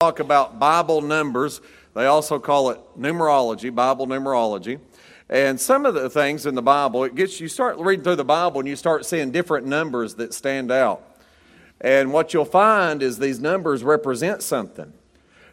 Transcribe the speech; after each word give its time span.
talk 0.00 0.20
about 0.20 0.60
Bible 0.60 1.02
numbers. 1.02 1.60
They 1.94 2.06
also 2.06 2.38
call 2.38 2.70
it 2.70 2.78
numerology, 2.96 3.74
Bible 3.74 4.06
numerology. 4.06 4.78
And 5.28 5.60
some 5.60 5.84
of 5.84 5.94
the 5.94 6.08
things 6.08 6.46
in 6.46 6.54
the 6.54 6.62
Bible, 6.62 7.02
it 7.02 7.16
gets 7.16 7.40
you 7.40 7.48
start 7.48 7.78
reading 7.78 8.04
through 8.04 8.14
the 8.14 8.24
Bible 8.24 8.60
and 8.60 8.68
you 8.68 8.76
start 8.76 9.04
seeing 9.06 9.32
different 9.32 9.66
numbers 9.66 10.14
that 10.14 10.32
stand 10.32 10.70
out. 10.70 11.18
And 11.80 12.12
what 12.12 12.32
you'll 12.32 12.44
find 12.44 13.02
is 13.02 13.18
these 13.18 13.40
numbers 13.40 13.82
represent 13.82 14.40
something. 14.40 14.92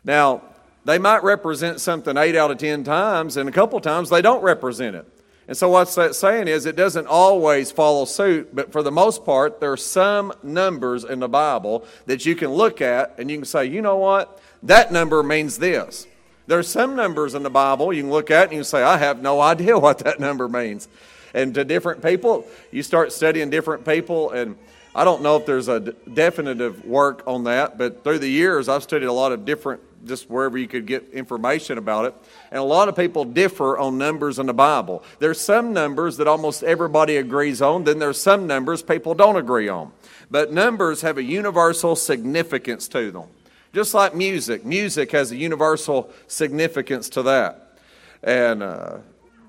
Now, 0.03 0.43
they 0.83 0.99
might 0.99 1.23
represent 1.23 1.81
something 1.81 2.15
eight 2.15 2.35
out 2.35 2.51
of 2.51 2.59
ten 2.59 2.83
times, 2.83 3.37
and 3.37 3.49
a 3.49 3.51
couple 3.51 3.79
times 3.79 4.11
they 4.11 4.21
don't 4.21 4.43
represent 4.43 4.95
it. 4.95 5.07
And 5.47 5.55
so, 5.55 5.69
what's 5.69 5.93
that 5.95 6.15
saying 6.15 6.47
is 6.47 6.65
it 6.65 6.75
doesn't 6.75 7.05
always 7.05 7.71
follow 7.71 8.05
suit, 8.05 8.55
but 8.55 8.71
for 8.71 8.81
the 8.81 8.91
most 8.91 9.25
part, 9.25 9.59
there 9.59 9.71
are 9.71 9.77
some 9.77 10.33
numbers 10.41 11.03
in 11.03 11.19
the 11.19 11.27
Bible 11.27 11.85
that 12.07 12.25
you 12.25 12.35
can 12.35 12.49
look 12.49 12.81
at 12.81 13.15
and 13.19 13.29
you 13.29 13.37
can 13.37 13.45
say, 13.45 13.65
you 13.65 13.81
know 13.81 13.97
what? 13.97 14.39
That 14.63 14.91
number 14.91 15.21
means 15.21 15.57
this. 15.59 16.07
There 16.47 16.57
are 16.57 16.63
some 16.63 16.95
numbers 16.95 17.35
in 17.35 17.43
the 17.43 17.49
Bible 17.49 17.93
you 17.93 18.03
can 18.03 18.11
look 18.11 18.31
at 18.31 18.45
and 18.45 18.53
you 18.53 18.57
can 18.59 18.65
say, 18.65 18.81
I 18.81 18.97
have 18.97 19.21
no 19.21 19.39
idea 19.39 19.77
what 19.79 19.99
that 19.99 20.19
number 20.19 20.47
means. 20.47 20.87
And 21.33 21.53
to 21.55 21.63
different 21.63 22.01
people, 22.01 22.47
you 22.71 22.81
start 22.81 23.11
studying 23.11 23.49
different 23.49 23.85
people, 23.85 24.31
and 24.31 24.55
I 24.95 25.03
don't 25.03 25.21
know 25.21 25.35
if 25.35 25.45
there's 25.45 25.67
a 25.67 25.81
definitive 25.81 26.85
work 26.85 27.23
on 27.27 27.43
that, 27.43 27.77
but 27.77 28.05
through 28.05 28.19
the 28.19 28.29
years, 28.29 28.69
I've 28.69 28.83
studied 28.83 29.07
a 29.07 29.13
lot 29.13 29.33
of 29.33 29.43
different 29.43 29.81
just 30.05 30.29
wherever 30.29 30.57
you 30.57 30.67
could 30.67 30.85
get 30.85 31.09
information 31.11 31.77
about 31.77 32.05
it. 32.05 32.15
And 32.51 32.59
a 32.59 32.63
lot 32.63 32.89
of 32.89 32.95
people 32.95 33.25
differ 33.25 33.77
on 33.77 33.97
numbers 33.97 34.39
in 34.39 34.45
the 34.45 34.53
Bible. 34.53 35.03
There's 35.19 35.39
some 35.39 35.73
numbers 35.73 36.17
that 36.17 36.27
almost 36.27 36.63
everybody 36.63 37.17
agrees 37.17 37.61
on, 37.61 37.83
then 37.83 37.99
there's 37.99 38.21
some 38.21 38.47
numbers 38.47 38.81
people 38.81 39.13
don't 39.13 39.35
agree 39.35 39.67
on. 39.67 39.91
But 40.31 40.51
numbers 40.51 41.01
have 41.01 41.17
a 41.17 41.23
universal 41.23 41.95
significance 41.95 42.87
to 42.89 43.11
them. 43.11 43.29
Just 43.73 43.93
like 43.93 44.15
music, 44.15 44.65
music 44.65 45.11
has 45.11 45.31
a 45.31 45.35
universal 45.35 46.09
significance 46.27 47.09
to 47.09 47.23
that. 47.23 47.77
And 48.23 48.63
uh, 48.63 48.97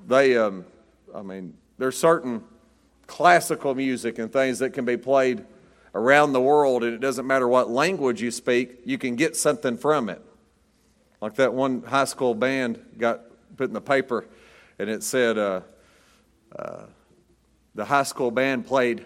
they, 0.07 0.37
um, 0.37 0.65
I 1.15 1.23
mean, 1.23 1.55
there's 1.79 1.97
certain 1.97 2.43
classical 3.07 3.75
music 3.75 4.19
and 4.19 4.33
things 4.33 4.59
that 4.59 4.71
can 4.71 4.85
be 4.85 4.97
played 4.97 5.45
around 5.95 6.33
the 6.33 6.41
world, 6.41 6.85
and 6.85 6.93
it 6.93 7.01
doesn't 7.01 7.27
matter 7.27 7.49
what 7.49 7.71
language 7.71 8.21
you 8.21 8.31
speak, 8.31 8.81
you 8.85 8.99
can 8.99 9.17
get 9.17 9.35
something 9.35 9.79
from 9.79 10.09
it. 10.09 10.21
Like 11.27 11.35
that 11.35 11.53
one 11.53 11.83
high 11.83 12.05
school 12.05 12.37
band 12.37 12.81
got 12.99 13.21
put 13.57 13.67
in 13.67 13.73
the 13.73 13.81
paper, 13.81 14.29
and 14.79 14.89
it 14.89 15.03
said 15.03 15.37
uh, 15.37 15.63
uh, 16.57 16.85
the 17.75 17.85
high 17.85 18.05
school 18.05 18.31
band 18.31 18.65
played 18.65 19.05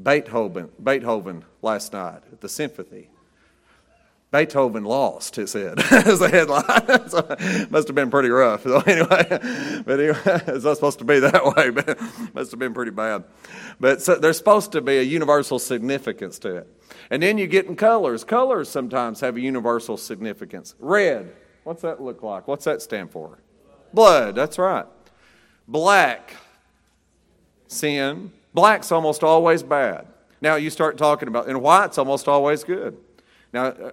Beethoven, 0.00 0.70
Beethoven 0.80 1.44
last 1.60 1.92
night 1.92 2.22
at 2.30 2.40
the 2.40 2.48
symphony. 2.48 3.08
Beethoven 4.30 4.84
lost, 4.84 5.38
it 5.38 5.48
said, 5.48 5.80
as 5.90 6.20
a 6.20 6.28
headline. 6.28 6.62
so 7.08 7.66
must 7.68 7.88
have 7.88 7.96
been 7.96 8.10
pretty 8.12 8.28
rough. 8.28 8.62
So 8.70 8.78
anyway, 8.82 9.26
but 9.84 9.98
anyway, 9.98 10.20
it's 10.46 10.64
not 10.64 10.76
supposed 10.76 11.00
to 11.00 11.04
be 11.04 11.18
that 11.18 11.44
way, 11.56 11.70
but 11.70 11.98
must 12.32 12.52
have 12.52 12.60
been 12.60 12.74
pretty 12.74 12.92
bad. 12.92 13.24
But 13.80 14.02
so 14.02 14.14
there's 14.14 14.38
supposed 14.38 14.70
to 14.72 14.80
be 14.80 14.98
a 14.98 15.02
universal 15.02 15.58
significance 15.58 16.38
to 16.40 16.58
it. 16.58 16.68
And 17.10 17.20
then 17.20 17.38
you 17.38 17.48
get 17.48 17.66
in 17.66 17.74
colors. 17.74 18.22
Colors 18.22 18.68
sometimes 18.68 19.18
have 19.20 19.36
a 19.36 19.40
universal 19.40 19.96
significance. 19.96 20.76
Red, 20.78 21.32
what's 21.64 21.82
that 21.82 22.00
look 22.00 22.22
like? 22.22 22.48
What's 22.48 22.64
that 22.64 22.82
stand 22.82 23.10
for? 23.10 23.38
Blood, 23.92 24.34
that's 24.34 24.58
right. 24.58 24.86
Black, 25.66 26.36
sin. 27.66 28.32
Black's 28.54 28.90
almost 28.90 29.22
always 29.22 29.62
bad. 29.62 30.06
Now 30.40 30.56
you 30.56 30.70
start 30.70 30.96
talking 30.96 31.28
about, 31.28 31.48
and 31.48 31.60
white's 31.62 31.98
almost 31.98 32.28
always 32.28 32.64
good. 32.64 32.96
Now, 33.52 33.66
uh, 33.66 33.90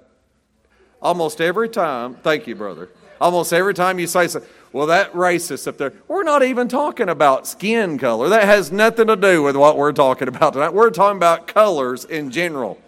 almost 1.02 1.42
every 1.42 1.70
time, 1.70 2.16
thank 2.16 2.48
you, 2.48 2.56
brother. 2.56 2.90
Almost 3.20 3.52
every 3.52 3.73
time 3.73 4.00
you 4.00 4.08
say 4.08 4.28
well, 4.72 4.88
that 4.88 5.12
racist 5.14 5.68
up 5.68 5.78
there, 5.78 5.94
we're 6.08 6.23
not 6.23 6.44
even 6.44 6.68
talking 6.68 7.10
about 7.10 7.48
skin 7.48 7.98
color. 7.98 8.30
That 8.30 8.44
has 8.44 8.72
nothing 8.72 9.08
to 9.08 9.16
do 9.16 9.42
with 9.42 9.56
what 9.56 9.77
we're 9.77 9.94
talking 9.94 10.27
about 10.27 10.54
tonight. 10.54 10.73
We're 10.73 10.89
talking 10.89 11.17
about 11.17 11.48
colors 11.48 12.06
in 12.06 12.32
general. 12.32 12.80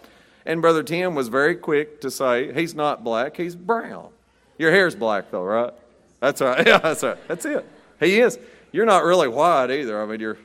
And 0.46 0.62
Brother 0.62 0.82
Tim 0.82 1.14
was 1.14 1.28
very 1.28 1.54
quick 1.56 2.00
to 2.02 2.10
say, 2.10 2.52
he's 2.52 2.74
not 2.74 3.02
black, 3.02 3.36
he's 3.36 3.56
brown. 3.56 4.10
Your 4.60 4.70
hair's 4.70 4.94
black, 4.94 5.30
though, 5.30 5.42
right? 5.42 5.72
That's 6.20 6.42
right. 6.42 6.66
Yeah, 6.66 6.76
that's 6.76 7.02
right. 7.02 7.16
That's 7.26 7.46
it. 7.46 7.66
He 7.98 8.20
is. 8.20 8.38
You're 8.72 8.84
not 8.84 9.04
really 9.04 9.26
white 9.26 9.70
either. 9.70 10.02
I 10.02 10.04
mean, 10.04 10.20
you're 10.20 10.36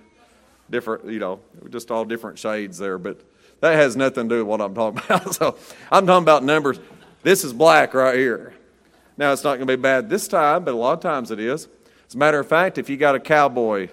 different, 0.69 1.11
you 1.11 1.19
know, 1.19 1.41
just 1.69 1.91
all 1.91 2.05
different 2.05 2.39
shades 2.39 2.77
there. 2.77 2.97
But 2.97 3.19
that 3.59 3.73
has 3.73 3.97
nothing 3.97 4.29
to 4.29 4.35
do 4.35 4.45
with 4.45 4.47
what 4.47 4.61
I'm 4.61 4.73
talking 4.73 5.01
about. 5.09 5.35
So 5.35 5.57
I'm 5.91 6.07
talking 6.07 6.23
about 6.23 6.45
numbers. 6.45 6.79
This 7.23 7.43
is 7.43 7.51
black 7.51 7.93
right 7.93 8.15
here. 8.15 8.53
Now, 9.17 9.33
it's 9.33 9.43
not 9.43 9.57
going 9.57 9.67
to 9.67 9.77
be 9.77 9.81
bad 9.81 10.09
this 10.09 10.29
time, 10.29 10.63
but 10.63 10.73
a 10.73 10.77
lot 10.77 10.93
of 10.93 11.01
times 11.01 11.29
it 11.29 11.41
is. 11.41 11.67
As 12.07 12.15
a 12.15 12.17
matter 12.17 12.39
of 12.39 12.47
fact, 12.47 12.77
if 12.77 12.89
you 12.89 12.95
got 12.95 13.15
a 13.15 13.19
cowboy, 13.19 13.89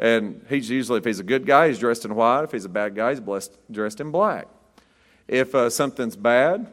and 0.00 0.44
he's 0.48 0.68
usually, 0.68 0.98
if 0.98 1.04
he's 1.04 1.20
a 1.20 1.24
good 1.24 1.46
guy, 1.46 1.68
he's 1.68 1.78
dressed 1.78 2.04
in 2.04 2.16
white. 2.16 2.42
If 2.42 2.50
he's 2.50 2.64
a 2.64 2.68
bad 2.68 2.96
guy, 2.96 3.10
he's 3.10 3.20
blessed, 3.20 3.56
dressed 3.70 4.00
in 4.00 4.10
black. 4.10 4.48
If 5.28 5.54
uh, 5.54 5.70
something's 5.70 6.16
bad 6.16 6.66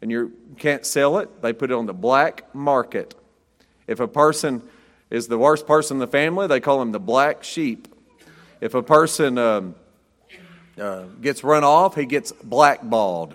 and 0.00 0.10
you 0.10 0.32
can't 0.58 0.86
sell 0.86 1.18
it, 1.18 1.42
they 1.42 1.52
put 1.52 1.70
it 1.70 1.74
on 1.74 1.86
the 1.86 1.94
black 1.94 2.54
market. 2.54 3.14
If 3.86 4.00
a 4.00 4.08
person 4.08 4.62
is 5.10 5.28
the 5.28 5.38
worst 5.38 5.66
person 5.66 5.96
in 5.96 5.98
the 6.00 6.06
family, 6.06 6.46
they 6.46 6.60
call 6.60 6.80
him 6.82 6.92
the 6.92 7.00
black 7.00 7.42
sheep. 7.42 7.88
If 8.60 8.74
a 8.74 8.82
person 8.82 9.38
um, 9.38 9.74
uh, 10.78 11.04
gets 11.20 11.42
run 11.42 11.64
off, 11.64 11.94
he 11.94 12.06
gets 12.06 12.32
blackballed. 12.32 13.34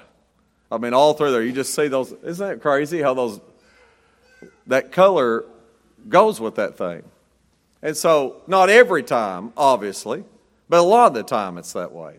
I 0.72 0.78
mean, 0.78 0.94
all 0.94 1.13
through 1.13 1.31
there, 1.31 1.44
you 1.44 1.51
just 1.51 1.74
see 1.74 1.88
those. 1.88 2.12
Isn't 2.24 2.47
that 2.47 2.62
crazy 2.62 3.01
how 3.01 3.13
those 3.13 3.40
that 4.68 4.91
color 4.91 5.45
goes 6.09 6.40
with 6.40 6.56
that 6.56 6.78
thing? 6.78 7.03
And 7.81 7.97
so, 7.97 8.41
not 8.47 8.69
every 8.69 9.03
time, 9.03 9.51
obviously, 9.57 10.24
but 10.69 10.80
a 10.80 10.84
lot 10.84 11.07
of 11.07 11.13
the 11.13 11.24
time 11.24 11.57
it's 11.57 11.74
that 11.74 11.91
way. 11.91 12.18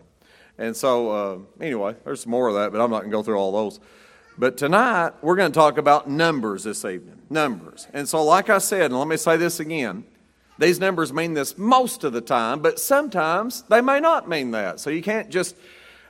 And 0.57 0.75
so, 0.75 1.11
uh, 1.11 1.37
anyway, 1.59 1.95
there's 2.05 2.25
more 2.25 2.47
of 2.47 2.55
that, 2.55 2.71
but 2.71 2.79
I'm 2.79 2.89
not 2.91 2.99
going 2.99 3.11
to 3.11 3.17
go 3.17 3.23
through 3.23 3.37
all 3.37 3.51
those. 3.51 3.79
But 4.37 4.57
tonight, 4.57 5.13
we're 5.21 5.37
going 5.37 5.51
to 5.51 5.57
talk 5.57 5.77
about 5.77 6.09
numbers 6.09 6.63
this 6.63 6.83
evening. 6.83 7.21
Numbers. 7.29 7.87
And 7.93 8.07
so, 8.07 8.23
like 8.23 8.49
I 8.49 8.57
said, 8.57 8.91
and 8.91 8.99
let 8.99 9.07
me 9.07 9.17
say 9.17 9.37
this 9.37 9.59
again 9.59 10.03
these 10.57 10.79
numbers 10.79 11.11
mean 11.11 11.33
this 11.33 11.57
most 11.57 12.05
of 12.05 12.13
the 12.13 12.21
time, 12.21 12.61
but 12.61 12.79
sometimes 12.79 13.63
they 13.63 13.81
may 13.81 13.99
not 13.99 14.29
mean 14.29 14.51
that. 14.51 14.79
So, 14.79 14.89
you 14.89 15.01
can't 15.01 15.29
just, 15.29 15.55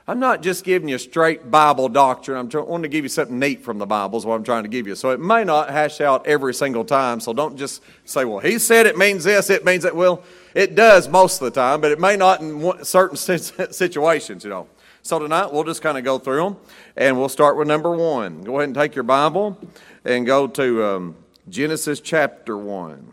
I'm 0.08 0.20
not 0.20 0.42
just 0.42 0.64
giving 0.64 0.88
you 0.88 0.98
straight 0.98 1.50
Bible 1.50 1.88
doctrine. 1.88 2.36
I'm 2.38 2.48
trying, 2.48 2.82
to 2.82 2.88
give 2.88 3.04
you 3.04 3.08
something 3.08 3.38
neat 3.38 3.64
from 3.64 3.78
the 3.78 3.86
Bible, 3.86 4.18
is 4.18 4.26
what 4.26 4.34
I'm 4.34 4.44
trying 4.44 4.62
to 4.64 4.68
give 4.68 4.86
you. 4.88 4.96
So, 4.96 5.10
it 5.10 5.20
may 5.20 5.44
not 5.44 5.70
hash 5.70 6.00
out 6.00 6.26
every 6.26 6.54
single 6.54 6.84
time. 6.84 7.20
So, 7.20 7.32
don't 7.32 7.56
just 7.56 7.82
say, 8.04 8.24
well, 8.24 8.40
he 8.40 8.58
said 8.58 8.86
it 8.86 8.98
means 8.98 9.22
this, 9.24 9.50
it 9.50 9.64
means 9.64 9.84
that. 9.84 9.94
Well, 9.94 10.22
it 10.52 10.74
does 10.74 11.08
most 11.08 11.40
of 11.40 11.44
the 11.44 11.60
time, 11.60 11.80
but 11.80 11.92
it 11.92 12.00
may 12.00 12.16
not 12.16 12.40
in 12.40 12.84
certain 12.84 13.16
situations, 13.72 14.42
you 14.42 14.50
know. 14.50 14.66
So 15.06 15.20
tonight 15.20 15.52
we'll 15.52 15.62
just 15.62 15.82
kind 15.82 15.96
of 15.96 16.02
go 16.02 16.18
through 16.18 16.42
them, 16.42 16.56
and 16.96 17.16
we'll 17.16 17.28
start 17.28 17.56
with 17.56 17.68
number 17.68 17.94
one. 17.94 18.42
Go 18.42 18.56
ahead 18.56 18.70
and 18.70 18.74
take 18.74 18.96
your 18.96 19.04
Bible 19.04 19.56
and 20.04 20.26
go 20.26 20.48
to 20.48 20.84
um, 20.84 21.16
Genesis 21.48 22.00
chapter 22.00 22.58
1. 22.58 23.12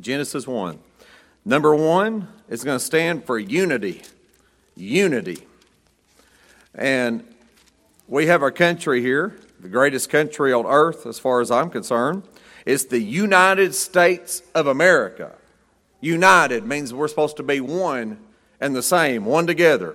Genesis 0.00 0.44
1. 0.44 0.80
Number 1.44 1.72
one 1.72 2.26
is 2.48 2.64
going 2.64 2.80
to 2.80 2.84
stand 2.84 3.24
for 3.24 3.38
unity. 3.38 4.02
Unity. 4.74 5.46
And 6.74 7.32
we 8.08 8.26
have 8.26 8.42
our 8.42 8.50
country 8.50 9.00
here, 9.00 9.38
the 9.60 9.68
greatest 9.68 10.10
country 10.10 10.52
on 10.52 10.66
earth, 10.66 11.06
as 11.06 11.16
far 11.16 11.40
as 11.40 11.52
I'm 11.52 11.70
concerned. 11.70 12.24
It's 12.66 12.86
the 12.86 12.98
United 12.98 13.76
States 13.76 14.42
of 14.52 14.66
America. 14.66 15.36
United 16.00 16.66
means 16.66 16.92
we're 16.92 17.06
supposed 17.06 17.36
to 17.36 17.44
be 17.44 17.60
one 17.60 18.18
and 18.60 18.74
the 18.74 18.82
same, 18.82 19.24
one 19.24 19.46
together. 19.46 19.94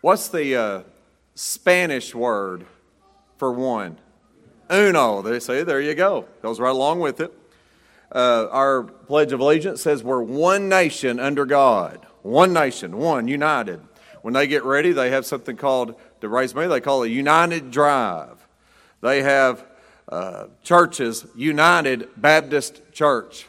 What's 0.00 0.28
the 0.28 0.56
uh, 0.56 0.82
Spanish 1.34 2.14
word 2.14 2.66
for 3.36 3.52
one? 3.52 3.98
Uno. 4.70 5.22
They 5.22 5.40
say, 5.40 5.64
there 5.64 5.80
you 5.80 5.94
go. 5.94 6.26
Goes 6.42 6.60
right 6.60 6.70
along 6.70 7.00
with 7.00 7.20
it. 7.20 7.32
Uh, 8.10 8.46
our 8.50 8.84
Pledge 8.84 9.32
of 9.32 9.40
Allegiance 9.40 9.82
says 9.82 10.02
we're 10.02 10.22
one 10.22 10.68
nation 10.68 11.18
under 11.18 11.44
God. 11.44 12.06
One 12.22 12.52
nation, 12.52 12.96
one, 12.96 13.28
united. 13.28 13.80
When 14.22 14.34
they 14.34 14.46
get 14.46 14.64
ready, 14.64 14.92
they 14.92 15.10
have 15.10 15.26
something 15.26 15.56
called, 15.56 15.94
to 16.20 16.28
raise 16.28 16.54
money, 16.54 16.68
they 16.68 16.80
call 16.80 17.02
it 17.02 17.08
a 17.08 17.10
United 17.10 17.70
Drive. 17.70 18.46
They 19.00 19.22
have 19.22 19.64
uh, 20.08 20.46
churches, 20.62 21.26
United 21.36 22.08
Baptist 22.16 22.82
Church 22.92 23.46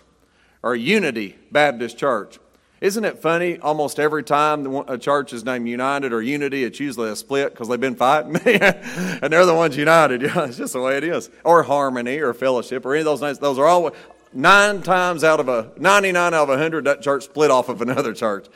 or 0.61 0.75
Unity 0.75 1.37
Baptist 1.51 1.97
Church. 1.97 2.39
Isn't 2.81 3.03
it 3.03 3.19
funny? 3.19 3.59
Almost 3.59 3.99
every 3.99 4.23
time 4.23 4.65
a 4.87 4.97
church 4.97 5.33
is 5.33 5.43
named 5.43 5.67
United 5.67 6.13
or 6.13 6.21
Unity, 6.21 6.63
it's 6.63 6.79
usually 6.79 7.09
a 7.09 7.15
split 7.15 7.51
because 7.51 7.67
they've 7.67 7.79
been 7.79 7.95
fighting, 7.95 8.35
and 8.45 9.33
they're 9.33 9.45
the 9.45 9.53
ones 9.53 9.75
united. 9.75 10.21
Yeah, 10.29 10.45
it's 10.45 10.57
just 10.57 10.73
the 10.73 10.81
way 10.81 10.97
it 10.97 11.03
is. 11.03 11.29
Or 11.43 11.63
Harmony 11.63 12.19
or 12.19 12.33
Fellowship 12.33 12.85
or 12.85 12.93
any 12.93 13.01
of 13.01 13.05
those 13.05 13.21
names. 13.21 13.39
Those 13.39 13.57
are 13.59 13.65
all 13.65 13.91
nine 14.31 14.81
times 14.81 15.23
out 15.23 15.39
of 15.39 15.49
a 15.49 15.71
ninety-nine 15.77 16.33
out 16.33 16.43
of 16.43 16.49
a 16.49 16.57
hundred 16.57 16.85
that 16.85 17.01
church 17.01 17.25
split 17.25 17.51
off 17.51 17.67
of 17.67 17.81
another 17.81 18.13
church. 18.13 18.47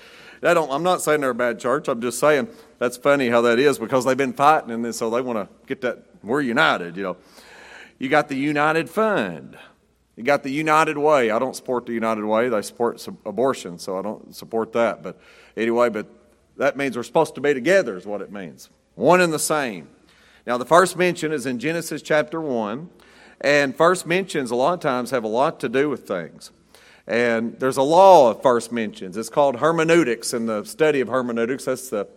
That 0.41 0.53
don't, 0.55 0.71
I'm 0.71 0.83
not 0.83 1.01
saying 1.01 1.21
they're 1.21 1.29
a 1.31 1.35
bad 1.35 1.59
church. 1.59 1.87
I'm 1.87 2.01
just 2.01 2.19
saying 2.19 2.47
that's 2.77 2.97
funny 2.97 3.29
how 3.29 3.41
that 3.41 3.59
is 3.59 3.79
because 3.79 4.05
they've 4.05 4.17
been 4.17 4.33
fighting 4.33 4.71
and 4.71 4.93
so 4.93 5.09
they 5.09 5.21
want 5.21 5.39
to 5.39 5.55
get 5.67 5.81
that. 5.81 6.03
We're 6.21 6.41
united, 6.41 6.95
you 6.95 7.03
know. 7.03 7.17
You 7.97 8.09
got 8.09 8.27
the 8.27 8.35
United 8.35 8.89
Fund. 8.89 9.57
You 10.15 10.23
got 10.23 10.43
the 10.43 10.51
United 10.51 10.97
Way. 10.97 11.31
I 11.31 11.39
don't 11.39 11.55
support 11.55 11.85
the 11.85 11.93
United 11.93 12.23
Way. 12.23 12.49
They 12.49 12.61
support 12.61 13.05
abortion, 13.25 13.79
so 13.79 13.97
I 13.97 14.01
don't 14.01 14.35
support 14.35 14.73
that. 14.73 15.01
But 15.01 15.19
anyway, 15.57 15.89
but 15.89 16.07
that 16.57 16.77
means 16.77 16.95
we're 16.95 17.03
supposed 17.03 17.35
to 17.35 17.41
be 17.41 17.53
together, 17.53 17.97
is 17.97 18.05
what 18.05 18.21
it 18.21 18.31
means. 18.31 18.69
One 18.95 19.21
and 19.21 19.33
the 19.33 19.39
same. 19.39 19.89
Now, 20.45 20.57
the 20.57 20.65
first 20.65 20.97
mention 20.97 21.31
is 21.31 21.45
in 21.45 21.57
Genesis 21.57 22.01
chapter 22.01 22.39
1, 22.39 22.89
and 23.41 23.75
first 23.75 24.05
mentions 24.05 24.51
a 24.51 24.55
lot 24.55 24.73
of 24.73 24.79
times 24.81 25.09
have 25.11 25.23
a 25.23 25.27
lot 25.27 25.59
to 25.61 25.69
do 25.69 25.89
with 25.89 26.07
things. 26.07 26.51
And 27.07 27.59
there's 27.59 27.77
a 27.77 27.83
law 27.83 28.31
of 28.31 28.41
first 28.41 28.71
mentions. 28.71 29.17
It's 29.17 29.29
called 29.29 29.57
hermeneutics, 29.57 30.33
and 30.33 30.47
the 30.47 30.63
study 30.63 31.01
of 31.01 31.07
hermeneutics, 31.07 31.65
that's 31.65 31.89
the 31.89 32.07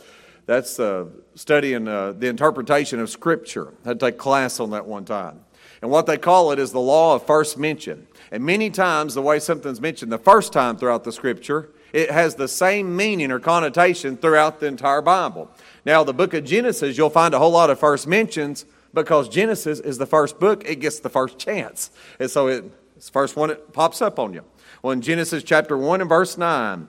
that's 0.45 0.79
uh, 0.79 1.07
studying 1.35 1.89
uh, 1.89 2.13
the 2.13 2.29
interpretation 2.29 3.01
of 3.01 3.11
Scripture. 3.11 3.75
I 3.85 3.89
had 3.89 4.01
to 4.01 4.07
take 4.07 4.17
class 4.17 4.61
on 4.61 4.71
that 4.71 4.87
one 4.87 5.05
time. 5.05 5.41
And 5.83 5.91
what 5.91 6.07
they 6.07 6.17
call 6.17 6.53
it 6.53 6.59
is 6.59 6.73
the 6.73 6.81
law 6.81 7.15
of 7.15 7.27
first 7.27 7.59
mention. 7.59 8.07
And 8.31 8.45
many 8.45 8.71
times, 8.71 9.15
the 9.15 9.23
way 9.23 9.39
something's 9.39 9.81
mentioned 9.81 10.11
the 10.11 10.19
first 10.19 10.53
time 10.53 10.77
throughout 10.77 11.05
the 11.05 11.13
Scripture, 11.13 11.71
it 11.93 12.11
has 12.11 12.35
the 12.35 12.49
same 12.49 12.97
meaning 12.97 13.31
or 13.31 13.39
connotation 13.39 14.17
throughout 14.17 14.61
the 14.61 14.67
entire 14.67 15.03
Bible. 15.03 15.51
Now, 15.85 16.03
the 16.05 16.13
book 16.13 16.35
of 16.35 16.45
Genesis, 16.45 16.99
you'll 16.99 17.11
find 17.11 17.35
a 17.35 17.39
whole 17.39 17.53
lot 17.53 17.71
of 17.71 17.79
first 17.79 18.07
mentions 18.07 18.65
because 18.93 19.29
Genesis 19.29 19.79
is 19.79 19.99
the 19.99 20.07
first 20.07 20.41
book, 20.41 20.69
it 20.69 20.81
gets 20.81 21.01
the 21.01 21.09
first 21.09 21.39
chance. 21.39 21.91
And 22.19 22.31
so 22.31 22.49
it, 22.49 22.65
it's 22.97 23.07
the 23.07 23.13
first 23.13 23.37
one 23.37 23.51
that 23.51 23.73
pops 23.73 24.03
up 24.03 24.19
on 24.19 24.33
you. 24.33 24.45
Well, 24.83 24.93
in 24.93 25.03
Genesis 25.03 25.43
chapter 25.43 25.77
1 25.77 26.01
and 26.01 26.09
verse 26.09 26.37
9, 26.37 26.89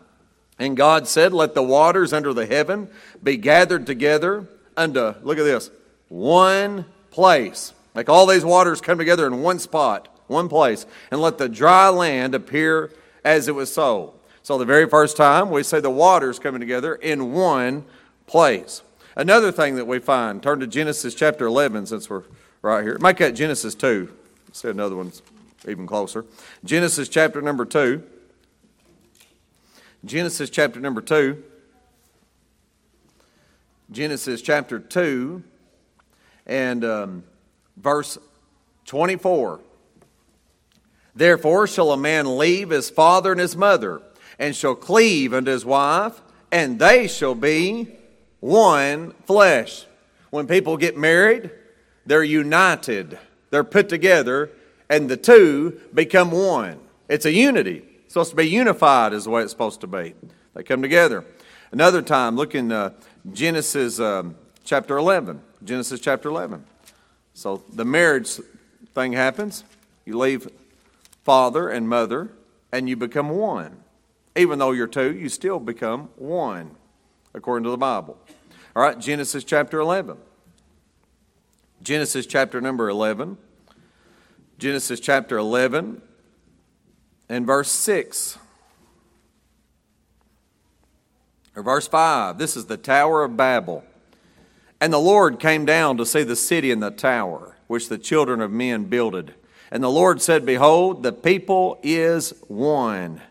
and 0.60 0.78
God 0.78 1.08
said, 1.08 1.34
Let 1.34 1.54
the 1.54 1.64
waters 1.64 2.14
under 2.14 2.34
the 2.34 2.46
heaven 2.46 2.90
be 3.22 3.38
gathered 3.38 3.86
together 3.86 4.48
unto, 4.76 5.14
look 5.22 5.38
at 5.38 5.44
this, 5.44 5.70
one 6.08 6.86
place. 7.12 7.74
Like 7.98 8.10
all 8.10 8.28
these 8.28 8.46
waters 8.46 8.80
come 8.80 9.00
together 9.00 9.26
in 9.26 9.42
one 9.42 9.58
spot, 9.58 10.08
one 10.28 10.50
place, 10.50 10.86
and 11.10 11.20
let 11.20 11.40
the 11.40 11.50
dry 11.50 11.90
land 11.90 12.36
appear 12.36 12.92
as 13.26 13.48
it 13.48 13.56
was 13.56 13.74
so. 13.74 14.14
So, 14.44 14.60
the 14.60 14.66
very 14.66 14.88
first 14.88 15.18
time 15.18 15.50
we 15.50 15.64
say 15.64 15.80
the 15.80 15.90
waters 15.90 16.38
coming 16.38 16.62
together 16.62 16.94
in 16.94 17.34
one 17.34 17.86
place. 18.28 18.84
Another 19.16 19.52
thing 19.52 19.78
that 19.78 19.88
we 19.88 19.98
find, 19.98 20.44
turn 20.44 20.60
to 20.60 20.68
Genesis 20.68 21.16
chapter 21.16 21.48
11 21.48 21.88
since 21.88 22.08
we're 22.08 22.22
right 22.62 22.84
here. 22.84 23.00
Make 23.00 23.18
that 23.18 23.32
Genesis 23.32 23.74
2. 23.74 24.14
Let's 24.46 24.62
see 24.62 24.70
another 24.70 24.96
one's 24.96 25.24
even 25.68 25.88
closer. 25.88 26.24
Genesis 26.64 27.10
chapter 27.10 27.42
number 27.42 27.66
2. 27.66 28.04
Genesis 30.06 30.52
chapter 30.52 30.80
number 30.80 31.02
2. 31.02 31.44
Genesis 33.90 34.44
chapter 34.44 34.78
2 34.78 35.44
and 36.46 36.86
um, 36.86 37.24
verse 37.82 38.18
24. 38.86 39.62
Therefore 41.16 41.68
shall 41.68 41.92
a 41.92 41.98
man 41.98 42.38
leave 42.38 42.70
his 42.70 42.90
father 42.90 43.32
and 43.32 43.42
his 43.42 43.56
mother, 43.56 44.02
and 44.38 44.56
shall 44.56 44.76
cleave 44.76 45.34
unto 45.34 45.52
his 45.52 45.66
wife, 45.66 46.22
and 46.52 46.80
they 46.80 47.08
shall 47.08 47.36
be 47.36 47.88
one 48.40 49.12
flesh. 49.26 49.86
When 50.30 50.48
people 50.48 50.78
get 50.78 50.98
married, 50.98 51.50
they're 52.06 52.24
united, 52.24 53.18
they're 53.50 53.64
put 53.64 53.90
together, 53.90 54.52
and 54.90 55.10
the 55.10 55.18
two 55.18 55.82
become 55.94 56.32
one. 56.32 56.80
It's 57.10 57.26
a 57.26 57.32
unity. 57.32 57.84
It's 58.06 58.14
supposed 58.14 58.30
to 58.32 58.36
be 58.36 58.48
unified, 58.48 59.14
is 59.14 59.24
the 59.24 59.32
way 59.32 59.42
it's 59.42 59.52
supposed 59.52 59.82
to 59.82 59.88
be. 59.88 60.14
They 60.54 60.64
come 60.64 60.82
together. 60.82 61.26
Another 61.72 62.02
time, 62.02 62.36
look 62.36 62.56
in 62.56 62.72
uh, 62.72 62.92
Genesis 63.34 64.00
um, 64.00 64.36
chapter 64.64 64.98
11. 64.98 65.42
Genesis 65.64 66.00
chapter 66.00 66.30
11. 66.30 66.64
So 67.38 67.62
the 67.72 67.86
marriage 67.86 68.40
thing 68.96 69.14
happens. 69.14 69.64
You 70.06 70.18
leave 70.18 70.50
father 71.24 71.70
and 71.70 71.88
mother, 71.88 72.32
and 72.72 72.90
you 72.90 72.96
become 72.96 73.30
one. 73.30 73.78
Even 74.36 74.58
though 74.58 74.72
you're 74.72 74.88
two, 74.88 75.14
you 75.14 75.30
still 75.30 75.60
become 75.60 76.10
one, 76.16 76.72
according 77.36 77.66
to 77.66 77.70
the 77.70 77.78
Bible. 77.78 78.18
All 78.76 78.82
right, 78.82 78.98
Genesis 78.98 79.44
chapter 79.44 79.80
11. 79.80 80.18
Genesis 81.84 82.26
chapter 82.26 82.60
number 82.60 82.90
11. 82.90 83.38
Genesis 84.58 85.00
chapter 85.00 85.38
11 85.38 86.02
and 87.30 87.46
verse 87.46 87.70
6. 87.70 88.40
Or 91.56 91.62
verse 91.62 91.88
5. 91.88 92.40
This 92.40 92.58
is 92.58 92.66
the 92.66 92.78
Tower 92.78 93.24
of 93.24 93.38
Babel. 93.38 93.84
And 94.80 94.94
the 94.94 95.00
Lord 95.00 95.40
came 95.40 95.66
down 95.66 95.98
to 95.98 96.06
see 96.06 96.24
the 96.24 96.36
city 96.36 96.72
and 96.72 96.82
the 96.82 96.92
tower, 96.92 97.58
which 97.68 97.90
the 97.90 97.98
children 97.98 98.42
of 98.42 98.52
men 98.52 98.86
builded. 98.86 99.34
And 99.72 99.84
the 99.84 99.90
Lord 99.90 100.22
said, 100.22 100.46
Behold, 100.46 101.04
the 101.04 101.12
people 101.12 101.80
is 101.84 102.34
one, 102.48 103.22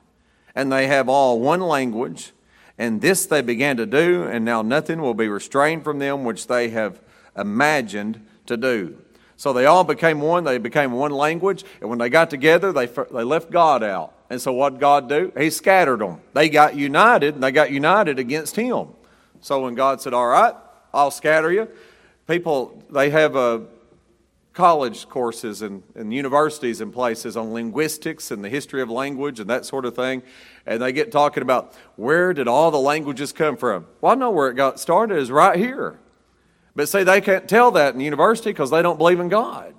and 0.54 0.70
they 0.70 0.86
have 0.88 1.08
all 1.08 1.40
one 1.40 1.60
language. 1.60 2.32
And 2.78 3.00
this 3.00 3.24
they 3.24 3.40
began 3.40 3.78
to 3.78 3.86
do, 3.86 4.24
and 4.24 4.44
now 4.44 4.60
nothing 4.60 5.00
will 5.00 5.14
be 5.14 5.28
restrained 5.28 5.84
from 5.84 5.98
them 5.98 6.24
which 6.24 6.46
they 6.46 6.70
have 6.70 7.00
imagined 7.36 8.26
to 8.46 8.56
do. 8.56 8.98
So 9.36 9.52
they 9.52 9.66
all 9.66 9.84
became 9.84 10.20
one. 10.20 10.44
They 10.44 10.58
became 10.58 10.92
one 10.92 11.10
language. 11.12 11.64
And 11.80 11.88
when 11.88 11.98
they 11.98 12.08
got 12.08 12.28
together, 12.28 12.72
they, 12.72 12.86
they 12.86 13.22
left 13.22 13.50
God 13.50 13.82
out. 13.82 14.12
And 14.28 14.40
so 14.40 14.52
what 14.52 14.78
God 14.78 15.08
do? 15.08 15.32
He 15.38 15.50
scattered 15.50 16.00
them. 16.00 16.20
They 16.32 16.48
got 16.48 16.74
united, 16.74 17.34
and 17.34 17.42
they 17.42 17.52
got 17.52 17.70
united 17.70 18.18
against 18.18 18.56
Him. 18.56 18.88
So 19.40 19.62
when 19.62 19.74
God 19.74 20.00
said, 20.00 20.12
All 20.12 20.26
right, 20.26 20.54
I'll 20.96 21.10
scatter 21.10 21.52
you, 21.52 21.68
people, 22.26 22.82
they 22.90 23.10
have 23.10 23.36
a 23.36 23.66
college 24.54 25.06
courses 25.10 25.60
and, 25.60 25.82
and 25.94 26.14
universities 26.14 26.80
and 26.80 26.90
places 26.90 27.36
on 27.36 27.52
linguistics 27.52 28.30
and 28.30 28.42
the 28.42 28.48
history 28.48 28.80
of 28.80 28.88
language 28.88 29.38
and 29.38 29.50
that 29.50 29.66
sort 29.66 29.84
of 29.84 29.94
thing. 29.94 30.22
And 30.64 30.80
they 30.80 30.92
get 30.92 31.12
talking 31.12 31.42
about 31.42 31.74
where 31.96 32.32
did 32.32 32.48
all 32.48 32.70
the 32.70 32.78
languages 32.78 33.32
come 33.32 33.58
from? 33.58 33.86
Well, 34.00 34.12
I 34.12 34.14
know 34.14 34.30
where 34.30 34.48
it 34.48 34.54
got 34.54 34.80
started 34.80 35.18
is 35.18 35.30
right 35.30 35.58
here. 35.58 35.98
But 36.74 36.88
see, 36.88 37.02
they 37.02 37.20
can't 37.20 37.46
tell 37.46 37.70
that 37.72 37.94
in 37.94 38.00
university 38.00 38.50
because 38.50 38.70
they 38.70 38.80
don't 38.80 38.96
believe 38.96 39.20
in 39.20 39.28
God. 39.28 39.74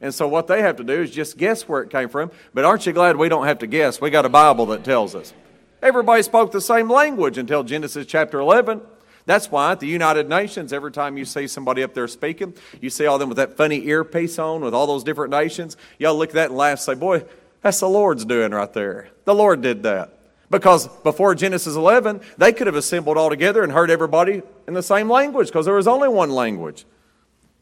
And 0.00 0.14
so 0.14 0.26
what 0.26 0.46
they 0.46 0.62
have 0.62 0.76
to 0.76 0.84
do 0.84 1.02
is 1.02 1.10
just 1.10 1.36
guess 1.36 1.68
where 1.68 1.82
it 1.82 1.90
came 1.90 2.08
from. 2.08 2.30
But 2.54 2.64
aren't 2.64 2.86
you 2.86 2.94
glad 2.94 3.16
we 3.16 3.28
don't 3.28 3.46
have 3.46 3.58
to 3.58 3.66
guess? 3.66 4.00
We 4.00 4.08
got 4.08 4.24
a 4.24 4.30
Bible 4.30 4.64
that 4.66 4.82
tells 4.82 5.14
us. 5.14 5.34
Everybody 5.82 6.22
spoke 6.22 6.52
the 6.52 6.60
same 6.60 6.90
language 6.90 7.36
until 7.36 7.62
Genesis 7.64 8.06
chapter 8.06 8.40
11. 8.40 8.80
That's 9.24 9.50
why 9.50 9.72
at 9.72 9.80
the 9.80 9.86
United 9.86 10.28
Nations, 10.28 10.72
every 10.72 10.90
time 10.90 11.16
you 11.16 11.24
see 11.24 11.46
somebody 11.46 11.82
up 11.82 11.94
there 11.94 12.08
speaking, 12.08 12.54
you 12.80 12.90
see 12.90 13.06
all 13.06 13.18
them 13.18 13.28
with 13.28 13.36
that 13.38 13.56
funny 13.56 13.86
earpiece 13.86 14.38
on 14.38 14.62
with 14.62 14.74
all 14.74 14.86
those 14.86 15.04
different 15.04 15.30
nations. 15.30 15.76
Y'all 15.98 16.16
look 16.16 16.30
at 16.30 16.34
that 16.34 16.48
and 16.48 16.58
laugh 16.58 16.72
and 16.72 16.80
say, 16.80 16.94
Boy, 16.94 17.24
that's 17.60 17.80
the 17.80 17.88
Lord's 17.88 18.24
doing 18.24 18.50
right 18.52 18.72
there. 18.72 19.08
The 19.24 19.34
Lord 19.34 19.62
did 19.62 19.84
that. 19.84 20.18
Because 20.50 20.86
before 20.86 21.34
Genesis 21.34 21.76
11, 21.76 22.20
they 22.36 22.52
could 22.52 22.66
have 22.66 22.76
assembled 22.76 23.16
all 23.16 23.30
together 23.30 23.62
and 23.62 23.72
heard 23.72 23.90
everybody 23.90 24.42
in 24.68 24.74
the 24.74 24.82
same 24.82 25.08
language 25.08 25.46
because 25.46 25.64
there 25.64 25.74
was 25.74 25.88
only 25.88 26.08
one 26.08 26.30
language. 26.30 26.84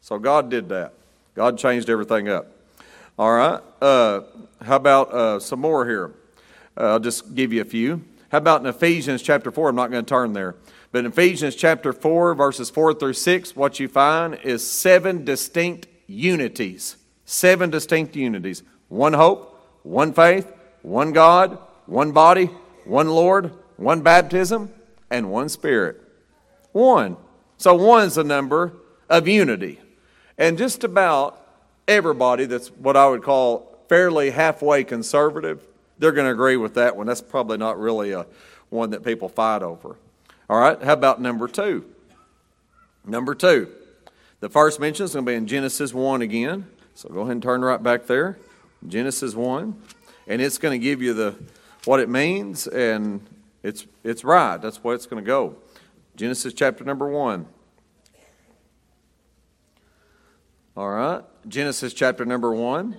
So 0.00 0.18
God 0.18 0.50
did 0.50 0.70
that. 0.70 0.94
God 1.36 1.56
changed 1.56 1.88
everything 1.88 2.28
up. 2.28 2.50
All 3.16 3.32
right. 3.32 3.60
Uh, 3.80 4.22
how 4.62 4.76
about 4.76 5.12
uh, 5.12 5.38
some 5.38 5.60
more 5.60 5.86
here? 5.86 6.12
Uh, 6.76 6.92
I'll 6.92 6.98
just 6.98 7.34
give 7.34 7.52
you 7.52 7.60
a 7.60 7.64
few. 7.64 8.02
How 8.32 8.38
about 8.38 8.60
in 8.60 8.66
Ephesians 8.66 9.22
chapter 9.22 9.52
4? 9.52 9.68
I'm 9.68 9.76
not 9.76 9.90
going 9.90 10.04
to 10.04 10.08
turn 10.08 10.32
there. 10.32 10.56
But 10.92 11.00
in 11.00 11.06
Ephesians 11.06 11.54
chapter 11.54 11.92
4, 11.92 12.34
verses 12.34 12.68
4 12.68 12.94
through 12.94 13.12
6, 13.12 13.54
what 13.54 13.78
you 13.78 13.86
find 13.86 14.38
is 14.42 14.68
seven 14.68 15.24
distinct 15.24 15.86
unities. 16.06 16.96
Seven 17.24 17.70
distinct 17.70 18.16
unities. 18.16 18.64
One 18.88 19.12
hope, 19.12 19.56
one 19.84 20.12
faith, 20.12 20.52
one 20.82 21.12
God, 21.12 21.58
one 21.86 22.10
body, 22.10 22.46
one 22.84 23.08
Lord, 23.08 23.52
one 23.76 24.02
baptism, 24.02 24.72
and 25.10 25.30
one 25.30 25.48
Spirit. 25.48 26.00
One. 26.72 27.16
So 27.56 27.74
one 27.74 28.06
is 28.06 28.18
a 28.18 28.24
number 28.24 28.72
of 29.08 29.28
unity. 29.28 29.80
And 30.38 30.58
just 30.58 30.82
about 30.82 31.40
everybody 31.86 32.46
that's 32.46 32.68
what 32.68 32.96
I 32.96 33.06
would 33.08 33.22
call 33.22 33.78
fairly 33.88 34.30
halfway 34.30 34.82
conservative, 34.82 35.64
they're 35.98 36.12
going 36.12 36.26
to 36.26 36.32
agree 36.32 36.56
with 36.56 36.74
that 36.74 36.96
one. 36.96 37.06
That's 37.06 37.20
probably 37.20 37.58
not 37.58 37.78
really 37.78 38.12
a 38.12 38.26
one 38.70 38.90
that 38.90 39.04
people 39.04 39.28
fight 39.28 39.62
over. 39.62 39.96
All 40.50 40.58
right, 40.58 40.82
how 40.82 40.94
about 40.94 41.20
number 41.20 41.46
two? 41.46 41.84
Number 43.06 43.36
two. 43.36 43.68
The 44.40 44.48
first 44.48 44.80
mention 44.80 45.04
is 45.04 45.12
going 45.12 45.24
to 45.24 45.30
be 45.30 45.36
in 45.36 45.46
Genesis 45.46 45.94
1 45.94 46.22
again. 46.22 46.66
So 46.96 47.08
go 47.08 47.20
ahead 47.20 47.34
and 47.34 47.42
turn 47.42 47.62
right 47.62 47.80
back 47.80 48.08
there. 48.08 48.36
Genesis 48.88 49.36
1. 49.36 49.80
And 50.26 50.42
it's 50.42 50.58
going 50.58 50.72
to 50.72 50.82
give 50.84 51.02
you 51.02 51.14
the 51.14 51.36
what 51.84 52.00
it 52.00 52.08
means, 52.08 52.66
and 52.66 53.24
it's, 53.62 53.86
it's 54.02 54.24
right. 54.24 54.56
That's 54.56 54.82
where 54.82 54.96
it's 54.96 55.06
going 55.06 55.22
to 55.22 55.26
go. 55.26 55.54
Genesis 56.16 56.52
chapter 56.52 56.82
number 56.82 57.06
1. 57.06 57.46
All 60.76 60.90
right. 60.90 61.22
Genesis 61.46 61.94
chapter 61.94 62.24
number 62.24 62.52
1, 62.52 62.96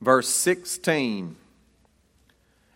verse 0.00 0.30
16. 0.30 1.36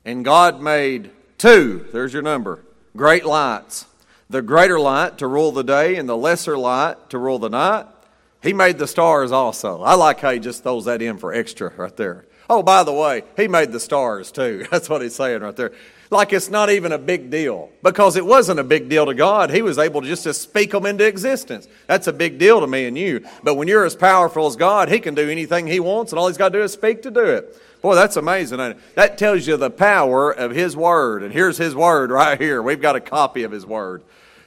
And 0.05 0.23
God 0.23 0.61
made 0.61 1.13
two, 1.39 1.87
there's 1.95 2.13
your 2.13 2.21
number, 2.21 2.63
great 2.97 3.25
lights. 3.25 3.87
The 4.31 4.43
greater 4.43 4.81
light 4.81 5.19
to 5.19 5.27
rule 5.27 5.53
the 5.53 5.65
day 5.65 5.97
and 5.97 6.09
the 6.09 6.17
lesser 6.17 6.57
light 6.57 7.11
to 7.11 7.19
rule 7.19 7.39
the 7.39 7.51
night. 7.51 7.87
He 8.43 8.53
made 8.53 8.79
the 8.79 8.87
stars 8.87 9.31
also. 9.31 9.83
I 9.83 9.95
like 9.95 10.21
how 10.21 10.31
he 10.31 10.41
just 10.41 10.63
throws 10.63 10.87
that 10.87 11.03
in 11.03 11.19
for 11.19 11.33
extra 11.33 11.73
right 11.77 11.97
there. 11.97 12.25
Oh, 12.51 12.63
by 12.63 12.83
the 12.83 12.93
way, 12.93 13.23
he 13.37 13.47
made 13.47 13.73
the 13.73 13.81
stars 13.81 14.33
too. 14.33 14.67
That's 14.71 14.89
what 14.89 15.03
he's 15.03 15.15
saying 15.15 15.43
right 15.43 15.55
there. 15.55 15.73
Like 16.11 16.33
it's 16.33 16.51
not 16.51 16.69
even 16.69 16.93
a 16.93 16.99
big 16.99 17.31
deal 17.31 17.71
because 17.83 18.17
it 18.17 18.27
wasn't 18.27 18.61
a 18.61 18.65
big 18.65 18.91
deal 18.91 19.07
to 19.07 19.15
God. 19.15 19.51
He 19.51 19.63
was 19.63 19.79
able 19.79 20.03
to 20.03 20.07
just 20.07 20.25
to 20.25 20.35
speak 20.35 20.73
them 20.73 20.85
into 20.85 21.07
existence. 21.07 21.69
That's 21.87 22.07
a 22.07 22.13
big 22.13 22.39
deal 22.39 22.61
to 22.61 22.67
me 22.67 22.87
and 22.87 22.99
you. 22.99 23.25
But 23.43 23.55
when 23.55 23.69
you're 23.69 23.87
as 23.87 23.97
powerful 23.97 24.47
as 24.47 24.57
God, 24.57 24.91
He 24.91 25.01
can 25.01 25.15
do 25.15 25.31
anything 25.31 25.67
He 25.67 25.81
wants, 25.81 26.13
and 26.13 26.19
all 26.19 26.29
He's 26.29 26.37
got 26.37 26.51
to 26.51 26.59
do 26.59 26.63
is 26.63 26.73
speak 26.73 27.01
to 27.03 27.11
do 27.11 27.25
it. 27.25 27.57
Boy, 27.83 27.97
that's 27.97 28.17
amazing. 28.17 28.77
That 28.95 29.19
tells 29.19 29.47
you 29.47 29.57
the 29.57 29.71
power 29.71 30.31
of 30.31 30.53
His 30.53 30.77
Word. 30.77 31.25
And 31.25 31.33
here's 31.33 31.59
His 31.59 31.75
Word 31.75 32.11
right 32.11 32.41
here. 32.41 32.63
We've 32.63 32.81
got 32.81 32.97
a 32.97 33.01
copy 33.01 33.43
of 33.43 33.51
His 33.51 33.67
Word. 33.67 34.03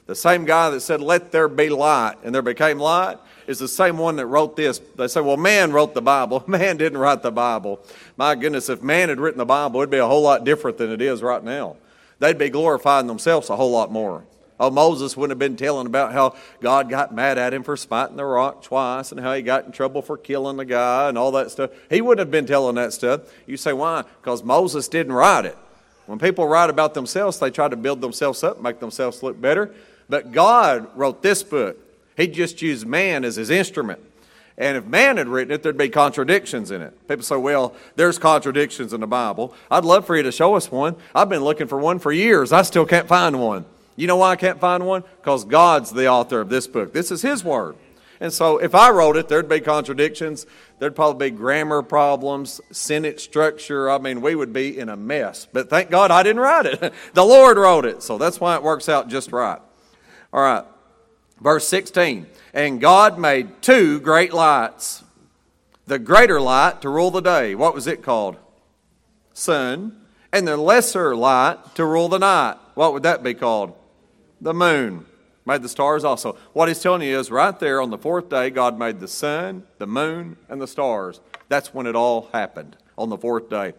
The 0.08 0.16
same 0.16 0.46
guy 0.46 0.70
that 0.70 0.82
said, 0.82 1.02
Let 1.02 1.32
there 1.32 1.48
be 1.48 1.70
light, 1.70 2.16
and 2.24 2.34
there 2.34 2.42
became 2.42 2.80
light, 2.80 3.18
is 3.48 3.60
the 3.60 3.68
same 3.68 3.98
one 3.98 4.16
that 4.18 4.28
wrote 4.28 4.56
this. 4.56 4.80
They 4.96 5.08
say, 5.08 5.22
well, 5.22 5.38
man 5.38 5.72
wrote 5.72 5.94
the 5.94 6.02
Bible. 6.02 6.44
Man 6.48 6.78
didn't 6.78 6.98
write 6.98 7.22
the 7.22 7.32
Bible. 7.32 7.80
My 8.18 8.36
goodness, 8.36 8.70
if 8.70 8.82
man 8.82 9.10
had 9.10 9.20
written 9.20 9.38
the 9.38 9.46
Bible, 9.46 9.82
it'd 9.82 9.90
be 9.90 9.98
a 9.98 10.08
whole 10.08 10.22
lot 10.22 10.44
different 10.44 10.78
than 10.78 10.92
it 10.92 11.02
is 11.02 11.22
right 11.22 11.44
now. 11.44 11.76
They'd 12.20 12.38
be 12.38 12.50
glorifying 12.50 13.08
themselves 13.08 13.50
a 13.50 13.56
whole 13.56 13.72
lot 13.72 13.92
more. 13.92 14.24
Oh, 14.60 14.70
Moses 14.70 15.18
wouldn't 15.18 15.32
have 15.32 15.40
been 15.40 15.58
telling 15.58 15.86
about 15.86 16.14
how 16.14 16.36
God 16.62 16.90
got 16.90 17.14
mad 17.14 17.38
at 17.38 17.54
him 17.54 17.64
for 17.64 17.76
spiting 17.76 18.16
the 18.16 18.24
rock 18.24 18.64
twice 18.64 19.12
and 19.12 19.20
how 19.20 19.34
he 19.34 19.42
got 19.42 19.66
in 19.66 19.74
trouble 19.74 20.02
for 20.02 20.18
killing 20.18 20.56
the 20.56 20.66
guy 20.66 21.10
and 21.10 21.18
all 21.18 21.32
that 21.34 21.52
stuff. 21.52 21.72
He 21.90 22.00
wouldn't 22.00 22.26
have 22.26 22.32
been 22.32 22.46
telling 22.46 22.76
that 22.76 22.94
stuff. 22.94 23.22
You 23.46 23.58
say, 23.58 23.74
why? 23.74 24.04
Because 24.22 24.44
Moses 24.44 24.88
didn't 24.88 25.12
write 25.12 25.46
it. 25.46 25.58
When 26.06 26.20
people 26.20 26.48
write 26.48 26.70
about 26.70 26.94
themselves, 26.94 27.40
they 27.40 27.52
try 27.52 27.68
to 27.68 27.76
build 27.76 28.00
themselves 28.00 28.44
up, 28.44 28.62
make 28.62 28.80
themselves 28.80 29.24
look 29.24 29.42
better. 29.42 29.74
But 30.08 30.32
God 30.32 30.88
wrote 30.96 31.22
this 31.22 31.44
book. 31.44 31.78
He 32.16 32.28
just 32.28 32.62
used 32.62 32.86
man 32.88 33.26
as 33.26 33.36
his 33.36 33.50
instrument. 33.50 34.00
And 34.58 34.78
if 34.78 34.86
man 34.86 35.18
had 35.18 35.28
written 35.28 35.54
it, 35.54 35.64
there'd 35.64 35.78
be 35.78 35.90
contradictions 35.90 36.72
in 36.72 36.82
it. 36.82 37.08
People 37.10 37.24
say, 37.24 37.36
well, 37.36 37.76
there's 37.98 38.18
contradictions 38.18 38.94
in 38.94 39.02
the 39.02 39.08
Bible. 39.08 39.54
I'd 39.70 39.84
love 39.84 40.06
for 40.06 40.16
you 40.16 40.24
to 40.24 40.32
show 40.32 40.56
us 40.56 40.72
one. 40.72 40.96
I've 41.14 41.28
been 41.28 41.44
looking 41.44 41.68
for 41.68 41.78
one 41.78 42.00
for 42.00 42.14
years. 42.14 42.54
I 42.54 42.62
still 42.62 42.86
can't 42.86 43.08
find 43.08 43.42
one. 43.42 43.66
You 43.96 44.08
know 44.08 44.18
why 44.18 44.32
I 44.32 44.36
can't 44.36 44.60
find 44.60 44.86
one? 44.86 45.04
Because 45.18 45.46
God's 45.46 45.92
the 45.92 46.08
author 46.08 46.42
of 46.42 46.50
this 46.50 46.68
book. 46.68 46.94
This 46.94 47.12
is 47.12 47.22
His 47.22 47.44
Word. 47.44 47.76
And 48.20 48.32
so 48.32 48.58
if 48.58 48.74
I 48.74 48.92
wrote 48.92 49.18
it, 49.18 49.28
there'd 49.28 49.50
be 49.50 49.60
contradictions. 49.60 50.46
There'd 50.80 50.96
probably 50.96 51.30
be 51.30 51.36
grammar 51.36 51.82
problems, 51.82 52.62
sentence 52.72 53.24
structure. 53.24 53.90
I 53.90 53.98
mean, 53.98 54.22
we 54.22 54.36
would 54.36 54.54
be 54.54 54.78
in 54.78 54.90
a 54.90 54.96
mess. 54.96 55.48
But 55.52 55.70
thank 55.70 55.90
God 55.90 56.12
I 56.12 56.24
didn't 56.24 56.42
write 56.42 56.66
it. 56.66 56.94
the 57.14 57.26
Lord 57.26 57.58
wrote 57.58 57.86
it. 57.86 58.04
So 58.04 58.18
that's 58.18 58.40
why 58.40 58.56
it 58.56 58.64
works 58.64 58.88
out 58.88 59.10
just 59.10 59.32
right. 59.32 59.60
All 60.32 60.42
right. 60.42 60.64
Verse 61.42 61.68
16 61.68 62.28
And 62.54 62.80
God 62.80 63.20
made 63.20 63.62
two 63.62 64.00
great 64.00 64.34
lights. 64.34 65.04
The 65.88 66.00
greater 66.00 66.42
light 66.42 66.82
to 66.82 66.90
rule 66.90 67.12
the 67.12 67.22
day. 67.22 67.54
What 67.54 67.76
was 67.76 67.86
it 67.86 68.02
called? 68.02 68.38
Sun. 69.34 70.02
And 70.32 70.48
the 70.48 70.58
lesser 70.58 71.16
light 71.16 71.76
to 71.76 71.86
rule 71.86 72.10
the 72.10 72.20
night. 72.20 72.58
What 72.74 72.94
would 72.94 73.04
that 73.04 73.24
be 73.24 73.34
called? 73.34 73.74
The 74.42 74.54
moon. 74.54 75.06
Made 75.46 75.62
the 75.62 75.70
stars 75.70 76.04
also. 76.04 76.38
What 76.54 76.68
he's 76.68 76.82
telling 76.82 77.04
you 77.04 77.20
is 77.20 77.30
right 77.30 77.58
there 77.60 77.80
on 77.80 77.92
the 77.92 77.98
fourth 77.98 78.30
day, 78.30 78.50
God 78.50 78.80
made 78.80 79.00
the 79.00 79.08
sun, 79.08 79.64
the 79.78 79.86
moon, 79.86 80.38
and 80.50 80.60
the 80.60 80.68
stars. 80.68 81.22
That's 81.50 81.74
when 81.74 81.86
it 81.86 81.96
all 81.96 82.30
happened 82.34 82.76
on 82.98 83.10
the 83.10 83.18
fourth 83.18 83.50
day. 83.50 83.74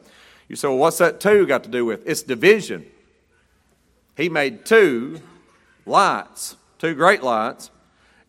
You 0.49 0.55
say, 0.55 0.69
well, 0.69 0.77
what's 0.77 0.99
that 0.99 1.19
two 1.19 1.45
got 1.47 1.65
to 1.65 1.71
do 1.71 1.85
with? 1.85 2.07
It's 2.07 2.23
division. 2.23 2.87
He 4.17 4.29
made 4.29 4.65
two 4.65 5.21
lights 5.85 6.57
two 6.79 6.95
great 6.95 7.23
lights. 7.23 7.71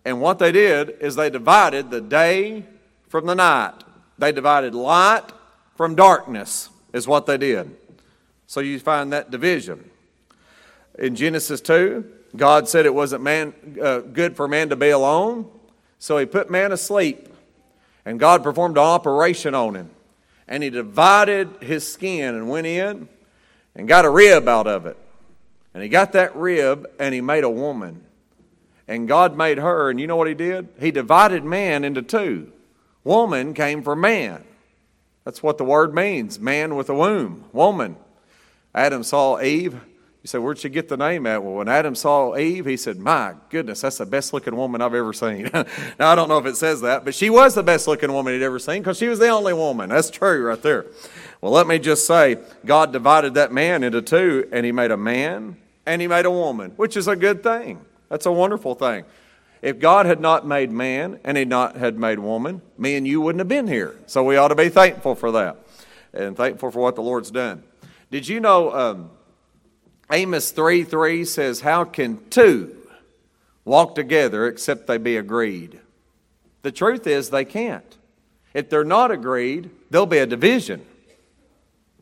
And 0.05 0.21
what 0.21 0.39
they 0.39 0.51
did 0.51 0.97
is 1.01 1.15
they 1.15 1.29
divided 1.29 1.91
the 1.91 2.01
day 2.01 2.65
from 3.09 3.25
the 3.25 3.35
night. 3.35 3.73
They 4.17 4.31
divided 4.31 4.73
light 4.73 5.25
from 5.75 5.95
darkness, 5.95 6.69
is 6.93 7.07
what 7.07 7.25
they 7.25 7.37
did. 7.37 7.75
So 8.47 8.61
you 8.61 8.79
find 8.79 9.11
that 9.11 9.31
division. 9.31 9.89
In 10.97 11.15
Genesis 11.15 11.61
2, 11.61 12.05
God 12.35 12.67
said 12.67 12.85
it 12.85 12.93
wasn't 12.93 13.23
man, 13.23 13.53
uh, 13.81 13.99
good 13.99 14.35
for 14.35 14.47
man 14.47 14.69
to 14.69 14.75
be 14.75 14.89
alone, 14.89 15.49
so 15.99 16.17
he 16.17 16.25
put 16.25 16.49
man 16.49 16.71
asleep. 16.71 17.27
And 18.05 18.19
God 18.19 18.43
performed 18.43 18.77
an 18.77 18.83
operation 18.83 19.53
on 19.53 19.75
him. 19.75 19.89
And 20.47 20.63
he 20.63 20.69
divided 20.69 21.49
his 21.61 21.91
skin 21.91 22.35
and 22.35 22.49
went 22.49 22.67
in 22.67 23.09
and 23.75 23.87
got 23.87 24.05
a 24.05 24.09
rib 24.09 24.47
out 24.47 24.67
of 24.67 24.85
it. 24.85 24.97
And 25.73 25.83
he 25.83 25.89
got 25.89 26.13
that 26.13 26.35
rib 26.35 26.87
and 26.99 27.13
he 27.13 27.21
made 27.21 27.43
a 27.43 27.49
woman. 27.49 28.03
And 28.87 29.07
God 29.07 29.35
made 29.35 29.57
her, 29.57 29.89
and 29.89 29.99
you 29.99 30.07
know 30.07 30.15
what 30.15 30.27
He 30.27 30.33
did? 30.33 30.69
He 30.79 30.91
divided 30.91 31.43
man 31.43 31.83
into 31.83 32.01
two. 32.01 32.51
Woman 33.03 33.53
came 33.53 33.83
from 33.83 34.01
man. 34.01 34.43
That's 35.25 35.43
what 35.43 35.57
the 35.57 35.65
word 35.65 35.93
means 35.93 36.39
man 36.39 36.75
with 36.75 36.89
a 36.89 36.95
womb, 36.95 37.45
woman. 37.51 37.97
Adam 38.73 39.03
saw 39.03 39.41
Eve. 39.41 39.79
You 40.23 40.27
say, 40.27 40.39
Where'd 40.39 40.57
she 40.57 40.69
get 40.69 40.89
the 40.89 40.97
name 40.97 41.25
at? 41.27 41.43
Well, 41.43 41.53
when 41.53 41.67
Adam 41.67 41.95
saw 41.95 42.35
Eve, 42.35 42.65
he 42.65 42.77
said, 42.77 42.97
My 42.97 43.35
goodness, 43.49 43.81
that's 43.81 43.97
the 43.97 44.05
best 44.05 44.33
looking 44.33 44.55
woman 44.55 44.81
I've 44.81 44.93
ever 44.93 45.13
seen. 45.13 45.49
now, 45.53 45.65
I 45.99 46.15
don't 46.15 46.27
know 46.27 46.37
if 46.37 46.45
it 46.45 46.57
says 46.57 46.81
that, 46.81 47.05
but 47.05 47.15
she 47.15 47.29
was 47.29 47.55
the 47.55 47.63
best 47.63 47.87
looking 47.87 48.11
woman 48.11 48.33
he'd 48.33 48.43
ever 48.43 48.59
seen 48.59 48.81
because 48.81 48.97
she 48.97 49.07
was 49.07 49.19
the 49.19 49.29
only 49.29 49.53
woman. 49.53 49.89
That's 49.89 50.09
true 50.09 50.45
right 50.45 50.61
there. 50.61 50.85
Well, 51.41 51.51
let 51.51 51.67
me 51.67 51.79
just 51.79 52.07
say, 52.07 52.37
God 52.65 52.91
divided 52.91 53.35
that 53.35 53.51
man 53.51 53.83
into 53.83 54.01
two, 54.01 54.49
and 54.51 54.65
he 54.65 54.71
made 54.71 54.91
a 54.91 54.97
man 54.97 55.57
and 55.85 56.01
he 56.01 56.07
made 56.07 56.25
a 56.25 56.31
woman, 56.31 56.71
which 56.75 56.97
is 56.97 57.07
a 57.07 57.15
good 57.15 57.41
thing. 57.41 57.79
That's 58.09 58.25
a 58.25 58.31
wonderful 58.31 58.75
thing. 58.75 59.05
If 59.61 59.79
God 59.79 60.05
had 60.05 60.19
not 60.19 60.45
made 60.45 60.71
man 60.71 61.19
and 61.23 61.37
he 61.37 61.45
not 61.45 61.77
had 61.77 61.97
made 61.97 62.19
woman, 62.19 62.61
me 62.77 62.95
and 62.95 63.07
you 63.07 63.21
wouldn't 63.21 63.39
have 63.39 63.47
been 63.47 63.67
here. 63.67 63.95
So 64.05 64.23
we 64.23 64.35
ought 64.35 64.49
to 64.49 64.55
be 64.55 64.69
thankful 64.69 65.15
for 65.15 65.31
that 65.31 65.57
and 66.13 66.35
thankful 66.35 66.71
for 66.71 66.79
what 66.79 66.95
the 66.95 67.01
Lord's 67.01 67.31
done. 67.31 67.63
Did 68.11 68.27
you 68.27 68.39
know 68.39 68.71
um, 68.73 69.09
Amos 70.11 70.51
3 70.51 70.83
3 70.83 71.25
says, 71.25 71.61
How 71.61 71.83
can 71.83 72.19
two 72.29 72.75
walk 73.65 73.95
together 73.95 74.47
except 74.47 74.87
they 74.87 74.97
be 74.97 75.17
agreed? 75.17 75.79
The 76.61 76.71
truth 76.71 77.07
is, 77.07 77.29
they 77.29 77.45
can't. 77.45 77.97
If 78.53 78.69
they're 78.69 78.83
not 78.83 79.11
agreed, 79.11 79.69
there'll 79.89 80.05
be 80.05 80.17
a 80.17 80.25
division. 80.25 80.85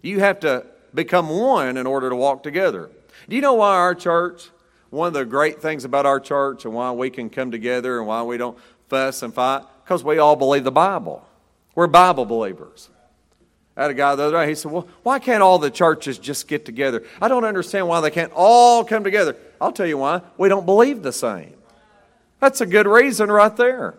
You 0.02 0.20
have 0.20 0.40
to 0.42 0.66
become 0.94 1.30
one 1.30 1.78
in 1.78 1.86
order 1.88 2.10
to 2.10 2.16
walk 2.16 2.44
together. 2.44 2.90
Do 3.28 3.36
you 3.36 3.42
know 3.42 3.56
why 3.56 3.76
our 3.76 3.96
church 3.96 4.50
one 4.96 5.08
of 5.08 5.14
the 5.14 5.26
great 5.26 5.62
things 5.62 5.84
about 5.84 6.06
our 6.06 6.20
church 6.20 6.66
and 6.66 6.74
why 6.74 6.92
we 6.92 7.10
can 7.10 7.30
come 7.30 7.52
together 7.52 7.98
and 7.98 8.08
why 8.08 8.24
we 8.24 8.38
don't 8.38 8.58
fuss 8.88 9.24
and 9.24 9.34
fight, 9.34 9.64
because 9.84 10.04
we 10.04 10.18
all 10.18 10.36
believe 10.36 10.64
the 10.64 10.72
Bible. 10.72 11.28
We're 11.76 11.88
Bible 11.88 12.26
believers. 12.26 12.90
I 13.78 13.84
had 13.84 13.92
a 13.92 13.94
guy 13.94 14.16
the 14.16 14.24
other 14.24 14.38
day, 14.38 14.50
he 14.50 14.56
said, 14.56 14.72
Well, 14.72 14.88
why 15.04 15.20
can't 15.20 15.44
all 15.44 15.60
the 15.60 15.70
churches 15.70 16.18
just 16.18 16.48
get 16.48 16.66
together? 16.66 17.04
I 17.22 17.28
don't 17.28 17.44
understand 17.44 17.88
why 17.88 18.00
they 18.02 18.12
can't 18.12 18.32
all 18.34 18.86
come 18.86 19.04
together. 19.04 19.36
I'll 19.60 19.74
tell 19.74 19.86
you 19.86 19.98
why. 19.98 20.22
We 20.38 20.48
don't 20.48 20.66
believe 20.66 21.04
the 21.04 21.12
same. 21.12 21.54
That's 22.40 22.62
a 22.62 22.66
good 22.66 22.88
reason 22.88 23.32
right 23.32 23.56
there. 23.56 23.96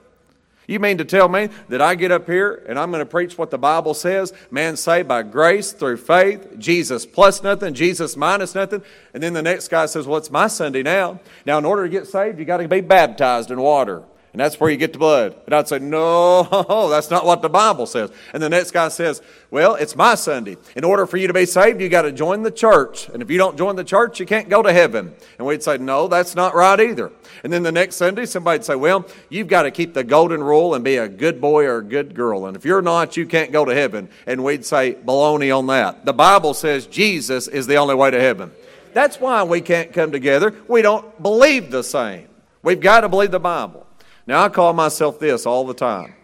You 0.66 0.80
mean 0.80 0.98
to 0.98 1.04
tell 1.04 1.28
me 1.28 1.48
that 1.68 1.80
I 1.80 1.94
get 1.94 2.10
up 2.10 2.26
here 2.26 2.64
and 2.68 2.78
I'm 2.78 2.90
going 2.90 3.00
to 3.00 3.06
preach 3.06 3.38
what 3.38 3.50
the 3.50 3.58
Bible 3.58 3.94
says? 3.94 4.32
Man 4.50 4.76
saved 4.76 5.06
by 5.06 5.22
grace 5.22 5.72
through 5.72 5.98
faith, 5.98 6.58
Jesus 6.58 7.06
plus 7.06 7.42
nothing, 7.42 7.72
Jesus 7.72 8.16
minus 8.16 8.54
nothing. 8.54 8.82
And 9.14 9.22
then 9.22 9.32
the 9.32 9.42
next 9.42 9.68
guy 9.68 9.86
says, 9.86 10.06
Well, 10.06 10.18
it's 10.18 10.30
my 10.30 10.48
Sunday 10.48 10.82
now. 10.82 11.20
Now, 11.44 11.58
in 11.58 11.64
order 11.64 11.84
to 11.84 11.88
get 11.88 12.06
saved, 12.06 12.38
you 12.38 12.44
got 12.44 12.56
to 12.58 12.68
be 12.68 12.80
baptized 12.80 13.50
in 13.50 13.60
water. 13.60 14.02
And 14.36 14.40
that's 14.42 14.60
where 14.60 14.68
you 14.68 14.76
get 14.76 14.92
the 14.92 14.98
blood. 14.98 15.34
And 15.46 15.54
I'd 15.54 15.66
say, 15.66 15.78
no, 15.78 16.42
that's 16.90 17.10
not 17.10 17.24
what 17.24 17.40
the 17.40 17.48
Bible 17.48 17.86
says. 17.86 18.10
And 18.34 18.42
the 18.42 18.50
next 18.50 18.72
guy 18.72 18.88
says, 18.88 19.22
well, 19.50 19.76
it's 19.76 19.96
my 19.96 20.14
Sunday. 20.14 20.58
In 20.76 20.84
order 20.84 21.06
for 21.06 21.16
you 21.16 21.26
to 21.26 21.32
be 21.32 21.46
saved, 21.46 21.80
you 21.80 21.88
got 21.88 22.02
to 22.02 22.12
join 22.12 22.42
the 22.42 22.50
church. 22.50 23.08
And 23.08 23.22
if 23.22 23.30
you 23.30 23.38
don't 23.38 23.56
join 23.56 23.76
the 23.76 23.82
church, 23.82 24.20
you 24.20 24.26
can't 24.26 24.50
go 24.50 24.62
to 24.62 24.70
heaven. 24.74 25.14
And 25.38 25.46
we'd 25.46 25.62
say, 25.62 25.78
no, 25.78 26.06
that's 26.06 26.34
not 26.34 26.54
right 26.54 26.78
either. 26.78 27.12
And 27.44 27.50
then 27.50 27.62
the 27.62 27.72
next 27.72 27.96
Sunday, 27.96 28.26
somebody'd 28.26 28.62
say, 28.62 28.76
well, 28.76 29.06
you've 29.30 29.48
got 29.48 29.62
to 29.62 29.70
keep 29.70 29.94
the 29.94 30.04
golden 30.04 30.42
rule 30.42 30.74
and 30.74 30.84
be 30.84 30.98
a 30.98 31.08
good 31.08 31.40
boy 31.40 31.64
or 31.64 31.78
a 31.78 31.82
good 31.82 32.14
girl. 32.14 32.44
And 32.44 32.58
if 32.58 32.66
you're 32.66 32.82
not, 32.82 33.16
you 33.16 33.24
can't 33.24 33.52
go 33.52 33.64
to 33.64 33.74
heaven. 33.74 34.10
And 34.26 34.44
we'd 34.44 34.66
say, 34.66 34.96
baloney 35.02 35.56
on 35.56 35.66
that. 35.68 36.04
The 36.04 36.12
Bible 36.12 36.52
says 36.52 36.86
Jesus 36.86 37.48
is 37.48 37.66
the 37.66 37.76
only 37.76 37.94
way 37.94 38.10
to 38.10 38.20
heaven. 38.20 38.52
That's 38.92 39.18
why 39.18 39.44
we 39.44 39.62
can't 39.62 39.94
come 39.94 40.12
together. 40.12 40.54
We 40.68 40.82
don't 40.82 41.22
believe 41.22 41.70
the 41.70 41.82
same. 41.82 42.28
We've 42.62 42.80
got 42.80 43.00
to 43.00 43.08
believe 43.08 43.30
the 43.30 43.40
Bible. 43.40 43.85
Now, 44.26 44.44
I 44.44 44.48
call 44.48 44.72
myself 44.72 45.18
this 45.18 45.46
all 45.46 45.64
the 45.64 45.74
time 45.74 46.14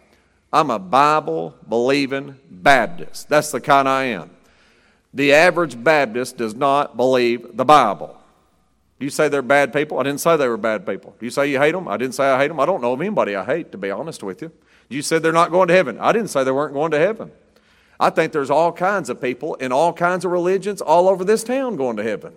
I'm 0.52 0.70
a 0.70 0.78
Bible 0.78 1.54
believing 1.68 2.36
Baptist. 2.50 3.28
That's 3.28 3.50
the 3.50 3.60
kind 3.60 3.88
I 3.88 4.04
am. 4.04 4.30
The 5.14 5.32
average 5.32 5.82
Baptist 5.82 6.36
does 6.36 6.54
not 6.54 6.96
believe 6.96 7.56
the 7.56 7.64
Bible. 7.64 8.18
Do 8.98 9.04
you 9.04 9.10
say 9.10 9.28
they're 9.28 9.42
bad 9.42 9.72
people? 9.72 9.98
I 9.98 10.04
didn't 10.04 10.20
say 10.20 10.36
they 10.36 10.48
were 10.48 10.56
bad 10.56 10.86
people. 10.86 11.14
Do 11.18 11.26
you 11.26 11.30
say 11.30 11.50
you 11.50 11.58
hate 11.58 11.72
them? 11.72 11.88
I 11.88 11.96
didn't 11.96 12.14
say 12.14 12.24
I 12.24 12.38
hate 12.38 12.48
them. 12.48 12.60
I 12.60 12.66
don't 12.66 12.80
know 12.80 12.92
of 12.92 13.00
anybody 13.00 13.34
I 13.34 13.44
hate, 13.44 13.72
to 13.72 13.78
be 13.78 13.90
honest 13.90 14.22
with 14.22 14.42
you. 14.42 14.52
You 14.88 15.02
said 15.02 15.22
they're 15.22 15.32
not 15.32 15.50
going 15.50 15.68
to 15.68 15.74
heaven. 15.74 15.98
I 15.98 16.12
didn't 16.12 16.28
say 16.28 16.44
they 16.44 16.52
weren't 16.52 16.74
going 16.74 16.92
to 16.92 16.98
heaven. 16.98 17.32
I 17.98 18.10
think 18.10 18.32
there's 18.32 18.50
all 18.50 18.72
kinds 18.72 19.10
of 19.10 19.20
people 19.20 19.54
in 19.56 19.72
all 19.72 19.92
kinds 19.92 20.24
of 20.24 20.30
religions 20.30 20.80
all 20.80 21.08
over 21.08 21.24
this 21.24 21.44
town 21.44 21.76
going 21.76 21.96
to 21.96 22.02
heaven. 22.02 22.34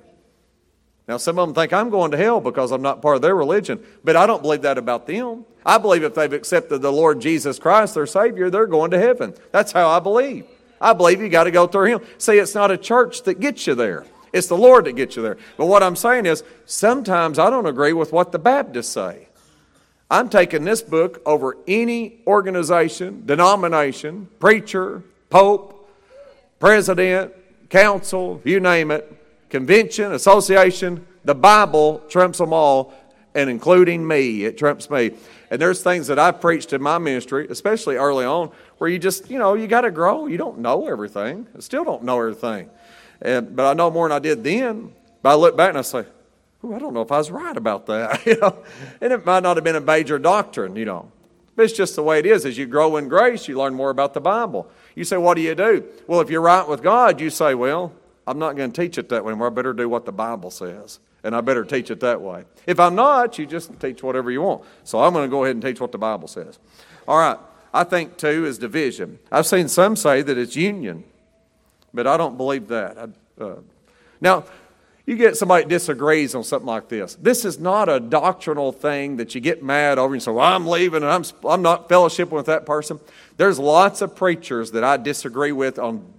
Now, 1.08 1.18
some 1.18 1.38
of 1.38 1.48
them 1.48 1.54
think 1.54 1.72
I'm 1.72 1.92
going 1.92 2.12
to 2.12 2.18
hell 2.18 2.42
because 2.42 2.72
I'm 2.72 2.82
not 2.82 3.02
part 3.02 3.16
of 3.16 3.22
their 3.22 3.36
religion, 3.36 3.84
but 4.04 4.16
I 4.16 4.26
don't 4.26 4.42
believe 4.42 4.64
that 4.64 4.80
about 4.80 5.06
them. 5.06 5.46
I 5.64 5.78
believe 5.78 6.04
if 6.04 6.16
they've 6.16 6.34
accepted 6.34 6.82
the 6.82 6.92
Lord 6.92 7.20
Jesus 7.20 7.60
Christ, 7.60 7.94
their 7.94 8.08
Savior, 8.08 8.50
they're 8.50 8.66
going 8.66 8.92
to 8.92 8.98
heaven. 8.98 9.36
That's 9.52 9.72
how 9.72 9.88
I 9.90 10.00
believe. 10.00 10.46
I 10.82 10.94
believe 10.94 11.22
you 11.22 11.30
got 11.30 11.44
to 11.44 11.52
go 11.52 11.68
through 11.68 11.86
Him. 11.86 12.02
See, 12.18 12.38
it's 12.38 12.56
not 12.56 12.72
a 12.72 12.78
church 12.78 13.24
that 13.24 13.40
gets 13.40 13.68
you 13.68 13.76
there, 13.76 14.06
it's 14.34 14.48
the 14.48 14.58
Lord 14.58 14.86
that 14.86 14.94
gets 14.94 15.16
you 15.16 15.22
there. 15.22 15.38
But 15.58 15.68
what 15.68 15.84
I'm 15.84 15.96
saying 15.96 16.26
is, 16.26 16.44
sometimes 16.66 17.38
I 17.38 17.50
don't 17.50 17.68
agree 17.68 17.94
with 17.94 18.12
what 18.12 18.32
the 18.32 18.40
Baptists 18.40 18.90
say. 18.90 19.28
I'm 20.10 20.30
taking 20.30 20.64
this 20.64 20.82
book 20.82 21.22
over 21.26 21.58
any 21.68 22.20
organization, 22.28 23.24
denomination, 23.26 24.28
preacher, 24.40 25.04
pope, 25.30 25.90
president, 26.60 27.34
council, 27.70 28.42
you 28.44 28.60
name 28.60 28.92
it, 28.92 29.12
convention, 29.56 30.12
association. 30.12 31.08
The 31.24 31.34
Bible 31.34 32.04
trumps 32.10 32.40
them 32.40 32.52
all, 32.52 32.94
and 33.34 33.50
including 33.50 34.06
me, 34.06 34.44
it 34.44 34.58
trumps 34.58 34.90
me. 34.90 35.12
And 35.50 35.62
there's 35.62 35.82
things 35.82 36.08
that 36.08 36.20
I 36.20 36.32
preached 36.32 36.74
in 36.74 36.82
my 36.82 36.98
ministry, 36.98 37.48
especially 37.50 37.96
early 37.96 38.26
on, 38.26 38.52
where 38.80 38.90
you 38.90 39.00
just, 39.00 39.32
you 39.32 39.40
know, 39.40 39.54
you 39.54 39.68
got 39.68 39.82
to 39.82 39.92
grow. 39.92 40.28
You 40.28 40.38
don't 40.38 40.60
know 40.60 40.90
everything. 40.90 41.48
I 41.56 41.62
still 41.62 41.86
don't 41.86 42.04
know 42.04 42.20
everything. 42.20 42.70
And, 43.22 43.56
but 43.56 43.66
I 43.66 43.74
know 43.74 43.90
more 43.90 44.10
than 44.10 44.16
I 44.18 44.20
did 44.20 44.44
then. 44.44 44.92
But 45.22 45.30
I 45.30 45.36
look 45.36 45.56
back 45.56 45.70
and 45.70 45.78
I 45.78 45.84
say, 45.84 46.06
Ooh, 46.66 46.74
I 46.74 46.80
don't 46.80 46.94
know 46.94 47.02
if 47.02 47.12
I 47.14 47.20
was 47.20 47.32
right 47.32 47.56
about 47.56 47.86
that, 47.86 48.26
you 48.26 48.38
know. 48.38 48.58
And 49.00 49.14
it 49.14 49.26
might 49.26 49.44
not 49.44 49.56
have 49.56 49.64
been 49.64 49.78
a 49.78 49.82
major 49.82 50.20
doctrine, 50.20 50.76
you 50.76 50.84
know. 50.84 51.10
But 51.56 51.64
it's 51.64 51.74
just 51.74 51.96
the 51.96 52.04
way 52.04 52.20
it 52.20 52.26
is. 52.26 52.46
As 52.46 52.58
you 52.58 52.66
grow 52.66 52.98
in 52.98 53.08
grace, 53.08 53.48
you 53.48 53.58
learn 53.58 53.74
more 53.74 53.90
about 53.90 54.14
the 54.14 54.20
Bible. 54.20 54.70
You 54.96 55.06
say, 55.06 55.16
what 55.16 55.36
do 55.36 55.42
you 55.42 55.56
do? 55.56 55.86
Well, 56.08 56.20
if 56.20 56.30
you're 56.30 56.42
right 56.42 56.68
with 56.68 56.84
God, 56.84 57.22
you 57.22 57.30
say, 57.30 57.56
well, 57.56 57.94
I'm 58.28 58.40
not 58.40 58.56
going 58.56 58.72
to 58.72 58.82
teach 58.82 58.98
it 58.98 59.10
that 59.10 59.24
way 59.24 59.32
anymore. 59.32 59.48
I 59.48 59.50
better 59.52 59.74
do 59.74 59.88
what 59.88 60.06
the 60.06 60.12
Bible 60.12 60.52
says. 60.52 61.00
And 61.24 61.36
I 61.36 61.42
better 61.42 61.66
teach 61.66 61.90
it 61.90 62.00
that 62.02 62.22
way. 62.22 62.46
If 62.68 62.80
I'm 62.80 62.94
not, 62.94 63.40
you 63.40 63.46
just 63.46 63.80
teach 63.80 64.04
whatever 64.04 64.30
you 64.30 64.44
want. 64.44 64.64
So 64.84 65.02
I'm 65.02 65.14
going 65.14 65.26
to 65.26 65.32
go 65.32 65.44
ahead 65.44 65.56
and 65.56 65.64
teach 65.64 65.80
what 65.80 65.92
the 65.92 65.98
Bible 65.98 66.28
says. 66.28 66.60
All 67.08 67.18
right. 67.18 67.40
I 67.74 67.84
think, 67.84 68.18
two 68.18 68.46
is 68.46 68.58
division. 68.58 69.20
I've 69.32 69.46
seen 69.46 69.68
some 69.68 69.96
say 69.96 70.22
that 70.22 70.38
it's 70.38 70.56
union, 70.56 71.04
but 71.94 72.08
I 72.08 72.16
don't 72.16 72.38
believe 72.38 72.68
that. 72.70 72.98
I, 72.98 73.44
uh, 73.44 73.56
now, 74.22 74.46
you 75.06 75.16
get 75.16 75.36
somebody 75.36 75.66
disagrees 75.66 76.34
on 76.36 76.44
something 76.44 76.68
like 76.68 76.90
this. 76.90 77.16
This 77.16 77.44
is 77.44 77.60
not 77.60 77.90
a 77.90 78.00
doctrinal 78.00 78.72
thing 78.72 79.18
that 79.18 79.36
you 79.36 79.42
get 79.42 79.62
mad 79.62 80.00
over 80.00 80.14
and 80.14 80.24
say, 80.24 80.32
well, 80.32 80.46
I'm 80.46 80.66
leaving 80.66 81.04
and 81.04 81.12
I'm, 81.12 81.24
I'm 81.44 81.62
not 81.62 81.90
fellowshipping 81.90 82.32
with 82.32 82.48
that 82.48 82.66
person. 82.66 83.00
There's 83.38 83.60
lots 83.60 84.02
of 84.02 84.16
preachers 84.16 84.72
that 84.72 84.84
I 84.84 84.98
disagree 84.98 85.52
with 85.52 85.78
on 85.78 86.12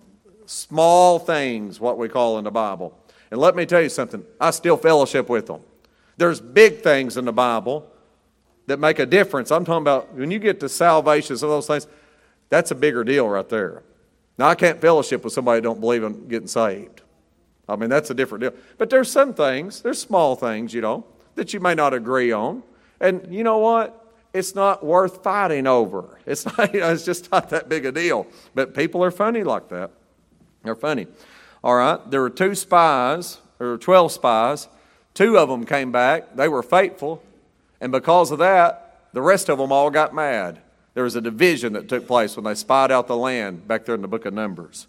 small 0.46 1.18
things, 1.18 1.78
what 1.78 1.98
we 1.98 2.08
call 2.08 2.38
in 2.38 2.44
the 2.44 2.50
Bible. 2.50 2.96
And 3.30 3.40
let 3.40 3.56
me 3.56 3.66
tell 3.66 3.82
you 3.82 3.88
something, 3.88 4.24
I 4.40 4.50
still 4.50 4.76
fellowship 4.76 5.28
with 5.28 5.46
them. 5.46 5.60
There's 6.16 6.40
big 6.40 6.80
things 6.80 7.16
in 7.16 7.24
the 7.24 7.32
Bible 7.32 7.90
that 8.66 8.78
make 8.78 8.98
a 8.98 9.06
difference. 9.06 9.50
I'm 9.50 9.64
talking 9.64 9.82
about 9.82 10.14
when 10.14 10.30
you 10.30 10.38
get 10.38 10.60
to 10.60 10.68
salvation, 10.68 11.36
some 11.36 11.50
of 11.50 11.56
those 11.56 11.66
things, 11.66 11.86
that's 12.48 12.70
a 12.70 12.74
bigger 12.74 13.04
deal 13.04 13.28
right 13.28 13.48
there. 13.48 13.82
Now, 14.38 14.48
I 14.48 14.54
can't 14.54 14.80
fellowship 14.80 15.24
with 15.24 15.32
somebody 15.32 15.58
who 15.58 15.62
don't 15.62 15.80
believe 15.80 16.02
in 16.04 16.28
getting 16.28 16.48
saved. 16.48 17.02
I 17.68 17.76
mean, 17.76 17.90
that's 17.90 18.10
a 18.10 18.14
different 18.14 18.42
deal. 18.42 18.52
But 18.78 18.90
there's 18.90 19.10
some 19.10 19.34
things, 19.34 19.82
there's 19.82 20.00
small 20.00 20.36
things, 20.36 20.72
you 20.72 20.80
know, 20.80 21.04
that 21.34 21.52
you 21.52 21.60
may 21.60 21.74
not 21.74 21.94
agree 21.94 22.32
on. 22.32 22.62
And 23.00 23.34
you 23.34 23.42
know 23.42 23.58
what? 23.58 24.02
It's 24.32 24.54
not 24.54 24.84
worth 24.84 25.22
fighting 25.22 25.66
over. 25.66 26.18
It's, 26.26 26.44
not, 26.58 26.72
you 26.72 26.80
know, 26.80 26.92
it's 26.92 27.04
just 27.04 27.30
not 27.32 27.50
that 27.50 27.68
big 27.68 27.86
a 27.86 27.92
deal. 27.92 28.26
But 28.54 28.74
people 28.74 29.02
are 29.02 29.10
funny 29.10 29.42
like 29.42 29.68
that. 29.70 29.90
They're 30.66 30.74
funny. 30.74 31.06
All 31.64 31.74
right, 31.74 31.98
there 32.10 32.20
were 32.20 32.30
two 32.30 32.54
spies, 32.54 33.38
or 33.58 33.78
12 33.78 34.12
spies. 34.12 34.68
Two 35.14 35.38
of 35.38 35.48
them 35.48 35.64
came 35.64 35.90
back. 35.90 36.36
They 36.36 36.48
were 36.48 36.62
faithful. 36.62 37.22
And 37.80 37.90
because 37.90 38.30
of 38.30 38.38
that, 38.38 39.08
the 39.12 39.22
rest 39.22 39.48
of 39.48 39.58
them 39.58 39.72
all 39.72 39.90
got 39.90 40.14
mad. 40.14 40.60
There 40.94 41.04
was 41.04 41.16
a 41.16 41.20
division 41.20 41.72
that 41.74 41.88
took 41.88 42.06
place 42.06 42.36
when 42.36 42.44
they 42.44 42.54
spied 42.54 42.90
out 42.90 43.06
the 43.06 43.16
land 43.16 43.66
back 43.66 43.84
there 43.84 43.94
in 43.94 44.02
the 44.02 44.08
book 44.08 44.26
of 44.26 44.34
Numbers. 44.34 44.86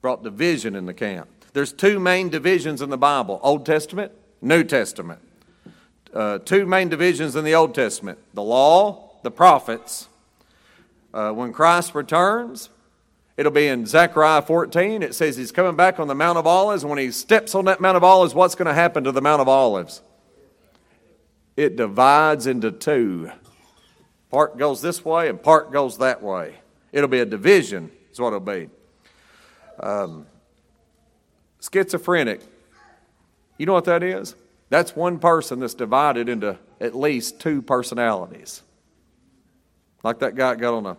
Brought 0.00 0.22
division 0.22 0.74
in 0.74 0.86
the 0.86 0.94
camp. 0.94 1.28
There's 1.52 1.72
two 1.72 2.00
main 2.00 2.28
divisions 2.28 2.80
in 2.80 2.90
the 2.90 2.98
Bible 2.98 3.40
Old 3.42 3.66
Testament, 3.66 4.12
New 4.40 4.64
Testament. 4.64 5.20
Uh, 6.12 6.38
two 6.38 6.66
main 6.66 6.88
divisions 6.88 7.36
in 7.36 7.44
the 7.44 7.54
Old 7.54 7.74
Testament 7.74 8.18
the 8.34 8.42
law, 8.42 9.10
the 9.22 9.30
prophets. 9.30 10.08
Uh, 11.14 11.30
when 11.30 11.52
Christ 11.52 11.94
returns, 11.94 12.70
it'll 13.36 13.52
be 13.52 13.66
in 13.66 13.86
Zechariah 13.86 14.42
14. 14.42 15.02
It 15.02 15.14
says 15.14 15.36
he's 15.36 15.52
coming 15.52 15.76
back 15.76 15.98
on 15.98 16.08
the 16.08 16.14
Mount 16.14 16.38
of 16.38 16.46
Olives. 16.46 16.84
When 16.84 16.98
he 16.98 17.10
steps 17.10 17.54
on 17.54 17.64
that 17.66 17.80
Mount 17.80 17.96
of 17.96 18.04
Olives, 18.04 18.34
what's 18.34 18.54
going 18.54 18.66
to 18.66 18.74
happen 18.74 19.04
to 19.04 19.12
the 19.12 19.20
Mount 19.20 19.40
of 19.40 19.48
Olives? 19.48 20.02
It 21.56 21.76
divides 21.76 22.46
into 22.46 22.70
two. 22.70 23.30
Part 24.30 24.56
goes 24.56 24.80
this 24.80 25.04
way 25.04 25.28
and 25.28 25.42
part 25.42 25.72
goes 25.72 25.98
that 25.98 26.22
way. 26.22 26.54
It'll 26.92 27.08
be 27.08 27.20
a 27.20 27.26
division, 27.26 27.90
is 28.10 28.18
what 28.18 28.28
it'll 28.28 28.40
be. 28.40 28.68
Um, 29.78 30.26
Schizophrenic. 31.60 32.40
You 33.58 33.66
know 33.66 33.74
what 33.74 33.84
that 33.84 34.02
is? 34.02 34.34
That's 34.70 34.96
one 34.96 35.18
person 35.18 35.60
that's 35.60 35.74
divided 35.74 36.28
into 36.28 36.58
at 36.80 36.94
least 36.94 37.38
two 37.38 37.62
personalities. 37.62 38.62
Like 40.02 40.18
that 40.20 40.34
guy 40.34 40.54
got 40.54 40.74
on 40.74 40.86
a 40.86 40.96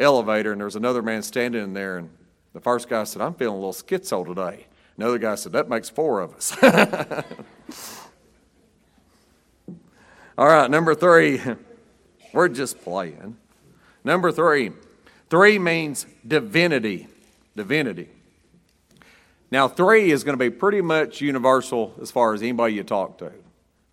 elevator 0.00 0.52
and 0.52 0.60
there 0.60 0.66
was 0.66 0.76
another 0.76 1.02
man 1.02 1.22
standing 1.22 1.62
in 1.62 1.72
there 1.74 1.98
and 1.98 2.10
the 2.52 2.60
first 2.60 2.88
guy 2.88 3.04
said, 3.04 3.22
I'm 3.22 3.34
feeling 3.34 3.56
a 3.56 3.64
little 3.64 3.72
schizo 3.72 4.26
today. 4.26 4.66
Another 4.96 5.18
guy 5.18 5.36
said, 5.36 5.52
That 5.52 5.68
makes 5.68 5.88
four 5.88 6.20
of 6.20 6.34
us. 6.34 6.56
All 10.36 10.46
right, 10.46 10.70
number 10.70 10.94
three. 10.94 11.40
We're 12.32 12.48
just 12.48 12.80
playing. 12.82 13.36
Number 14.04 14.32
three. 14.32 14.72
Three 15.28 15.58
means 15.58 16.06
divinity. 16.26 17.08
Divinity. 17.56 18.08
Now, 19.50 19.68
three 19.68 20.12
is 20.12 20.22
going 20.22 20.38
to 20.38 20.44
be 20.44 20.50
pretty 20.50 20.80
much 20.80 21.20
universal 21.20 21.94
as 22.00 22.10
far 22.10 22.34
as 22.34 22.42
anybody 22.42 22.74
you 22.74 22.84
talk 22.84 23.18
to. 23.18 23.32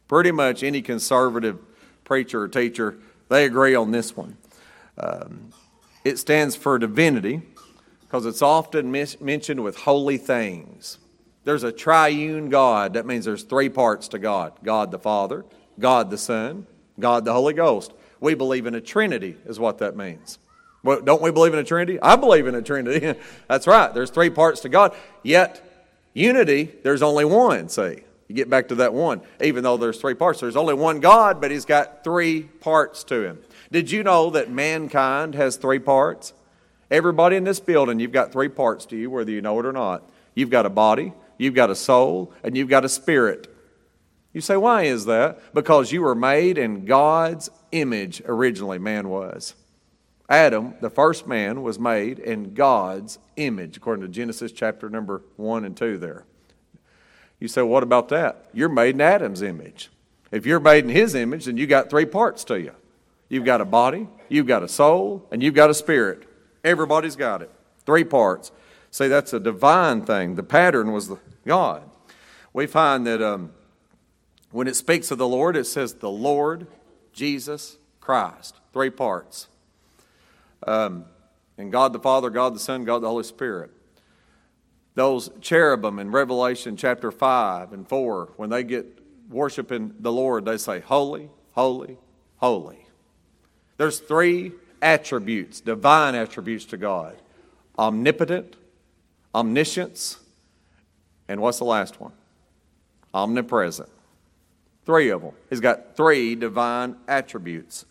Pretty 0.08 0.32
much 0.32 0.63
any 0.63 0.82
conservative 0.82 1.60
preacher 2.04 2.43
or 2.43 2.48
teacher, 2.48 2.98
they 3.30 3.46
agree 3.46 3.76
on 3.76 3.91
this 3.91 4.15
one. 4.15 4.38
Um, 4.98 5.52
it 6.08 6.17
stands 6.17 6.56
for 6.56 6.80
divinity 6.80 7.41
because 8.02 8.26
it's 8.26 8.41
often 8.41 8.91
mis- 8.91 9.20
mentioned 9.20 9.62
with 9.62 9.76
holy 9.76 10.17
things. 10.17 11.00
There's 11.43 11.63
a 11.63 11.72
triune 11.72 12.50
God. 12.50 12.93
That 12.93 13.06
means 13.06 13.26
there's 13.26 13.43
three 13.43 13.70
parts 13.70 14.08
to 14.10 14.20
God 14.20 14.54
God 14.63 14.91
the 14.91 15.00
Father, 15.00 15.43
God 15.80 16.10
the 16.10 16.17
Son, 16.17 16.65
God 16.98 17.26
the 17.26 17.34
Holy 17.34 17.54
Ghost. 17.54 17.91
We 18.20 18.34
believe 18.34 18.65
in 18.65 18.74
a 18.74 18.82
Trinity, 18.82 19.36
is 19.46 19.60
what 19.60 19.80
that 19.80 19.96
means. 19.96 20.39
Well, 20.82 21.02
don't 21.02 21.22
we 21.22 21.32
believe 21.32 21.54
in 21.54 21.60
a 21.60 21.63
Trinity? 21.63 22.00
I 22.02 22.15
believe 22.15 22.48
in 22.48 22.56
a 22.56 22.62
Trinity. 22.62 23.20
That's 23.50 23.67
right. 23.67 23.93
There's 23.93 24.10
three 24.10 24.30
parts 24.30 24.62
to 24.62 24.70
God. 24.70 24.96
Yet, 25.24 25.62
unity, 26.13 26.72
there's 26.84 27.02
only 27.02 27.26
one, 27.26 27.67
see. 27.67 28.04
You 28.28 28.36
get 28.36 28.50
back 28.50 28.70
to 28.70 28.76
that 28.76 28.93
one. 28.93 29.22
Even 29.41 29.63
though 29.63 29.78
there's 29.78 30.00
three 30.00 30.13
parts, 30.13 30.39
there's 30.39 30.56
only 30.56 30.74
one 30.74 31.00
God, 31.00 31.39
but 31.39 31.52
he's 31.52 31.65
got 31.65 32.04
three 32.04 32.43
parts 32.43 33.04
to 33.06 33.24
him. 33.24 33.39
Did 33.72 33.92
you 33.92 34.04
know 34.04 34.30
that 34.32 34.50
mankind 34.50 35.36
has 35.36 35.58
three 35.58 35.80
parts? 35.80 36.34
Everybody 36.90 37.36
in 37.36 37.44
this 37.44 37.60
building, 37.60 38.00
you've 38.00 38.12
got 38.12 38.32
three 38.32 38.48
parts 38.48 38.86
to 38.88 38.96
you, 38.96 39.10
whether 39.10 39.32
you 39.32 39.42
know 39.42 39.60
it 39.60 39.66
or 39.66 39.74
not. 39.74 40.10
You've 40.36 40.50
got 40.50 40.66
a 40.66 40.70
body, 40.70 41.14
you've 41.38 41.56
got 41.56 41.70
a 41.70 41.76
soul, 41.76 42.34
and 42.44 42.56
you've 42.56 42.70
got 42.70 42.86
a 42.86 42.90
spirit. 42.90 43.54
You 44.34 44.42
say, 44.42 44.56
why 44.56 44.84
is 44.84 45.06
that? 45.06 45.54
Because 45.54 45.92
you 45.92 46.02
were 46.02 46.16
made 46.16 46.58
in 46.58 46.86
God's 46.86 47.50
image 47.72 48.22
originally, 48.26 48.78
man 48.78 49.10
was. 49.10 49.56
Adam, 50.30 50.76
the 50.82 50.90
first 50.90 51.28
man, 51.28 51.64
was 51.64 51.80
made 51.80 52.20
in 52.20 52.54
God's 52.54 53.18
image, 53.36 53.78
according 53.78 54.06
to 54.06 54.12
Genesis 54.12 54.52
chapter 54.52 54.90
number 54.90 55.24
1 55.38 55.66
and 55.66 55.76
2 55.76 55.98
there. 55.98 56.26
You 57.40 57.48
say, 57.48 57.62
what 57.62 57.84
about 57.84 58.10
that? 58.10 58.46
You're 58.54 58.70
made 58.70 58.96
in 58.96 59.02
Adam's 59.02 59.42
image. 59.42 59.90
If 60.32 60.46
you're 60.46 60.60
made 60.60 60.84
in 60.84 60.90
his 60.90 61.16
image, 61.16 61.46
then 61.46 61.58
you 61.58 61.68
got 61.68 61.90
three 61.90 62.06
parts 62.06 62.44
to 62.46 62.60
you. 62.60 62.74
You've 63.30 63.46
got 63.46 63.62
a 63.62 63.66
body, 63.66 64.08
you've 64.30 64.48
got 64.48 64.63
a 64.63 64.68
soul, 64.68 65.28
and 65.32 65.44
you've 65.44 65.54
got 65.54 65.70
a 65.70 65.74
spirit. 65.74 66.28
Everybody's 66.63 67.16
got 67.16 67.42
it. 67.42 67.52
Three 67.86 68.04
parts. 68.04 68.52
See, 68.92 69.08
that's 69.08 69.34
a 69.34 69.40
divine 69.40 70.06
thing. 70.06 70.36
The 70.36 70.44
pattern 70.44 70.92
was 70.92 71.08
the 71.08 71.20
God. 71.46 71.84
We 72.54 72.68
find 72.68 73.06
that 73.06 73.22
um, 73.22 73.52
when 74.52 74.68
it 74.68 74.76
speaks 74.76 75.12
of 75.12 75.18
the 75.18 75.28
Lord, 75.28 75.56
it 75.56 75.66
says 75.66 75.96
the 75.96 76.10
Lord 76.10 76.68
Jesus 77.13 77.78
Christ. 78.00 78.56
Three 78.74 78.90
parts. 78.90 79.48
Um, 80.66 81.06
and 81.58 81.72
God 81.72 81.94
the 81.94 82.00
Father, 82.00 82.30
God 82.30 82.56
the 82.56 82.60
Son, 82.60 82.86
God 82.86 83.00
the 83.00 83.08
Holy 83.08 83.24
Spirit. 83.24 83.72
Those 84.96 85.30
cherubim 85.42 86.00
in 86.00 86.12
Revelation 86.12 86.76
chapter 86.76 87.12
5 87.12 87.74
and 87.74 87.88
4, 87.88 88.34
when 88.38 88.50
they 88.50 88.63
get 88.63 89.00
worshiping 89.30 89.94
the 90.00 90.12
Lord, 90.12 90.46
they 90.46 90.58
say, 90.58 90.80
Holy, 90.80 91.30
holy, 91.52 91.98
holy. 92.38 92.87
There's 93.78 94.00
three 94.00 94.52
attributes, 94.82 95.62
divine 95.62 96.16
attributes 96.16 96.66
to 96.66 96.78
God 96.78 97.16
omnipotent, 97.80 98.56
omniscience, 99.36 100.18
and 101.28 101.40
what's 101.40 101.60
the 101.60 101.66
last 101.66 102.02
one? 102.02 102.13
omnipresent. 103.13 103.90
Three 104.86 105.10
of 105.10 105.22
them. 105.22 105.34
He's 105.50 105.60
got 105.60 105.96
three 105.98 106.36
divine 106.36 106.96
attributes. 107.08 107.86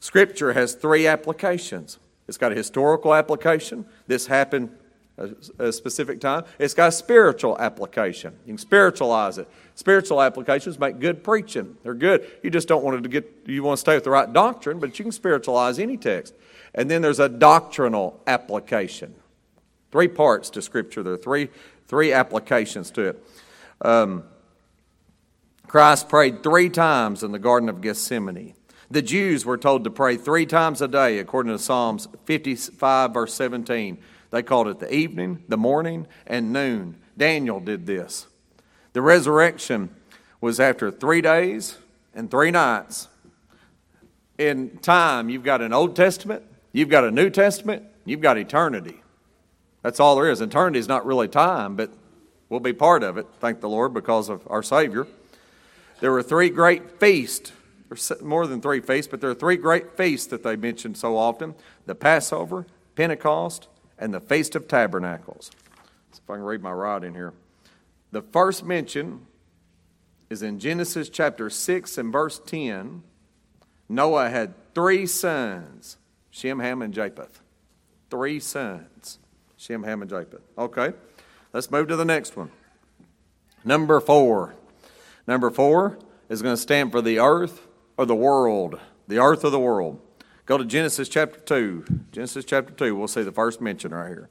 Scripture 0.00 0.52
has 0.52 0.74
three 0.74 1.06
applications. 1.06 1.98
It's 2.28 2.38
got 2.38 2.52
a 2.52 2.54
historical 2.54 3.14
application. 3.14 3.86
This 4.06 4.26
happened 4.26 4.70
a, 5.18 5.30
a 5.58 5.72
specific 5.72 6.20
time. 6.20 6.44
It's 6.58 6.74
got 6.74 6.88
a 6.88 6.92
spiritual 6.92 7.58
application. 7.58 8.34
You 8.44 8.52
can 8.52 8.58
spiritualize 8.58 9.38
it. 9.38 9.48
Spiritual 9.74 10.22
applications 10.22 10.78
make 10.78 10.98
good 10.98 11.24
preaching. 11.24 11.76
They're 11.82 11.94
good. 11.94 12.30
You 12.42 12.50
just 12.50 12.68
don't 12.68 12.84
want 12.84 13.02
to 13.02 13.08
get 13.08 13.30
you 13.46 13.62
want 13.62 13.76
to 13.76 13.80
stay 13.80 13.94
with 13.94 14.04
the 14.04 14.10
right 14.10 14.32
doctrine, 14.32 14.78
but 14.78 14.98
you 14.98 15.04
can 15.04 15.12
spiritualize 15.12 15.78
any 15.78 15.96
text. 15.96 16.34
And 16.74 16.90
then 16.90 17.02
there's 17.02 17.20
a 17.20 17.28
doctrinal 17.28 18.20
application. 18.26 19.14
Three 19.90 20.08
parts 20.08 20.50
to 20.50 20.62
Scripture. 20.62 21.02
There 21.02 21.14
are 21.14 21.18
three 21.18 21.48
three 21.88 22.12
applications 22.12 22.90
to 22.92 23.02
it. 23.02 23.24
Um, 23.80 24.24
Christ 25.66 26.08
prayed 26.08 26.42
three 26.42 26.68
times 26.68 27.22
in 27.22 27.32
the 27.32 27.38
Garden 27.38 27.68
of 27.68 27.80
Gethsemane. 27.80 28.54
The 28.90 29.02
Jews 29.02 29.44
were 29.44 29.58
told 29.58 29.84
to 29.84 29.90
pray 29.90 30.16
three 30.16 30.46
times 30.46 30.80
a 30.80 30.86
day, 30.86 31.18
according 31.18 31.52
to 31.52 31.58
Psalms 31.58 32.06
55, 32.24 33.12
verse 33.12 33.34
17. 33.34 33.98
They 34.36 34.42
called 34.42 34.68
it 34.68 34.80
the 34.80 34.94
evening, 34.94 35.44
the 35.48 35.56
morning, 35.56 36.06
and 36.26 36.52
noon. 36.52 36.96
Daniel 37.16 37.58
did 37.58 37.86
this. 37.86 38.26
The 38.92 39.00
resurrection 39.00 39.88
was 40.42 40.60
after 40.60 40.90
three 40.90 41.22
days 41.22 41.78
and 42.14 42.30
three 42.30 42.50
nights. 42.50 43.08
In 44.36 44.76
time, 44.76 45.30
you've 45.30 45.42
got 45.42 45.62
an 45.62 45.72
Old 45.72 45.96
Testament, 45.96 46.42
you've 46.74 46.90
got 46.90 47.04
a 47.04 47.10
New 47.10 47.30
Testament, 47.30 47.84
you've 48.04 48.20
got 48.20 48.36
eternity. 48.36 49.02
That's 49.80 50.00
all 50.00 50.16
there 50.16 50.30
is. 50.30 50.42
Eternity 50.42 50.80
is 50.80 50.86
not 50.86 51.06
really 51.06 51.28
time, 51.28 51.74
but 51.74 51.90
we'll 52.50 52.60
be 52.60 52.74
part 52.74 53.02
of 53.02 53.16
it, 53.16 53.26
thank 53.40 53.62
the 53.62 53.70
Lord, 53.70 53.94
because 53.94 54.28
of 54.28 54.46
our 54.50 54.62
Savior. 54.62 55.06
There 56.00 56.12
were 56.12 56.22
three 56.22 56.50
great 56.50 57.00
feasts, 57.00 57.52
more 58.20 58.46
than 58.46 58.60
three 58.60 58.80
feasts, 58.80 59.10
but 59.10 59.22
there 59.22 59.30
are 59.30 59.34
three 59.34 59.56
great 59.56 59.96
feasts 59.96 60.26
that 60.26 60.42
they 60.42 60.56
mention 60.56 60.94
so 60.94 61.16
often 61.16 61.54
the 61.86 61.94
Passover, 61.94 62.66
Pentecost, 62.96 63.68
and 63.98 64.12
the 64.12 64.20
Feast 64.20 64.54
of 64.54 64.68
Tabernacles. 64.68 65.50
So 66.12 66.20
if 66.24 66.30
I 66.30 66.34
can 66.34 66.42
read 66.42 66.62
my 66.62 66.72
rod 66.72 67.04
in 67.04 67.14
here. 67.14 67.32
The 68.12 68.22
first 68.22 68.64
mention 68.64 69.26
is 70.30 70.42
in 70.42 70.58
Genesis 70.58 71.08
chapter 71.08 71.50
6 71.50 71.98
and 71.98 72.12
verse 72.12 72.40
10. 72.44 73.02
Noah 73.88 74.30
had 74.30 74.54
three 74.74 75.06
sons 75.06 75.96
Shem, 76.30 76.58
Ham, 76.58 76.82
and 76.82 76.92
Japheth. 76.92 77.40
Three 78.10 78.40
sons 78.40 79.18
Shem, 79.56 79.84
Ham, 79.84 80.02
and 80.02 80.10
Japheth. 80.10 80.42
Okay, 80.58 80.92
let's 81.52 81.70
move 81.70 81.88
to 81.88 81.96
the 81.96 82.04
next 82.04 82.36
one. 82.36 82.50
Number 83.64 84.00
four. 84.00 84.54
Number 85.26 85.50
four 85.50 85.98
is 86.28 86.42
going 86.42 86.54
to 86.54 86.60
stand 86.60 86.92
for 86.92 87.00
the 87.00 87.18
earth 87.18 87.66
or 87.96 88.06
the 88.06 88.14
world. 88.14 88.78
The 89.08 89.18
earth 89.18 89.44
or 89.44 89.50
the 89.50 89.58
world. 89.58 90.00
Go 90.46 90.56
to 90.56 90.64
Genesis 90.64 91.08
chapter 91.08 91.40
2. 91.40 91.84
Genesis 92.12 92.44
chapter 92.44 92.72
2, 92.72 92.94
we'll 92.94 93.08
see 93.08 93.24
the 93.24 93.32
first 93.32 93.60
mention 93.60 93.92
right 93.92 94.08
here. 94.08 94.28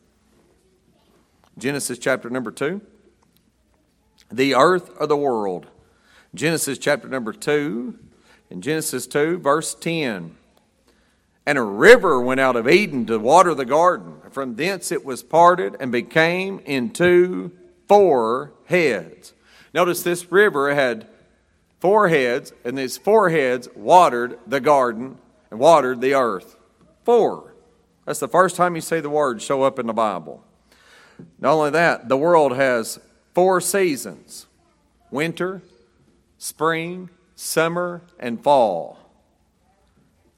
Genesis 1.57 1.99
chapter 1.99 2.29
number 2.29 2.51
2. 2.51 2.79
The 4.31 4.55
earth 4.55 4.91
or 4.97 5.07
the 5.07 5.17
world. 5.17 5.67
Genesis 6.33 6.77
chapter 6.77 7.09
number 7.09 7.33
2. 7.33 7.99
In 8.49 8.61
Genesis 8.61 9.07
2, 9.07 9.39
verse 9.39 9.75
10. 9.75 10.37
And 11.45 11.57
a 11.57 11.63
river 11.63 12.21
went 12.21 12.39
out 12.39 12.55
of 12.55 12.69
Eden 12.69 13.05
to 13.07 13.19
water 13.19 13.53
the 13.53 13.65
garden. 13.65 14.21
From 14.31 14.55
thence 14.55 14.93
it 14.93 15.03
was 15.03 15.21
parted 15.21 15.75
and 15.81 15.91
became 15.91 16.59
into 16.59 17.51
four 17.89 18.53
heads. 18.65 19.33
Notice 19.73 20.01
this 20.01 20.31
river 20.31 20.73
had 20.73 21.07
four 21.81 22.07
heads, 22.07 22.53
and 22.63 22.77
these 22.77 22.97
four 22.97 23.29
heads 23.29 23.67
watered 23.75 24.39
the 24.47 24.61
garden 24.61 25.17
and 25.55 25.61
watered 25.61 26.01
the 26.01 26.13
earth. 26.13 26.57
Four. 27.05 27.55
That's 28.05 28.19
the 28.19 28.27
first 28.27 28.57
time 28.57 28.75
you 28.75 28.81
see 28.81 28.99
the 28.99 29.09
word 29.09 29.41
show 29.41 29.63
up 29.63 29.79
in 29.79 29.87
the 29.87 29.93
Bible. 29.93 30.43
Not 31.39 31.53
only 31.53 31.69
that, 31.69 32.09
the 32.09 32.17
world 32.17 32.57
has 32.57 32.99
four 33.33 33.61
seasons 33.61 34.47
winter, 35.11 35.61
spring, 36.37 37.09
summer, 37.35 38.01
and 38.19 38.43
fall. 38.43 38.99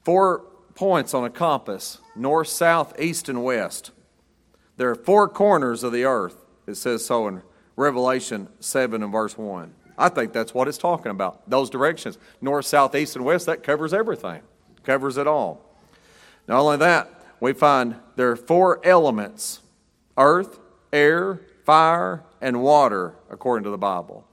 Four 0.04 0.44
points 0.76 1.14
on 1.14 1.24
a 1.24 1.30
compass 1.30 1.98
north, 2.14 2.46
south, 2.46 3.00
east, 3.00 3.28
and 3.28 3.42
west. 3.42 3.90
There 4.76 4.88
are 4.88 4.94
four 4.94 5.28
corners 5.28 5.82
of 5.82 5.92
the 5.92 6.04
earth. 6.04 6.36
It 6.68 6.76
says 6.76 7.04
so 7.04 7.26
in 7.26 7.42
Revelation 7.74 8.48
7 8.60 9.02
and 9.02 9.10
verse 9.10 9.36
1. 9.36 9.74
I 9.98 10.10
think 10.10 10.32
that's 10.32 10.54
what 10.54 10.68
it's 10.68 10.78
talking 10.78 11.10
about. 11.10 11.50
Those 11.50 11.70
directions 11.70 12.18
north, 12.40 12.66
south, 12.66 12.94
east, 12.94 13.16
and 13.16 13.24
west 13.24 13.46
that 13.46 13.64
covers 13.64 13.92
everything 13.92 14.42
covers 14.88 15.18
it 15.18 15.26
all. 15.26 15.60
Not 16.46 16.60
only 16.60 16.78
that, 16.78 17.10
we 17.40 17.52
find 17.52 17.96
there 18.16 18.30
are 18.30 18.36
four 18.36 18.80
elements 18.82 19.60
earth, 20.16 20.58
air, 20.94 21.42
fire, 21.66 22.24
and 22.40 22.62
water, 22.62 23.14
according 23.30 23.64
to 23.64 23.70
the 23.70 23.76
Bible. 23.76 24.26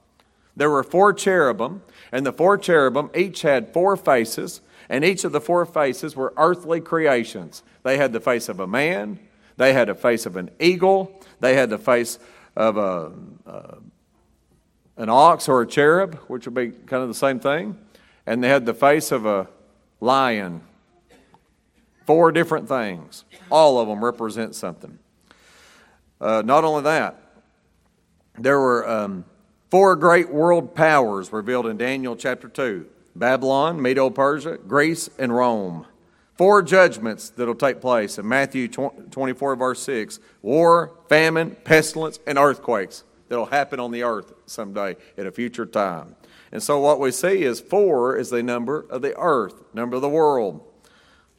There 0.56 0.70
were 0.70 0.82
four 0.82 1.12
cherubim, 1.12 1.82
and 2.10 2.24
the 2.24 2.32
four 2.32 2.56
cherubim 2.56 3.10
each 3.14 3.42
had 3.42 3.74
four 3.74 3.98
faces, 3.98 4.62
and 4.88 5.04
each 5.04 5.24
of 5.24 5.32
the 5.32 5.42
four 5.42 5.66
faces 5.66 6.16
were 6.16 6.32
earthly 6.38 6.80
creations. 6.80 7.62
They 7.82 7.98
had 7.98 8.14
the 8.14 8.20
face 8.20 8.48
of 8.48 8.58
a 8.58 8.66
man, 8.66 9.18
they 9.58 9.74
had 9.74 9.88
the 9.88 9.94
face 9.94 10.24
of 10.24 10.36
an 10.36 10.50
eagle, 10.58 11.20
they 11.38 11.54
had 11.54 11.68
the 11.68 11.78
face 11.78 12.18
of 12.56 12.78
a, 12.78 13.12
uh, 13.46 13.76
an 14.96 15.10
ox 15.10 15.50
or 15.50 15.60
a 15.60 15.66
cherub, 15.66 16.14
which 16.28 16.46
would 16.46 16.54
be 16.54 16.70
kind 16.70 17.02
of 17.02 17.08
the 17.08 17.14
same 17.14 17.40
thing, 17.40 17.78
and 18.24 18.42
they 18.42 18.48
had 18.48 18.64
the 18.64 18.72
face 18.72 19.12
of 19.12 19.26
a 19.26 19.48
lion. 20.00 20.62
Four 22.06 22.32
different 22.32 22.68
things. 22.68 23.24
All 23.50 23.80
of 23.80 23.88
them 23.88 24.04
represent 24.04 24.54
something. 24.54 24.98
Uh, 26.20 26.42
not 26.44 26.64
only 26.64 26.82
that, 26.82 27.20
there 28.38 28.58
were 28.58 28.88
um, 28.88 29.24
four 29.70 29.96
great 29.96 30.30
world 30.30 30.74
powers 30.74 31.32
revealed 31.32 31.66
in 31.66 31.76
Daniel 31.76 32.16
chapter 32.16 32.48
2 32.48 32.86
Babylon, 33.14 33.80
Medo 33.80 34.10
Persia, 34.10 34.58
Greece, 34.58 35.08
and 35.18 35.34
Rome. 35.34 35.86
Four 36.36 36.62
judgments 36.62 37.30
that 37.30 37.46
will 37.46 37.54
take 37.54 37.80
place 37.80 38.18
in 38.18 38.28
Matthew 38.28 38.68
24, 38.68 39.56
verse 39.56 39.82
6 39.82 40.20
war, 40.42 40.92
famine, 41.08 41.56
pestilence, 41.64 42.18
and 42.26 42.38
earthquakes 42.38 43.04
that 43.28 43.36
will 43.36 43.46
happen 43.46 43.80
on 43.80 43.90
the 43.90 44.02
earth 44.02 44.34
someday 44.44 44.96
at 45.16 45.26
a 45.26 45.32
future 45.32 45.66
time. 45.66 46.14
And 46.56 46.62
so 46.62 46.80
what 46.80 46.98
we 47.00 47.10
see 47.10 47.42
is 47.42 47.60
four 47.60 48.16
is 48.16 48.30
the 48.30 48.42
number 48.42 48.86
of 48.88 49.02
the 49.02 49.14
earth, 49.18 49.62
number 49.74 49.96
of 49.96 50.00
the 50.00 50.08
world. 50.08 50.64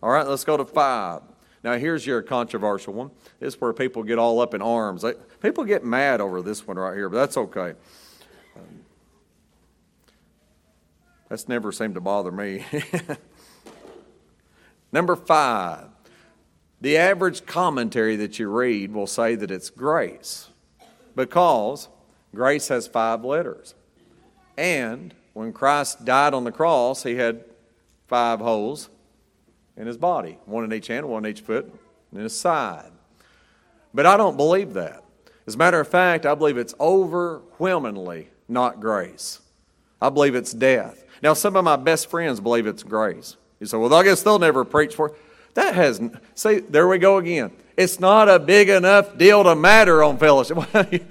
All 0.04 0.12
right, 0.12 0.28
let's 0.28 0.44
go 0.44 0.58
to 0.58 0.64
five. 0.64 1.24
Now, 1.64 1.76
here's 1.80 2.06
your 2.06 2.22
controversial 2.22 2.94
one. 2.94 3.10
This 3.40 3.56
is 3.56 3.60
where 3.60 3.74
people 3.74 4.04
get 4.04 4.20
all 4.20 4.40
up 4.40 4.54
in 4.54 4.62
arms. 4.62 5.04
People 5.42 5.64
get 5.64 5.84
mad 5.84 6.22
over 6.22 6.44
this 6.44 6.68
one 6.68 6.78
right 6.78 6.94
here, 6.94 7.10
but 7.10 7.18
that's 7.18 7.36
okay. 7.36 7.74
That's 11.30 11.48
never 11.48 11.72
seemed 11.72 11.96
to 11.96 12.02
bother 12.02 12.32
me. 12.32 12.64
Number 14.92 15.16
five, 15.16 15.88
the 16.80 16.96
average 16.96 17.48
commentary 17.48 18.18
that 18.18 18.38
you 18.38 18.52
read 18.52 18.94
will 18.94 19.08
say 19.08 19.34
that 19.34 19.50
it's 19.50 19.72
grace 19.72 20.50
because 21.16 21.90
grace 22.36 22.68
has 22.68 22.86
five 22.86 23.26
letters. 23.26 23.74
And 24.58 25.14
when 25.34 25.54
Christ 25.54 26.04
died 26.04 26.34
on 26.34 26.44
the 26.44 26.52
cross, 26.52 27.04
he 27.04 27.16
had 27.16 27.44
five 28.08 28.40
holes 28.40 28.90
in 29.76 29.86
his 29.86 29.98
body 29.98 30.40
one 30.46 30.64
in 30.64 30.74
each 30.74 30.88
hand, 30.88 31.08
one 31.08 31.26
in 31.26 31.32
each 31.32 31.42
foot, 31.42 31.66
and 31.66 32.20
in 32.20 32.24
his 32.24 32.38
side. 32.38 32.92
But 33.94 34.06
I 34.06 34.18
don't 34.18 34.38
believe 34.38 34.74
that. 34.74 35.04
As 35.46 35.56
a 35.56 35.58
matter 35.58 35.80
of 35.80 35.88
fact, 35.88 36.26
I 36.26 36.36
believe 36.36 36.58
it's 36.58 36.74
overwhelmingly 36.80 38.30
not 38.48 38.80
grace. 38.80 39.40
I 40.02 40.10
believe 40.10 40.36
it's 40.36 40.52
death. 40.52 41.04
Now, 41.24 41.34
some 41.34 41.56
of 41.56 41.64
my 41.64 41.78
best 41.78 42.10
friends 42.10 42.40
believe 42.40 42.68
it's 42.68 42.84
grace. 42.84 43.38
You 43.60 43.66
say, 43.66 43.78
well, 43.78 43.94
I 43.94 44.04
guess 44.04 44.22
they'll 44.22 44.40
never 44.40 44.66
preach 44.66 44.96
for 44.96 45.10
it. 45.10 45.16
That 45.56 45.74
has, 45.74 46.02
see, 46.36 46.60
there 46.60 46.88
we 46.88 47.00
go 47.00 47.18
again. 47.18 47.52
It's 47.76 48.00
not 48.00 48.30
a 48.30 48.38
big 48.38 48.70
enough 48.70 49.18
deal 49.18 49.44
to 49.44 49.56
matter 49.56 50.04
on 50.04 50.18
fellowship. 50.18 50.58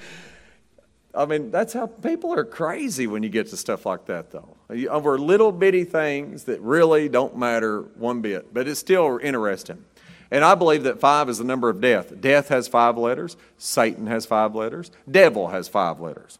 I 1.16 1.24
mean, 1.24 1.50
that's 1.50 1.72
how 1.72 1.86
people 1.86 2.32
are 2.34 2.44
crazy 2.44 3.06
when 3.06 3.22
you 3.22 3.28
get 3.28 3.48
to 3.48 3.56
stuff 3.56 3.86
like 3.86 4.04
that, 4.06 4.30
though. 4.30 4.56
Over 4.90 5.18
little 5.18 5.50
bitty 5.50 5.84
things 5.84 6.44
that 6.44 6.60
really 6.60 7.08
don't 7.08 7.36
matter 7.36 7.82
one 7.96 8.20
bit, 8.20 8.52
but 8.52 8.68
it's 8.68 8.78
still 8.78 9.18
interesting. 9.22 9.84
And 10.30 10.44
I 10.44 10.54
believe 10.54 10.82
that 10.82 11.00
five 11.00 11.28
is 11.28 11.38
the 11.38 11.44
number 11.44 11.70
of 11.70 11.80
death. 11.80 12.20
Death 12.20 12.48
has 12.48 12.68
five 12.68 12.98
letters, 12.98 13.36
Satan 13.56 14.06
has 14.08 14.26
five 14.26 14.54
letters, 14.54 14.90
devil 15.10 15.48
has 15.48 15.68
five 15.68 16.00
letters. 16.00 16.38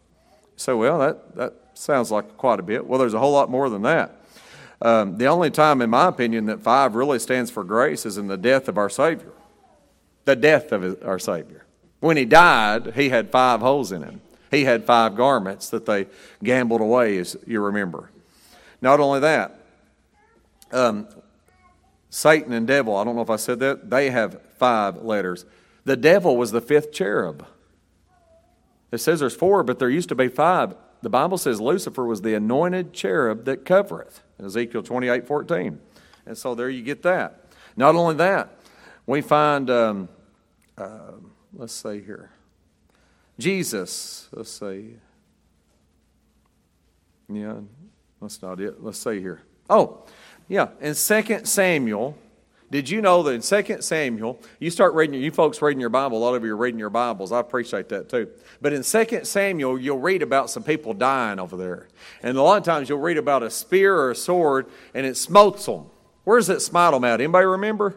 So, 0.57 0.77
well, 0.77 0.99
that, 0.99 1.37
that 1.37 1.55
sounds 1.75 2.11
like 2.11 2.37
quite 2.37 2.61
a 2.61 2.63
bit. 2.63 2.87
Well, 2.87 2.99
there's 2.99 3.15
a 3.15 3.19
whole 3.19 3.33
lot 3.33 3.51
more 3.51 3.71
than 3.71 3.83
that. 3.83 4.21
Um, 4.83 5.17
the 5.17 5.27
only 5.27 5.51
time, 5.51 5.81
in 5.81 5.91
my 5.91 6.09
opinion, 6.09 6.47
that 6.47 6.61
five 6.61 6.95
really 6.95 7.19
stands 7.19 7.51
for 7.51 7.65
grace 7.65 8.05
is 8.05 8.19
in 8.19 8.27
the 8.27 8.37
death 8.37 8.69
of 8.69 8.77
our 8.77 8.91
Savior. 8.91 9.33
The 10.25 10.37
death 10.37 10.73
of 10.73 11.03
our 11.05 11.19
Savior. 11.19 11.65
When 12.01 12.17
he 12.17 12.25
died, 12.25 12.95
he 12.95 13.09
had 13.09 13.31
five 13.31 13.61
holes 13.61 13.93
in 13.93 14.03
him. 14.03 14.21
He 14.51 14.65
had 14.65 14.85
five 14.85 15.17
garments 15.17 15.71
that 15.71 15.87
they 15.87 16.07
gambled 16.43 16.81
away, 16.81 17.19
as 17.19 17.37
you 17.47 17.61
remember. 17.61 18.11
Not 18.81 19.01
only 19.01 19.21
that, 19.21 19.61
um, 20.73 21.09
Satan 22.11 22.53
and 22.53 22.67
devil, 22.67 22.97
I 22.97 23.05
don't 23.05 23.17
know 23.17 23.23
if 23.23 23.31
I 23.31 23.37
said 23.37 23.59
that, 23.61 23.91
they 23.91 24.11
have 24.11 24.41
five 24.59 25.03
letters. 25.03 25.45
The 25.85 25.97
devil 25.97 26.37
was 26.37 26.53
the 26.53 26.61
fifth 26.61 26.93
cherub. 26.93 27.47
It 28.93 28.99
says 28.99 29.21
there's 29.21 29.35
four, 29.35 29.63
but 29.63 29.79
there 29.79 29.91
used 29.91 30.09
to 30.11 30.15
be 30.15 30.29
five. 30.29 30.75
The 31.03 31.11
Bible 31.11 31.39
says 31.39 31.61
Lucifer 31.61 32.05
was 32.05 32.23
the 32.23 32.35
anointed 32.35 32.93
cherub 32.93 33.45
that 33.45 33.65
covereth. 33.65 34.23
Ezekiel 34.43 34.83
28 34.83 35.27
14. 35.27 35.81
And 36.27 36.37
so 36.37 36.55
there 36.55 36.69
you 36.69 36.83
get 36.83 37.03
that. 37.03 37.45
Not 37.77 37.95
only 37.95 38.15
that, 38.17 38.59
we 39.07 39.21
find, 39.21 39.71
um, 39.71 40.09
uh, 40.77 41.13
let's 41.55 41.73
see 41.73 42.01
here, 42.01 42.31
Jesus. 43.39 44.29
Let's 44.33 44.51
say. 44.51 44.95
Yeah, 47.29 47.61
that's 48.21 48.41
not 48.43 48.61
it. 48.61 48.83
Let's 48.83 48.99
say 48.99 49.21
here. 49.21 49.43
Oh, 49.69 50.05
yeah, 50.49 50.69
in 50.81 50.95
2 50.95 51.41
Samuel, 51.45 52.17
did 52.71 52.89
you 52.89 53.01
know 53.01 53.23
that 53.25 53.33
in 53.33 53.65
2 53.65 53.83
Samuel, 53.83 54.41
you 54.61 54.71
start 54.71 54.95
reading, 54.95 55.21
you 55.21 55.31
folks 55.31 55.61
reading 55.61 55.81
your 55.81 55.91
Bible, 55.91 56.19
a 56.19 56.21
lot 56.21 56.35
of 56.35 56.45
you 56.45 56.53
are 56.53 56.57
reading 56.57 56.79
your 56.79 56.91
Bibles. 56.91 57.33
I 57.33 57.41
appreciate 57.41 57.89
that 57.89 58.09
too. 58.09 58.29
But 58.61 58.73
in 58.73 58.83
2 58.83 59.25
Samuel, 59.25 59.79
you'll 59.79 59.99
read 59.99 60.23
about 60.23 60.51
some 60.51 60.63
people 60.63 60.95
dying 60.95 61.39
over 61.39 61.57
there. 61.57 61.89
And 62.23 62.37
a 62.37 62.43
lot 62.43 62.59
of 62.59 62.65
times 62.65 62.89
you'll 62.89 63.01
read 63.01 63.19
about 63.19 63.43
a 63.43 63.51
spear 63.51 63.97
or 63.97 64.13
a 64.13 64.17
sword 64.17 64.67
and 64.95 65.05
it 65.05 65.17
smotes 65.17 65.67
them. 65.67 65.87
Where's 66.25 66.49
it 66.49 66.61
smite 66.61 66.93
them 66.93 67.05
at? 67.05 67.21
Anybody 67.21 67.47
remember? 67.47 67.97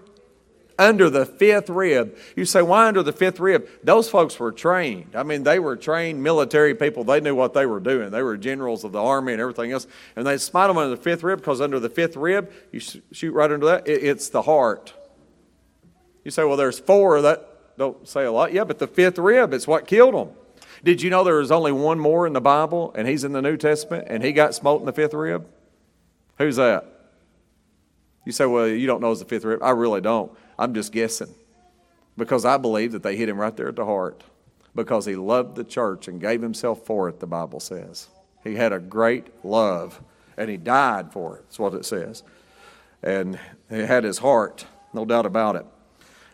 Under 0.79 1.09
the 1.09 1.25
fifth 1.25 1.69
rib. 1.69 2.17
You 2.35 2.45
say, 2.45 2.61
why 2.61 2.87
under 2.87 3.03
the 3.03 3.13
fifth 3.13 3.39
rib? 3.39 3.67
Those 3.83 4.09
folks 4.09 4.39
were 4.39 4.51
trained. 4.51 5.15
I 5.15 5.23
mean, 5.23 5.43
they 5.43 5.59
were 5.59 5.75
trained 5.75 6.23
military 6.23 6.73
people. 6.73 7.03
They 7.03 7.19
knew 7.19 7.35
what 7.35 7.53
they 7.53 7.65
were 7.65 7.81
doing. 7.81 8.09
They 8.09 8.23
were 8.23 8.37
generals 8.37 8.83
of 8.83 8.93
the 8.93 9.03
army 9.03 9.33
and 9.33 9.41
everything 9.41 9.71
else. 9.71 9.85
And 10.15 10.25
they 10.25 10.37
smite 10.37 10.67
them 10.67 10.77
under 10.77 10.95
the 10.95 11.01
fifth 11.01 11.21
rib 11.21 11.39
because 11.39 11.61
under 11.61 11.79
the 11.79 11.89
fifth 11.89 12.15
rib, 12.15 12.51
you 12.71 12.79
shoot 12.79 13.33
right 13.33 13.51
under 13.51 13.65
that, 13.67 13.87
it's 13.87 14.29
the 14.29 14.41
heart. 14.41 14.93
You 16.23 16.31
say, 16.31 16.43
well, 16.45 16.57
there's 16.57 16.79
four. 16.79 17.21
That 17.21 17.77
don't 17.77 18.07
say 18.07 18.23
a 18.23 18.31
lot. 18.31 18.53
Yeah, 18.53 18.63
but 18.63 18.79
the 18.79 18.87
fifth 18.87 19.17
rib, 19.17 19.53
it's 19.53 19.67
what 19.67 19.85
killed 19.85 20.13
them. 20.13 20.29
Did 20.83 21.01
you 21.01 21.09
know 21.09 21.23
there 21.23 21.35
was 21.35 21.51
only 21.51 21.73
one 21.73 21.99
more 21.99 22.25
in 22.25 22.33
the 22.33 22.41
Bible, 22.41 22.93
and 22.95 23.07
he's 23.07 23.25
in 23.25 23.33
the 23.33 23.41
New 23.41 23.57
Testament, 23.57 24.05
and 24.07 24.23
he 24.23 24.31
got 24.31 24.55
smote 24.55 24.79
in 24.79 24.85
the 24.85 24.93
fifth 24.93 25.13
rib? 25.13 25.45
Who's 26.37 26.55
that? 26.55 26.98
You 28.29 28.33
say, 28.33 28.45
well, 28.45 28.67
you 28.67 28.85
don't 28.85 29.01
know 29.01 29.09
it's 29.09 29.21
the 29.21 29.25
fifth 29.25 29.43
rib. 29.43 29.63
I 29.63 29.71
really 29.71 30.01
don't. 30.01 30.31
I'm 30.59 30.75
just 30.75 30.91
guessing 30.91 31.33
because 32.15 32.45
I 32.45 32.57
believe 32.57 32.91
that 32.91 33.01
they 33.01 33.15
hit 33.15 33.27
him 33.27 33.39
right 33.39 33.57
there 33.57 33.69
at 33.69 33.75
the 33.75 33.85
heart 33.85 34.23
because 34.75 35.07
he 35.07 35.15
loved 35.15 35.55
the 35.55 35.63
church 35.63 36.07
and 36.07 36.21
gave 36.21 36.39
himself 36.39 36.85
for 36.85 37.09
it, 37.09 37.19
the 37.19 37.25
Bible 37.25 37.59
says. 37.59 38.07
He 38.43 38.53
had 38.53 38.71
a 38.71 38.77
great 38.77 39.43
love 39.43 39.99
and 40.37 40.47
he 40.47 40.57
died 40.57 41.11
for 41.11 41.37
it, 41.37 41.45
that's 41.47 41.57
what 41.57 41.73
it 41.73 41.85
says. 41.85 42.21
And 43.01 43.39
he 43.67 43.79
had 43.79 44.03
his 44.03 44.19
heart, 44.19 44.67
no 44.93 45.05
doubt 45.05 45.25
about 45.25 45.55
it. 45.55 45.65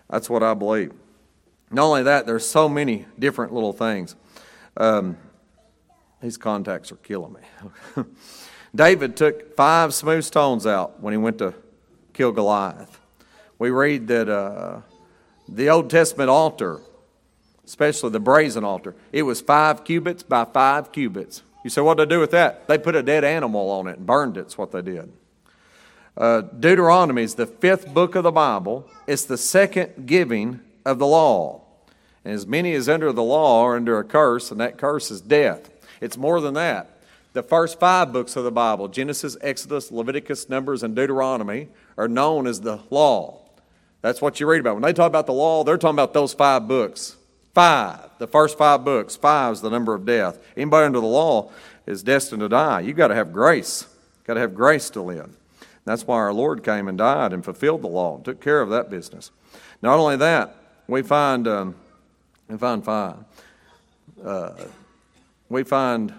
That's 0.09 0.29
what 0.29 0.43
I 0.43 0.53
believe. 0.53 0.91
Not 1.71 1.85
only 1.85 2.03
that, 2.03 2.25
there's 2.25 2.45
so 2.45 2.67
many 2.67 3.05
different 3.17 3.53
little 3.53 3.71
things. 3.71 4.17
Um, 4.75 5.17
these 6.19 6.35
contacts 6.35 6.91
are 6.91 6.97
killing 6.97 7.37
me. 7.95 8.03
David 8.75 9.15
took 9.15 9.55
five 9.55 9.93
smooth 9.93 10.25
stones 10.25 10.67
out 10.67 10.99
when 10.99 11.13
he 11.13 11.17
went 11.17 11.37
to 11.37 11.53
kill 12.15 12.31
Goliath 12.31 12.99
we 13.57 13.69
read 13.69 14.07
that 14.07 14.29
uh, 14.29 14.81
the 15.47 15.69
Old 15.69 15.89
Testament 15.89 16.29
altar, 16.29 16.81
especially 17.65 18.09
the 18.09 18.19
brazen 18.19 18.63
altar, 18.63 18.95
it 19.11 19.23
was 19.23 19.41
five 19.41 19.83
cubits 19.83 20.23
by 20.23 20.45
five 20.45 20.91
cubits. 20.91 21.43
You 21.63 21.69
say, 21.69 21.81
what 21.81 21.97
did 21.97 22.09
they 22.09 22.15
do 22.15 22.19
with 22.19 22.31
that? 22.31 22.67
They 22.67 22.77
put 22.77 22.95
a 22.95 23.01
dead 23.01 23.23
animal 23.23 23.69
on 23.71 23.87
it 23.87 23.97
and 23.97 24.05
burned 24.05 24.37
it. 24.37 24.41
That's 24.41 24.57
what 24.57 24.71
they 24.71 24.81
did. 24.81 25.11
Uh, 26.15 26.41
Deuteronomy 26.41 27.23
is 27.23 27.35
the 27.35 27.47
fifth 27.47 27.93
book 27.93 28.15
of 28.15 28.23
the 28.23 28.31
Bible. 28.31 28.87
It's 29.07 29.25
the 29.25 29.37
second 29.37 30.05
giving 30.05 30.59
of 30.85 30.99
the 30.99 31.07
law. 31.07 31.61
And 32.23 32.33
as 32.33 32.45
many 32.45 32.73
as 32.73 32.87
under 32.87 33.11
the 33.11 33.23
law 33.23 33.63
are 33.63 33.75
under 33.75 33.99
a 33.99 34.03
curse, 34.03 34.51
and 34.51 34.59
that 34.59 34.77
curse 34.77 35.11
is 35.11 35.21
death. 35.21 35.69
It's 36.01 36.17
more 36.17 36.39
than 36.41 36.53
that. 36.53 36.94
The 37.35 37.43
first 37.43 37.81
five 37.81 38.13
books 38.13 38.37
of 38.37 38.45
the 38.45 38.51
Bible 38.51 38.87
Genesis, 38.87 39.35
Exodus, 39.41 39.91
Leviticus, 39.91 40.47
Numbers, 40.47 40.83
and 40.83 40.95
Deuteronomy 40.95 41.67
are 41.97 42.07
known 42.07 42.47
as 42.47 42.61
the 42.61 42.79
law. 42.89 43.41
That's 44.01 44.21
what 44.21 44.39
you 44.39 44.47
read 44.47 44.61
about. 44.61 44.75
When 44.75 44.83
they 44.83 44.93
talk 44.93 45.09
about 45.09 45.25
the 45.25 45.33
law, 45.33 45.65
they're 45.65 45.77
talking 45.77 45.95
about 45.95 46.13
those 46.13 46.33
five 46.33 46.65
books. 46.65 47.17
Five, 47.53 48.09
the 48.19 48.27
first 48.27 48.57
five 48.57 48.85
books. 48.85 49.17
Five 49.17 49.51
is 49.51 49.59
the 49.59 49.69
number 49.69 49.93
of 49.93 50.05
death. 50.05 50.39
Anybody 50.55 50.85
under 50.85 51.01
the 51.01 51.07
law 51.07 51.51
is 51.85 52.03
destined 52.03 52.39
to 52.39 52.47
die. 52.47 52.79
You've 52.79 52.95
got 52.95 53.09
to 53.09 53.15
have 53.15 53.33
grace. 53.33 53.85
Got 54.25 54.35
to 54.35 54.39
have 54.39 54.55
grace 54.55 54.89
to 54.91 55.01
live. 55.01 55.35
That's 55.83 56.07
why 56.07 56.15
our 56.15 56.33
Lord 56.33 56.63
came 56.63 56.87
and 56.87 56.97
died 56.97 57.33
and 57.33 57.43
fulfilled 57.43 57.81
the 57.81 57.87
law, 57.87 58.15
and 58.15 58.23
took 58.23 58.39
care 58.39 58.61
of 58.61 58.69
that 58.69 58.89
business. 58.89 59.31
Not 59.81 59.99
only 59.99 60.15
that, 60.15 60.55
we 60.87 61.01
find 61.01 61.49
um, 61.49 61.75
we 62.47 62.57
find 62.57 62.81
five. 62.81 63.17
Uh, 64.23 64.53
we 65.49 65.63
find, 65.63 66.13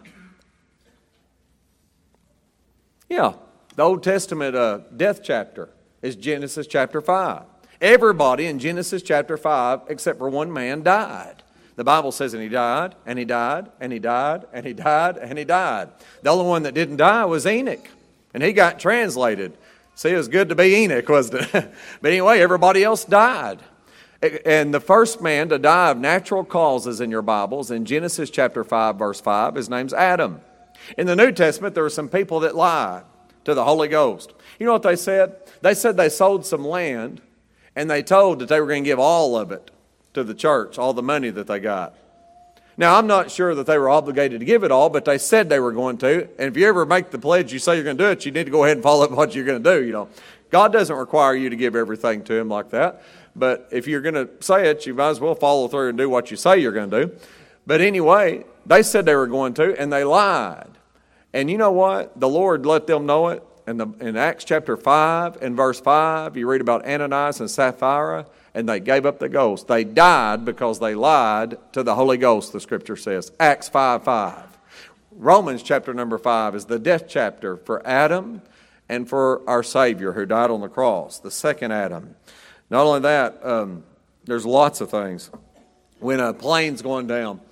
yeah, 3.08 3.34
the 3.74 3.82
Old 3.82 4.02
Testament 4.02 4.56
uh, 4.56 4.80
death 4.96 5.20
chapter 5.22 5.70
is 6.02 6.16
Genesis 6.16 6.66
chapter 6.66 7.00
five. 7.00 7.44
Everybody 7.80 8.46
in 8.46 8.58
Genesis 8.58 9.02
chapter 9.02 9.36
5, 9.36 9.82
except 9.88 10.18
for 10.18 10.30
one 10.30 10.52
man, 10.52 10.82
died. 10.82 11.42
The 11.76 11.84
Bible 11.84 12.10
says, 12.10 12.32
and 12.32 12.42
he 12.42 12.48
died, 12.48 12.94
and 13.04 13.18
he 13.18 13.26
died, 13.26 13.70
and 13.80 13.92
he 13.92 13.98
died, 13.98 14.46
and 14.52 14.64
he 14.64 14.72
died, 14.72 15.18
and 15.18 15.38
he 15.38 15.44
died. 15.44 15.90
The 16.22 16.30
only 16.30 16.46
one 16.46 16.62
that 16.62 16.72
didn't 16.72 16.96
die 16.96 17.26
was 17.26 17.46
Enoch, 17.46 17.86
and 18.32 18.42
he 18.42 18.54
got 18.54 18.80
translated. 18.80 19.58
See, 19.94 20.10
it 20.10 20.16
was 20.16 20.28
good 20.28 20.48
to 20.48 20.54
be 20.54 20.74
Enoch, 20.74 21.06
wasn't 21.08 21.54
it? 21.54 21.72
but 22.00 22.10
anyway, 22.10 22.40
everybody 22.40 22.82
else 22.82 23.04
died. 23.04 23.60
And 24.46 24.72
the 24.72 24.80
first 24.80 25.20
man 25.20 25.50
to 25.50 25.58
die 25.58 25.90
of 25.90 25.98
natural 25.98 26.44
causes 26.44 27.02
in 27.02 27.10
your 27.10 27.20
Bibles, 27.20 27.70
in 27.70 27.84
Genesis 27.84 28.30
chapter 28.30 28.64
5, 28.64 28.96
verse 28.96 29.20
5, 29.20 29.54
his 29.56 29.68
name's 29.68 29.92
Adam. 29.92 30.40
In 30.96 31.06
the 31.06 31.16
New 31.16 31.32
Testament, 31.32 31.74
there 31.74 31.84
were 31.84 31.90
some 31.90 32.08
people 32.08 32.40
that 32.40 32.54
lied 32.54 33.04
to 33.44 33.54
the 33.54 33.64
Holy 33.64 33.88
Ghost. 33.88 34.32
You 34.58 34.66
know 34.66 34.72
what 34.72 34.82
they 34.82 34.96
said? 34.96 35.36
They 35.62 35.74
said 35.74 35.96
they 35.96 36.08
sold 36.08 36.44
some 36.44 36.64
land 36.64 37.20
and 37.74 37.90
they 37.90 38.02
told 38.02 38.38
that 38.40 38.48
they 38.48 38.60
were 38.60 38.66
going 38.66 38.84
to 38.84 38.88
give 38.88 38.98
all 38.98 39.36
of 39.36 39.52
it 39.52 39.70
to 40.14 40.24
the 40.24 40.34
church, 40.34 40.78
all 40.78 40.92
the 40.92 41.02
money 41.02 41.30
that 41.30 41.46
they 41.46 41.60
got. 41.60 41.94
Now, 42.78 42.98
I'm 42.98 43.06
not 43.06 43.30
sure 43.30 43.54
that 43.54 43.66
they 43.66 43.78
were 43.78 43.88
obligated 43.88 44.40
to 44.40 44.46
give 44.46 44.62
it 44.62 44.70
all, 44.70 44.90
but 44.90 45.04
they 45.06 45.16
said 45.16 45.48
they 45.48 45.60
were 45.60 45.72
going 45.72 45.96
to. 45.98 46.28
And 46.38 46.48
if 46.48 46.56
you 46.56 46.66
ever 46.66 46.84
make 46.84 47.10
the 47.10 47.18
pledge, 47.18 47.52
you 47.52 47.58
say 47.58 47.74
you're 47.74 47.84
going 47.84 47.96
to 47.96 48.04
do 48.04 48.10
it, 48.10 48.26
you 48.26 48.32
need 48.32 48.44
to 48.44 48.50
go 48.50 48.64
ahead 48.64 48.76
and 48.76 48.82
follow 48.82 49.04
up 49.04 49.10
what 49.12 49.34
you're 49.34 49.46
going 49.46 49.62
to 49.62 49.78
do. 49.78 49.84
You 49.84 49.92
know, 49.92 50.08
God 50.50 50.72
doesn't 50.72 50.94
require 50.94 51.34
you 51.34 51.48
to 51.48 51.56
give 51.56 51.74
everything 51.74 52.22
to 52.24 52.34
Him 52.34 52.48
like 52.48 52.70
that. 52.70 53.02
But 53.34 53.68
if 53.70 53.86
you're 53.86 54.02
going 54.02 54.14
to 54.14 54.28
say 54.40 54.68
it, 54.68 54.86
you 54.86 54.94
might 54.94 55.10
as 55.10 55.20
well 55.20 55.34
follow 55.34 55.68
through 55.68 55.90
and 55.90 55.98
do 55.98 56.10
what 56.10 56.30
you 56.30 56.36
say 56.36 56.58
you're 56.58 56.72
going 56.72 56.90
to 56.90 57.06
do. 57.06 57.16
But 57.66 57.80
anyway, 57.80 58.44
they 58.64 58.82
said 58.82 59.06
they 59.06 59.14
were 59.14 59.26
going 59.26 59.54
to, 59.54 59.78
and 59.78 59.92
they 59.92 60.04
lied. 60.04 60.75
And 61.36 61.50
you 61.50 61.58
know 61.58 61.70
what? 61.70 62.18
The 62.18 62.30
Lord 62.30 62.64
let 62.64 62.86
them 62.86 63.04
know 63.04 63.28
it, 63.28 63.42
in, 63.66 63.78
in 64.00 64.16
Acts 64.16 64.42
chapter 64.42 64.74
5 64.74 65.42
and 65.42 65.54
verse 65.54 65.78
5, 65.78 66.34
you 66.34 66.48
read 66.48 66.62
about 66.62 66.86
Ananias 66.86 67.40
and 67.40 67.50
Sapphira, 67.50 68.24
and 68.54 68.66
they 68.66 68.80
gave 68.80 69.04
up 69.04 69.18
the 69.18 69.28
ghost. 69.28 69.68
They 69.68 69.84
died 69.84 70.46
because 70.46 70.78
they 70.80 70.94
lied 70.94 71.58
to 71.74 71.82
the 71.82 71.94
Holy 71.94 72.16
Ghost, 72.16 72.54
the 72.54 72.60
scripture 72.60 72.96
says. 72.96 73.32
Acts 73.38 73.68
5 73.68 74.02
5. 74.02 74.58
Romans 75.12 75.62
chapter 75.62 75.92
number 75.92 76.16
5 76.16 76.54
is 76.54 76.64
the 76.64 76.78
death 76.78 77.04
chapter 77.06 77.58
for 77.58 77.86
Adam 77.86 78.40
and 78.88 79.06
for 79.06 79.46
our 79.46 79.62
Savior 79.62 80.12
who 80.12 80.24
died 80.24 80.50
on 80.50 80.62
the 80.62 80.70
cross, 80.70 81.18
the 81.18 81.30
second 81.30 81.70
Adam. 81.70 82.16
Not 82.70 82.86
only 82.86 83.00
that, 83.00 83.44
um, 83.44 83.84
there's 84.24 84.46
lots 84.46 84.80
of 84.80 84.90
things. 84.90 85.30
When 85.98 86.18
a 86.18 86.32
plane's 86.32 86.80
going 86.80 87.08
down, 87.08 87.42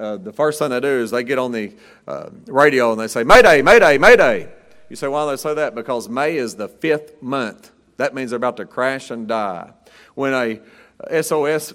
uh, 0.00 0.16
the 0.16 0.32
first 0.32 0.58
thing 0.58 0.70
they 0.70 0.80
do 0.80 0.88
is 0.88 1.10
they 1.10 1.22
get 1.22 1.38
on 1.38 1.52
the 1.52 1.72
uh, 2.08 2.30
radio 2.46 2.90
and 2.92 3.00
they 3.00 3.06
say, 3.06 3.22
Mayday, 3.22 3.60
Mayday, 3.60 3.98
Mayday. 3.98 4.48
You 4.88 4.96
say, 4.96 5.08
why 5.08 5.24
do 5.24 5.30
they 5.30 5.36
say 5.36 5.54
that? 5.54 5.74
Because 5.74 6.08
May 6.08 6.36
is 6.36 6.56
the 6.56 6.68
fifth 6.68 7.22
month. 7.22 7.70
That 7.98 8.14
means 8.14 8.30
they're 8.30 8.38
about 8.38 8.56
to 8.56 8.64
crash 8.64 9.10
and 9.10 9.28
die. 9.28 9.72
When 10.14 10.32
a 10.32 11.22
SOS 11.22 11.74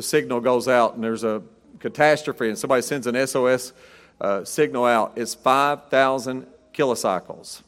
signal 0.00 0.40
goes 0.40 0.68
out 0.68 0.94
and 0.94 1.04
there's 1.04 1.22
a 1.22 1.42
catastrophe 1.78 2.48
and 2.48 2.58
somebody 2.58 2.80
sends 2.82 3.06
an 3.06 3.26
SOS 3.26 3.72
uh, 4.20 4.44
signal 4.44 4.86
out, 4.86 5.12
it's 5.16 5.34
5,000 5.34 6.46
kilocycles. 6.72 7.62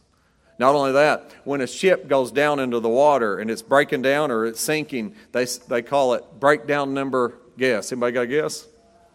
Not 0.58 0.74
only 0.74 0.92
that, 0.92 1.30
when 1.44 1.60
a 1.60 1.66
ship 1.66 2.08
goes 2.08 2.32
down 2.32 2.58
into 2.58 2.80
the 2.80 2.88
water 2.88 3.38
and 3.38 3.50
it's 3.50 3.62
breaking 3.62 4.02
down 4.02 4.30
or 4.30 4.46
it's 4.46 4.60
sinking, 4.60 5.14
they, 5.32 5.44
they 5.68 5.82
call 5.82 6.14
it 6.14 6.24
breakdown 6.40 6.94
number 6.94 7.34
guess. 7.58 7.92
Anybody 7.92 8.12
got 8.12 8.22
a 8.22 8.26
guess? 8.26 8.66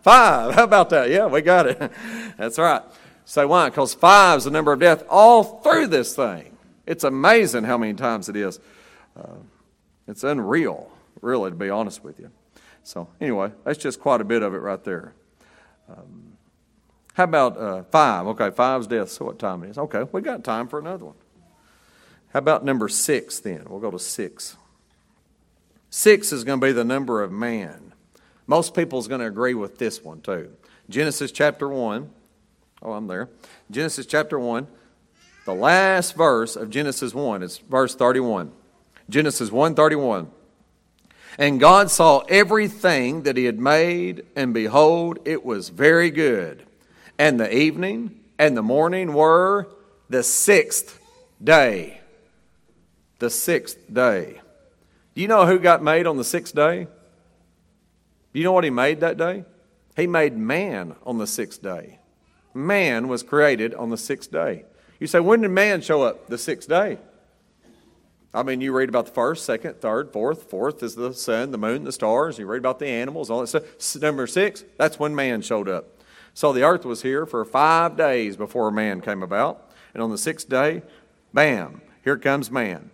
Five. 0.03 0.53
How 0.55 0.65
about 0.65 0.89
that? 0.91 1.09
Yeah, 1.09 1.25
we 1.27 1.41
got 1.41 1.65
it. 1.65 1.79
That's 2.37 2.59
right. 2.59 2.83
Say 3.25 3.45
why? 3.45 3.69
Because 3.69 3.93
five 3.93 4.39
is 4.39 4.43
the 4.43 4.51
number 4.51 4.73
of 4.73 4.79
death 4.79 5.03
all 5.09 5.61
through 5.61 5.87
this 5.87 6.15
thing. 6.15 6.57
It's 6.85 7.05
amazing 7.05 7.63
how 7.63 7.77
many 7.77 7.93
times 7.93 8.27
it 8.27 8.35
is. 8.35 8.59
Uh, 9.15 9.37
it's 10.05 10.25
unreal, 10.25 10.91
really, 11.21 11.49
to 11.49 11.55
be 11.55 11.69
honest 11.69 12.03
with 12.03 12.19
you. 12.19 12.29
So, 12.83 13.07
anyway, 13.21 13.53
that's 13.63 13.79
just 13.79 14.01
quite 14.01 14.19
a 14.19 14.25
bit 14.25 14.43
of 14.43 14.53
it 14.53 14.57
right 14.57 14.83
there. 14.83 15.13
Um, 15.89 16.33
How 17.13 17.23
about 17.23 17.57
uh, 17.57 17.83
five? 17.83 18.27
Okay, 18.27 18.51
five's 18.51 18.87
death. 18.87 19.09
So 19.09 19.25
what 19.25 19.39
time 19.39 19.63
it 19.63 19.69
is? 19.69 19.77
Okay, 19.77 20.03
we 20.11 20.19
got 20.19 20.43
time 20.43 20.67
for 20.67 20.79
another 20.79 21.05
one. 21.05 21.15
How 22.33 22.39
about 22.39 22.65
number 22.65 22.89
six 22.89 23.39
then? 23.39 23.65
We'll 23.69 23.79
go 23.79 23.91
to 23.91 23.99
six. 23.99 24.57
Six 25.89 26.33
is 26.33 26.43
going 26.43 26.59
to 26.59 26.65
be 26.65 26.73
the 26.73 26.83
number 26.83 27.23
of 27.23 27.31
man. 27.31 27.93
Most 28.47 28.75
people 28.75 28.99
is 28.99 29.07
going 29.07 29.21
to 29.21 29.27
agree 29.27 29.53
with 29.53 29.77
this 29.77 30.03
one 30.03 30.21
too. 30.21 30.51
Genesis 30.89 31.31
chapter 31.31 31.67
1. 31.67 32.09
Oh, 32.81 32.93
I'm 32.93 33.07
there. 33.07 33.29
Genesis 33.71 34.05
chapter 34.05 34.37
1. 34.37 34.67
The 35.45 35.53
last 35.53 36.15
verse 36.15 36.55
of 36.55 36.69
Genesis 36.69 37.13
1 37.13 37.43
is 37.43 37.57
verse 37.57 37.95
31. 37.95 38.51
Genesis 39.09 39.49
1:31. 39.49 40.27
And 41.37 41.59
God 41.59 41.89
saw 41.89 42.19
everything 42.29 43.23
that 43.23 43.37
he 43.37 43.45
had 43.45 43.59
made, 43.59 44.25
and 44.35 44.53
behold, 44.53 45.19
it 45.25 45.43
was 45.43 45.69
very 45.69 46.11
good. 46.11 46.63
And 47.17 47.39
the 47.39 47.53
evening 47.53 48.19
and 48.37 48.55
the 48.55 48.61
morning 48.61 49.13
were 49.13 49.67
the 50.09 50.23
sixth 50.23 50.99
day. 51.43 52.01
The 53.19 53.29
sixth 53.29 53.91
day. 53.91 54.41
Do 55.15 55.21
you 55.21 55.27
know 55.27 55.45
who 55.45 55.59
got 55.59 55.83
made 55.83 56.05
on 56.05 56.17
the 56.17 56.23
sixth 56.23 56.55
day? 56.55 56.87
Do 58.33 58.39
you 58.39 58.45
know 58.45 58.51
what 58.51 58.63
he 58.63 58.69
made 58.69 59.01
that 59.01 59.17
day? 59.17 59.45
He 59.95 60.07
made 60.07 60.35
man 60.35 60.95
on 61.05 61.19
the 61.19 61.27
sixth 61.27 61.61
day. 61.61 61.99
Man 62.53 63.07
was 63.07 63.23
created 63.23 63.73
on 63.75 63.89
the 63.89 63.97
sixth 63.97 64.31
day. 64.31 64.65
You 64.99 65.07
say, 65.07 65.19
when 65.19 65.41
did 65.41 65.51
man 65.51 65.81
show 65.81 66.01
up? 66.01 66.27
The 66.27 66.37
sixth 66.37 66.67
day. 66.67 66.97
I 68.33 68.41
mean, 68.41 68.61
you 68.61 68.73
read 68.75 68.89
about 68.89 69.05
the 69.05 69.11
first, 69.11 69.45
second, 69.45 69.79
third, 69.79 70.11
fourth. 70.11 70.49
Fourth 70.49 70.81
is 70.81 70.95
the 70.95 71.13
sun, 71.13 71.51
the 71.51 71.57
moon, 71.59 71.83
the 71.83 71.91
stars. 71.91 72.39
You 72.39 72.47
read 72.47 72.57
about 72.57 72.79
the 72.79 72.87
animals, 72.87 73.29
all 73.29 73.41
that 73.41 73.47
stuff. 73.47 74.01
Number 74.01 74.25
six, 74.25 74.63
that's 74.77 74.97
when 74.97 75.13
man 75.13 75.43
showed 75.43 75.69
up. 75.69 76.01
So 76.33 76.51
the 76.51 76.63
earth 76.63 76.83
was 76.83 77.03
here 77.03 77.27
for 77.27 77.45
five 77.45 77.95
days 77.95 78.35
before 78.35 78.71
man 78.71 79.01
came 79.01 79.21
about. 79.21 79.69
And 79.93 80.01
on 80.01 80.09
the 80.09 80.17
sixth 80.17 80.49
day, 80.49 80.81
bam, 81.31 81.81
here 82.03 82.17
comes 82.17 82.49
man. 82.49 82.89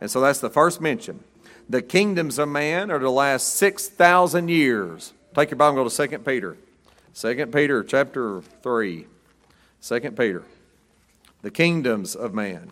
And 0.00 0.08
so 0.08 0.20
that's 0.20 0.38
the 0.38 0.50
first 0.50 0.80
mention. 0.80 1.24
The 1.68 1.82
kingdoms 1.82 2.38
of 2.38 2.48
man 2.48 2.90
are 2.90 2.98
to 2.98 3.10
last 3.10 3.54
6,000 3.54 4.48
years. 4.48 5.12
Take 5.34 5.50
your 5.50 5.56
Bible 5.56 5.80
and 5.80 5.88
go 5.88 5.88
to 5.88 6.08
2 6.08 6.18
Peter. 6.18 6.56
2 7.14 7.46
Peter 7.46 7.82
chapter 7.82 8.42
3. 8.62 9.06
2 9.82 10.00
Peter. 10.12 10.42
The 11.42 11.50
kingdoms 11.50 12.14
of 12.14 12.34
man. 12.34 12.70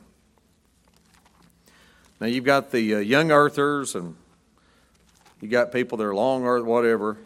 Now 2.21 2.27
you've 2.27 2.45
got 2.45 2.71
the 2.71 2.97
uh, 2.97 2.99
young 2.99 3.33
earthers 3.33 3.95
and 3.95 4.17
you 5.41 5.49
got 5.49 5.73
people 5.73 5.99
that 5.99 6.05
are 6.05 6.15
long 6.15 6.45
earth, 6.45 6.65
whatever. 6.65 7.19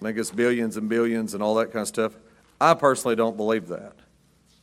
Make 0.00 0.18
us 0.18 0.30
billions 0.30 0.76
and 0.76 0.88
billions 0.88 1.34
and 1.34 1.42
all 1.42 1.56
that 1.56 1.66
kind 1.66 1.82
of 1.82 1.88
stuff. 1.88 2.14
I 2.60 2.74
personally 2.74 3.16
don't 3.16 3.36
believe 3.36 3.68
that. 3.68 3.94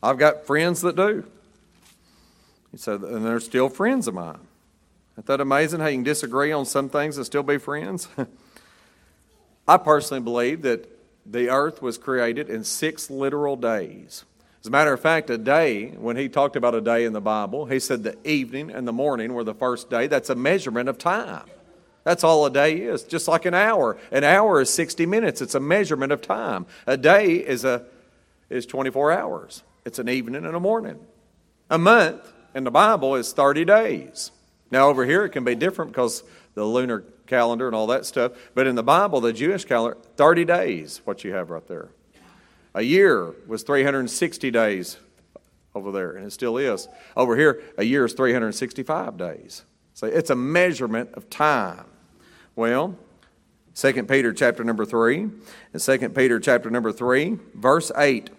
I've 0.02 0.18
got 0.18 0.46
friends 0.46 0.82
that 0.82 0.96
do. 0.96 1.26
Said, 2.76 3.02
and 3.02 3.26
they're 3.26 3.40
still 3.40 3.70
friends 3.70 4.08
of 4.08 4.16
mine. 4.16 4.40
Isn't 5.16 5.28
that 5.28 5.40
amazing 5.40 5.80
how 5.80 5.88
you 5.88 5.98
can 5.98 6.04
disagree 6.04 6.52
on 6.52 6.66
some 6.66 6.90
things 6.90 7.16
and 7.18 7.26
still 7.26 7.44
be 7.44 7.58
friends? 7.58 8.08
I 9.68 9.78
personally 9.78 10.22
believe 10.22 10.62
that 10.64 10.90
the 11.26 11.50
earth 11.50 11.82
was 11.82 11.98
created 11.98 12.50
in 12.50 12.64
six 12.64 13.10
literal 13.10 13.56
days. 13.56 14.26
As 14.62 14.68
a 14.68 14.72
matter 14.72 14.92
of 14.92 15.00
fact, 15.00 15.30
a 15.30 15.38
day, 15.38 15.90
when 15.92 16.18
he 16.18 16.28
talked 16.28 16.56
about 16.56 16.76
a 16.76 16.82
day 16.82 17.06
in 17.06 17.14
the 17.14 17.22
Bible, 17.22 17.66
he 17.66 17.80
said 17.80 18.04
the 18.04 18.18
evening 18.28 18.70
and 18.70 18.88
the 18.88 18.92
morning 18.92 19.34
were 19.34 19.44
the 19.44 19.54
first 19.54 19.90
day. 19.90 20.08
That's 20.08 20.30
a 20.30 20.36
measurement 20.36 20.90
of 20.90 20.98
time. 20.98 21.46
That's 22.04 22.24
all 22.24 22.46
a 22.46 22.52
day 22.52 22.82
is, 22.82 23.04
just 23.04 23.28
like 23.28 23.46
an 23.46 23.54
hour. 23.54 23.98
An 24.12 24.24
hour 24.24 24.62
is 24.62 24.70
60 24.72 25.06
minutes. 25.06 25.42
It's 25.42 25.56
a 25.56 25.60
measurement 25.60 26.12
of 26.12 26.22
time. 26.22 26.66
A 26.86 26.98
day 26.98 27.34
is, 27.36 27.64
a, 27.64 27.86
is 28.50 28.66
24 28.66 29.12
hours, 29.12 29.64
it's 29.86 30.00
an 30.00 30.10
evening 30.10 30.46
and 30.46 30.56
a 30.56 30.60
morning. 30.60 31.00
A 31.70 31.78
month 31.78 32.34
in 32.54 32.64
the 32.64 32.72
Bible 32.72 33.16
is 33.16 33.34
30 33.34 33.66
days. 33.66 34.32
Now, 34.72 34.90
over 34.90 35.06
here, 35.06 35.26
it 35.26 35.30
can 35.30 35.44
be 35.44 35.56
different 35.56 35.92
because 35.92 36.24
the 36.54 36.66
lunar 36.66 37.04
calendar 37.28 37.68
and 37.68 37.76
all 37.76 37.88
that 37.88 38.06
stuff. 38.06 38.34
But 38.54 38.68
in 38.68 38.76
the 38.76 38.84
Bible, 38.84 39.22
the 39.22 39.34
Jewish 39.34 39.66
calendar, 39.66 39.98
30 40.16 40.46
days, 40.46 41.02
what 41.06 41.24
you 41.24 41.34
have 41.34 41.50
right 41.50 41.66
there. 41.68 41.90
A 42.74 42.82
year 42.82 43.34
was 43.48 43.64
360 43.64 44.52
days 44.52 44.98
over 45.74 45.92
there, 45.92 46.12
and 46.12 46.26
it 46.26 46.32
still 46.32 46.58
is. 46.58 46.88
Over 47.16 47.36
here, 47.36 47.62
a 47.78 47.84
year 47.84 48.06
is 48.06 48.14
365 48.14 49.18
days. 49.18 49.64
So 49.94 50.08
it's 50.08 50.30
a 50.30 50.36
measurement 50.36 51.12
of 51.14 51.30
time. 51.30 51.86
Well, 52.56 52.98
2 53.76 54.04
Peter 54.04 54.34
chapter 54.34 54.64
number 54.64 54.86
3, 54.86 55.30
and 55.74 55.82
2 55.82 56.10
Peter 56.10 56.40
chapter 56.40 56.70
number 56.70 56.92
3, 56.92 57.38
verse 57.54 57.92
8. 57.96 58.30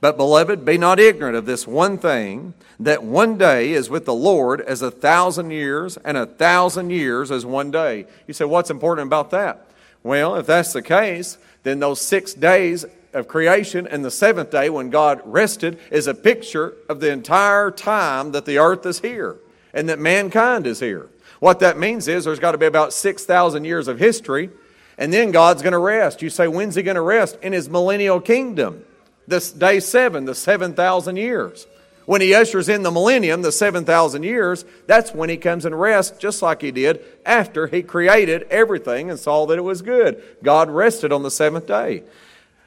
But, 0.00 0.16
beloved, 0.16 0.64
be 0.64 0.78
not 0.78 0.98
ignorant 0.98 1.36
of 1.36 1.44
this 1.44 1.66
one 1.66 1.98
thing, 1.98 2.54
that 2.78 3.02
one 3.02 3.36
day 3.36 3.72
is 3.72 3.90
with 3.90 4.06
the 4.06 4.14
Lord 4.14 4.60
as 4.62 4.80
a 4.80 4.90
thousand 4.90 5.50
years, 5.50 5.98
and 5.98 6.16
a 6.16 6.24
thousand 6.24 6.90
years 6.90 7.30
as 7.30 7.44
one 7.44 7.70
day. 7.70 8.06
You 8.26 8.32
say, 8.32 8.46
what's 8.46 8.70
important 8.70 9.06
about 9.06 9.30
that? 9.30 9.66
Well, 10.02 10.36
if 10.36 10.46
that's 10.46 10.72
the 10.72 10.82
case, 10.82 11.36
then 11.62 11.80
those 11.80 12.00
six 12.00 12.32
days 12.32 12.86
of 13.12 13.28
creation 13.28 13.86
and 13.86 14.04
the 14.04 14.10
seventh 14.10 14.50
day 14.50 14.70
when 14.70 14.88
God 14.88 15.20
rested 15.24 15.78
is 15.90 16.06
a 16.06 16.14
picture 16.14 16.74
of 16.88 17.00
the 17.00 17.10
entire 17.10 17.70
time 17.70 18.32
that 18.32 18.46
the 18.46 18.58
earth 18.58 18.86
is 18.86 19.00
here 19.00 19.36
and 19.74 19.88
that 19.88 19.98
mankind 19.98 20.66
is 20.66 20.80
here. 20.80 21.08
What 21.40 21.60
that 21.60 21.78
means 21.78 22.08
is 22.08 22.24
there's 22.24 22.38
got 22.38 22.52
to 22.52 22.58
be 22.58 22.66
about 22.66 22.92
6,000 22.92 23.64
years 23.64 23.88
of 23.88 23.98
history 23.98 24.50
and 24.96 25.12
then 25.12 25.30
God's 25.32 25.62
going 25.62 25.72
to 25.72 25.78
rest. 25.78 26.22
You 26.22 26.30
say, 26.30 26.46
when's 26.46 26.74
he 26.74 26.82
going 26.82 26.96
to 26.96 27.00
rest? 27.00 27.38
In 27.42 27.52
his 27.52 27.68
millennial 27.68 28.20
kingdom. 28.20 28.84
This 29.30 29.52
day 29.52 29.78
seven, 29.78 30.24
the 30.24 30.34
7,000 30.34 31.16
years. 31.16 31.68
When 32.04 32.20
he 32.20 32.34
ushers 32.34 32.68
in 32.68 32.82
the 32.82 32.90
millennium, 32.90 33.42
the 33.42 33.52
7,000 33.52 34.24
years, 34.24 34.64
that's 34.88 35.14
when 35.14 35.30
he 35.30 35.36
comes 35.36 35.64
and 35.64 35.80
rests, 35.80 36.18
just 36.18 36.42
like 36.42 36.62
he 36.62 36.72
did 36.72 37.04
after 37.24 37.68
he 37.68 37.84
created 37.84 38.42
everything 38.50 39.08
and 39.08 39.20
saw 39.20 39.46
that 39.46 39.56
it 39.56 39.62
was 39.62 39.82
good. 39.82 40.20
God 40.42 40.68
rested 40.68 41.12
on 41.12 41.22
the 41.22 41.30
seventh 41.30 41.68
day. 41.68 42.02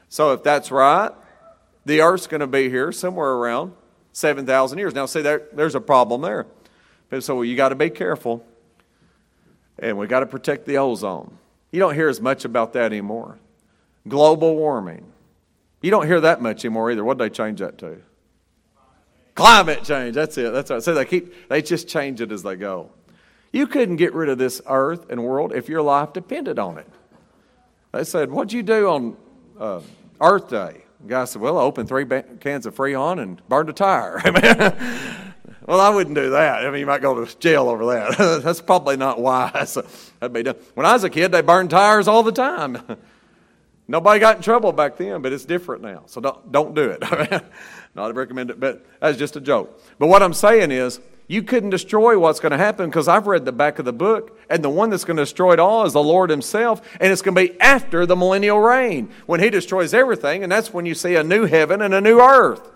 So 0.08 0.32
if 0.32 0.42
that's 0.42 0.70
right, 0.70 1.10
the 1.84 2.00
earth's 2.00 2.26
going 2.26 2.40
to 2.40 2.46
be 2.46 2.70
here 2.70 2.92
somewhere 2.92 3.32
around 3.32 3.74
7,000 4.14 4.78
years. 4.78 4.94
Now, 4.94 5.04
see, 5.04 5.20
there, 5.20 5.42
there's 5.52 5.74
a 5.74 5.80
problem 5.82 6.22
there. 6.22 6.46
So 7.20 7.42
you 7.42 7.56
got 7.56 7.68
to 7.68 7.74
be 7.74 7.90
careful, 7.90 8.42
and 9.78 9.98
we 9.98 10.06
got 10.06 10.20
to 10.20 10.26
protect 10.26 10.64
the 10.64 10.78
ozone. 10.78 11.36
You 11.70 11.80
don't 11.80 11.94
hear 11.94 12.08
as 12.08 12.22
much 12.22 12.46
about 12.46 12.72
that 12.72 12.86
anymore. 12.86 13.38
Global 14.08 14.56
warming. 14.56 15.04
You 15.84 15.90
don't 15.90 16.06
hear 16.06 16.20
that 16.20 16.40
much 16.40 16.64
anymore 16.64 16.90
either. 16.90 17.04
What 17.04 17.18
did 17.18 17.24
they 17.24 17.34
change 17.34 17.60
that 17.60 17.78
to? 17.78 17.98
Climate 19.34 19.84
change. 19.84 20.14
That's 20.14 20.38
it. 20.38 20.52
That's 20.52 20.70
right. 20.70 20.82
So 20.82 20.94
they 20.94 21.04
keep 21.04 21.48
they 21.48 21.60
just 21.60 21.88
change 21.88 22.20
it 22.20 22.32
as 22.32 22.42
they 22.42 22.56
go. 22.56 22.90
You 23.52 23.66
couldn't 23.66 23.96
get 23.96 24.14
rid 24.14 24.28
of 24.28 24.38
this 24.38 24.62
earth 24.66 25.06
and 25.10 25.22
world 25.22 25.52
if 25.52 25.68
your 25.68 25.82
life 25.82 26.12
depended 26.12 26.58
on 26.58 26.78
it. 26.78 26.88
They 27.92 28.04
said, 28.04 28.30
"What'd 28.30 28.52
you 28.52 28.62
do 28.62 28.88
on 28.88 29.16
uh, 29.58 29.80
Earth 30.20 30.48
Day. 30.48 30.84
The 31.02 31.08
guy 31.08 31.24
said, 31.24 31.42
Well, 31.42 31.58
I 31.58 31.62
opened 31.62 31.88
three 31.88 32.06
cans 32.06 32.66
of 32.66 32.74
Freon 32.74 33.20
and 33.20 33.46
burned 33.48 33.68
a 33.68 33.72
tire. 33.72 34.20
well, 35.66 35.80
I 35.80 35.90
wouldn't 35.90 36.16
do 36.16 36.30
that. 36.30 36.64
I 36.64 36.70
mean, 36.70 36.80
you 36.80 36.86
might 36.86 37.02
go 37.02 37.24
to 37.24 37.38
jail 37.38 37.68
over 37.68 37.86
that. 37.86 38.40
That's 38.42 38.60
probably 38.60 38.96
not 38.96 39.20
wise. 39.20 39.74
That'd 40.20 40.32
be 40.32 40.42
done. 40.42 40.56
When 40.74 40.86
I 40.86 40.94
was 40.94 41.04
a 41.04 41.10
kid, 41.10 41.32
they 41.32 41.42
burned 41.42 41.70
tires 41.70 42.08
all 42.08 42.22
the 42.22 42.32
time. 42.32 42.78
Nobody 43.86 44.18
got 44.18 44.36
in 44.36 44.42
trouble 44.42 44.72
back 44.72 44.96
then, 44.96 45.20
but 45.20 45.32
it's 45.32 45.44
different 45.44 45.82
now. 45.82 46.04
So 46.06 46.20
don't, 46.20 46.50
don't 46.50 46.74
do 46.74 46.90
it. 46.90 47.44
not 47.94 48.14
recommend 48.14 48.50
it, 48.50 48.58
but 48.58 48.84
that's 49.00 49.18
just 49.18 49.36
a 49.36 49.40
joke. 49.40 49.80
But 49.98 50.06
what 50.06 50.22
I'm 50.22 50.32
saying 50.32 50.70
is, 50.70 51.00
you 51.26 51.42
couldn't 51.42 51.70
destroy 51.70 52.18
what's 52.18 52.38
going 52.38 52.52
to 52.52 52.58
happen 52.58 52.90
because 52.90 53.08
I've 53.08 53.26
read 53.26 53.46
the 53.46 53.52
back 53.52 53.78
of 53.78 53.86
the 53.86 53.92
book, 53.92 54.38
and 54.50 54.62
the 54.62 54.68
one 54.68 54.90
that's 54.90 55.04
going 55.04 55.16
to 55.16 55.22
destroy 55.22 55.54
it 55.54 55.58
all 55.58 55.86
is 55.86 55.94
the 55.94 56.02
Lord 56.02 56.28
Himself, 56.28 56.82
and 57.00 57.10
it's 57.10 57.22
going 57.22 57.34
to 57.34 57.52
be 57.52 57.60
after 57.60 58.04
the 58.04 58.16
millennial 58.16 58.58
reign 58.58 59.10
when 59.26 59.40
He 59.40 59.48
destroys 59.48 59.94
everything, 59.94 60.42
and 60.42 60.52
that's 60.52 60.72
when 60.72 60.84
you 60.84 60.94
see 60.94 61.14
a 61.14 61.24
new 61.24 61.46
heaven 61.46 61.80
and 61.80 61.94
a 61.94 62.00
new 62.00 62.20
earth. 62.20 62.70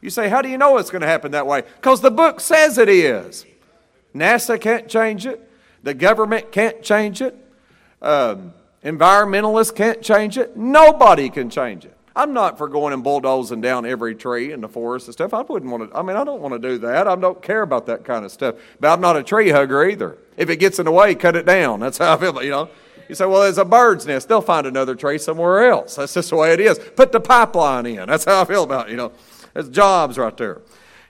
You 0.00 0.10
say, 0.10 0.28
How 0.28 0.42
do 0.42 0.48
you 0.48 0.58
know 0.58 0.78
it's 0.78 0.90
going 0.90 1.02
to 1.02 1.06
happen 1.06 1.30
that 1.32 1.46
way? 1.46 1.62
Because 1.62 2.00
the 2.00 2.10
book 2.10 2.40
says 2.40 2.76
it 2.76 2.88
is. 2.88 3.46
NASA 4.14 4.60
can't 4.60 4.88
change 4.88 5.24
it, 5.24 5.48
the 5.82 5.94
government 5.94 6.50
can't 6.50 6.82
change 6.82 7.22
it, 7.22 7.36
um, 8.02 8.52
environmentalists 8.84 9.74
can't 9.74 10.02
change 10.02 10.38
it, 10.38 10.56
nobody 10.56 11.30
can 11.30 11.50
change 11.50 11.84
it. 11.84 11.96
I'm 12.14 12.34
not 12.34 12.58
for 12.58 12.68
going 12.68 12.92
and 12.92 13.02
bulldozing 13.02 13.60
down 13.60 13.86
every 13.86 14.14
tree 14.14 14.52
in 14.52 14.60
the 14.60 14.68
forest 14.68 15.06
and 15.06 15.14
stuff. 15.14 15.32
I 15.32 15.40
wouldn't 15.40 15.70
want 15.70 15.90
to, 15.90 15.96
I 15.96 16.02
mean, 16.02 16.16
I 16.16 16.24
don't 16.24 16.42
want 16.42 16.52
to 16.52 16.58
do 16.58 16.78
that. 16.78 17.08
I 17.08 17.16
don't 17.16 17.40
care 17.40 17.62
about 17.62 17.86
that 17.86 18.04
kind 18.04 18.24
of 18.24 18.30
stuff. 18.30 18.56
But 18.80 18.92
I'm 18.92 19.00
not 19.00 19.16
a 19.16 19.22
tree 19.22 19.48
hugger 19.48 19.84
either. 19.84 20.18
If 20.36 20.50
it 20.50 20.56
gets 20.56 20.78
in 20.78 20.84
the 20.84 20.92
way, 20.92 21.14
cut 21.14 21.36
it 21.36 21.46
down. 21.46 21.80
That's 21.80 21.98
how 21.98 22.14
I 22.14 22.18
feel, 22.18 22.42
you 22.42 22.50
know. 22.50 22.68
You 23.08 23.14
say, 23.14 23.26
well, 23.26 23.42
there's 23.42 23.58
a 23.58 23.64
bird's 23.64 24.06
nest. 24.06 24.28
They'll 24.28 24.42
find 24.42 24.66
another 24.66 24.94
tree 24.94 25.18
somewhere 25.18 25.70
else. 25.70 25.96
That's 25.96 26.14
just 26.14 26.30
the 26.30 26.36
way 26.36 26.52
it 26.52 26.60
is. 26.60 26.78
Put 26.78 27.12
the 27.12 27.20
pipeline 27.20 27.86
in. 27.86 28.08
That's 28.08 28.24
how 28.24 28.42
I 28.42 28.44
feel 28.44 28.64
about 28.64 28.88
it, 28.88 28.92
you 28.92 28.96
know. 28.96 29.12
There's 29.54 29.68
jobs 29.68 30.18
right 30.18 30.36
there. 30.36 30.62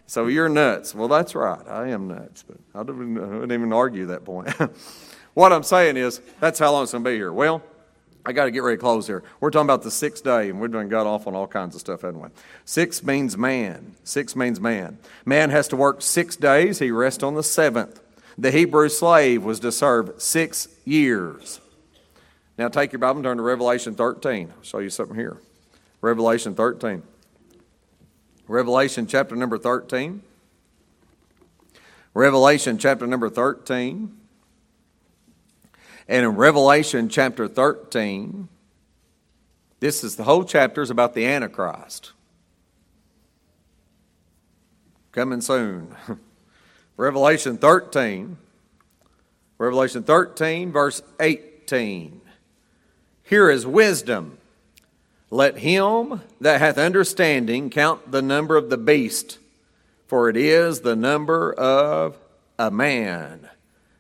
So 0.07 0.27
you're 0.27 0.49
nuts. 0.49 0.95
Well, 0.95 1.09
that's 1.09 1.35
right. 1.35 1.67
I 1.69 1.89
am 1.89 2.09
nuts. 2.09 2.45
But 2.47 2.59
I 2.75 2.83
wouldn't 2.83 3.53
even 3.53 3.73
argue 3.73 4.07
that 4.07 4.25
point. 4.25 4.53
what 5.35 5.53
I'm 5.53 5.63
saying 5.63 5.97
is, 5.97 6.21
that's 6.41 6.59
how 6.59 6.73
long 6.73 6.83
it's 6.83 6.93
going 6.93 7.05
to 7.05 7.11
be 7.11 7.17
here. 7.17 7.33
Well, 7.33 7.63
I 8.25 8.33
got 8.33 8.45
to 8.45 8.51
get 8.51 8.63
ready 8.63 8.77
to 8.77 8.81
close 8.81 9.07
here. 9.07 9.23
We're 9.41 9.51
talking 9.51 9.67
about 9.67 9.83
the 9.83 9.91
sixth 9.91 10.23
day, 10.23 10.51
and 10.51 10.61
we've 10.61 10.71
done 10.71 10.89
got 10.89 11.07
off 11.07 11.27
on 11.27 11.35
all 11.35 11.47
kinds 11.47 11.75
of 11.75 11.81
stuff, 11.81 12.03
haven't 12.03 12.21
we? 12.21 12.29
Six 12.65 13.03
means 13.03 13.37
man. 13.37 13.97
Six 14.05 14.37
means 14.37 14.61
man. 14.61 14.99
Man 15.25 15.51
has 15.51 15.67
to 15.69 15.77
work 15.77 16.03
six 16.03 16.37
days, 16.37 16.79
he 16.79 16.91
rests 16.91 17.23
on 17.23 17.35
the 17.35 17.43
seventh. 17.43 18.01
The 18.39 18.51
Hebrew 18.51 18.89
slave 18.89 19.43
was 19.43 19.61
to 19.61 19.73
serve 19.73 20.15
six 20.19 20.69
years. 20.85 21.61
Now 22.57 22.69
take 22.69 22.93
your 22.93 22.99
Bible 22.99 23.19
and 23.19 23.25
turn 23.25 23.37
to 23.39 23.43
Revelation 23.43 23.95
13. 23.95 24.53
I'll 24.57 24.63
show 24.63 24.79
you 24.79 24.91
something 24.91 25.17
here. 25.17 25.39
Revelation 26.01 26.55
13. 26.55 27.03
Revelation 28.47 29.07
chapter 29.07 29.35
number 29.35 29.59
13. 29.59 30.23
Revelation 32.15 32.79
chapter 32.79 33.07
number 33.07 33.29
13. 33.29 34.17
And 36.09 36.25
in 36.25 36.37
Revelation 36.37 37.09
chapter 37.09 37.49
13, 37.49 38.49
this 39.81 40.05
is 40.05 40.17
the 40.17 40.25
whole 40.25 40.45
chapter 40.45 40.83
is 40.83 40.91
about 40.91 41.15
the 41.15 41.27
Antichrist. 41.27 42.13
Coming 45.13 45.41
soon. 45.41 45.95
Revelation 46.97 47.59
13. 47.59 48.37
Revelation 49.59 50.03
13, 50.03 50.73
verse 50.73 51.03
18. 51.21 52.21
Here 53.23 53.51
is 53.51 53.67
wisdom. 53.67 54.39
Let 55.31 55.59
him 55.59 56.21
that 56.41 56.61
hath 56.61 56.79
understanding 56.79 57.71
count 57.71 58.11
the 58.11 58.23
number 58.23 58.57
of 58.57 58.71
the 58.71 58.77
beast, 58.77 59.39
for 60.07 60.29
it 60.29 60.37
is 60.37 60.81
the 60.81 60.97
number 60.97 61.53
of 61.53 62.17
a 62.59 62.71
man 62.71 63.49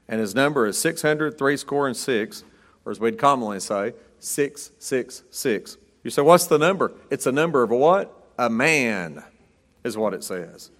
and 0.08 0.20
his 0.20 0.34
number 0.34 0.66
is 0.66 0.78
600, 0.78 1.38
three 1.38 1.56
score 1.56 1.86
and 1.86 1.96
six, 1.96 2.44
or 2.84 2.92
as 2.92 3.00
we'd 3.00 3.18
commonly 3.18 3.60
say, 3.60 3.94
666. 4.18 5.76
You 6.04 6.10
say, 6.10 6.22
what's 6.22 6.46
the 6.46 6.58
number? 6.58 6.92
It's 7.10 7.26
a 7.26 7.32
number 7.32 7.62
of 7.62 7.70
a 7.70 7.76
what? 7.76 8.12
A 8.38 8.50
man, 8.50 9.22
is 9.84 9.96
what 9.96 10.14
it 10.14 10.24
says. 10.24 10.70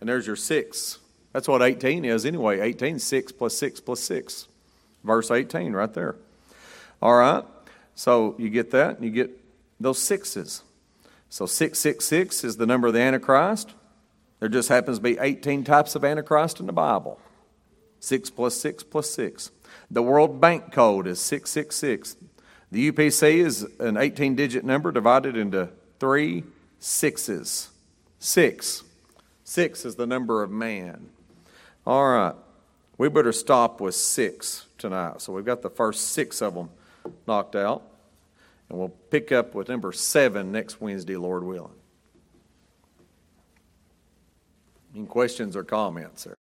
And 0.00 0.08
there's 0.08 0.26
your 0.26 0.36
six. 0.36 0.98
That's 1.32 1.46
what 1.46 1.62
18 1.62 2.04
is 2.04 2.26
anyway. 2.26 2.60
18, 2.60 2.98
6 2.98 3.32
plus 3.32 3.56
6 3.56 3.80
plus 3.80 4.00
6. 4.00 4.48
Verse 5.04 5.30
18 5.30 5.72
right 5.72 5.92
there. 5.92 6.16
All 7.00 7.14
right. 7.14 7.44
So 7.94 8.34
you 8.38 8.50
get 8.50 8.70
that, 8.72 8.96
and 8.96 9.04
you 9.04 9.10
get 9.10 9.30
those 9.78 9.98
sixes. 9.98 10.62
So 11.28 11.46
666 11.46 12.44
is 12.44 12.56
the 12.56 12.66
number 12.66 12.88
of 12.88 12.94
the 12.94 13.00
Antichrist. 13.00 13.74
There 14.40 14.48
just 14.48 14.68
happens 14.68 14.98
to 14.98 15.02
be 15.02 15.18
18 15.18 15.64
types 15.64 15.94
of 15.94 16.04
Antichrist 16.04 16.60
in 16.60 16.66
the 16.66 16.72
Bible. 16.72 17.20
6 18.00 18.30
plus 18.30 18.56
6 18.56 18.82
plus 18.84 19.10
6. 19.10 19.50
The 19.90 20.02
World 20.02 20.40
Bank 20.40 20.72
code 20.72 21.06
is 21.06 21.20
666. 21.20 22.16
The 22.72 22.92
UPC 22.92 23.38
is 23.38 23.66
an 23.78 23.96
18 23.96 24.34
digit 24.34 24.64
number 24.64 24.92
divided 24.92 25.36
into 25.36 25.68
three 25.98 26.44
sixes. 26.78 27.70
Six. 28.18 28.84
Six 29.44 29.84
is 29.84 29.96
the 29.96 30.06
number 30.06 30.42
of 30.42 30.50
man. 30.50 31.08
All 31.86 32.08
right. 32.08 32.34
We 32.98 33.08
better 33.08 33.32
stop 33.32 33.80
with 33.80 33.94
six 33.94 34.66
tonight. 34.78 35.20
So 35.20 35.32
we've 35.32 35.44
got 35.44 35.62
the 35.62 35.70
first 35.70 36.08
six 36.10 36.42
of 36.42 36.54
them 36.54 36.70
knocked 37.26 37.56
out. 37.56 37.82
And 38.68 38.78
we'll 38.78 38.90
pick 39.10 39.32
up 39.32 39.54
with 39.54 39.68
number 39.68 39.90
seven 39.90 40.52
next 40.52 40.80
Wednesday, 40.80 41.16
Lord 41.16 41.42
willing. 41.42 41.72
Any 44.94 45.06
questions 45.06 45.56
or 45.56 45.64
comments 45.64 46.24
there? 46.24 46.39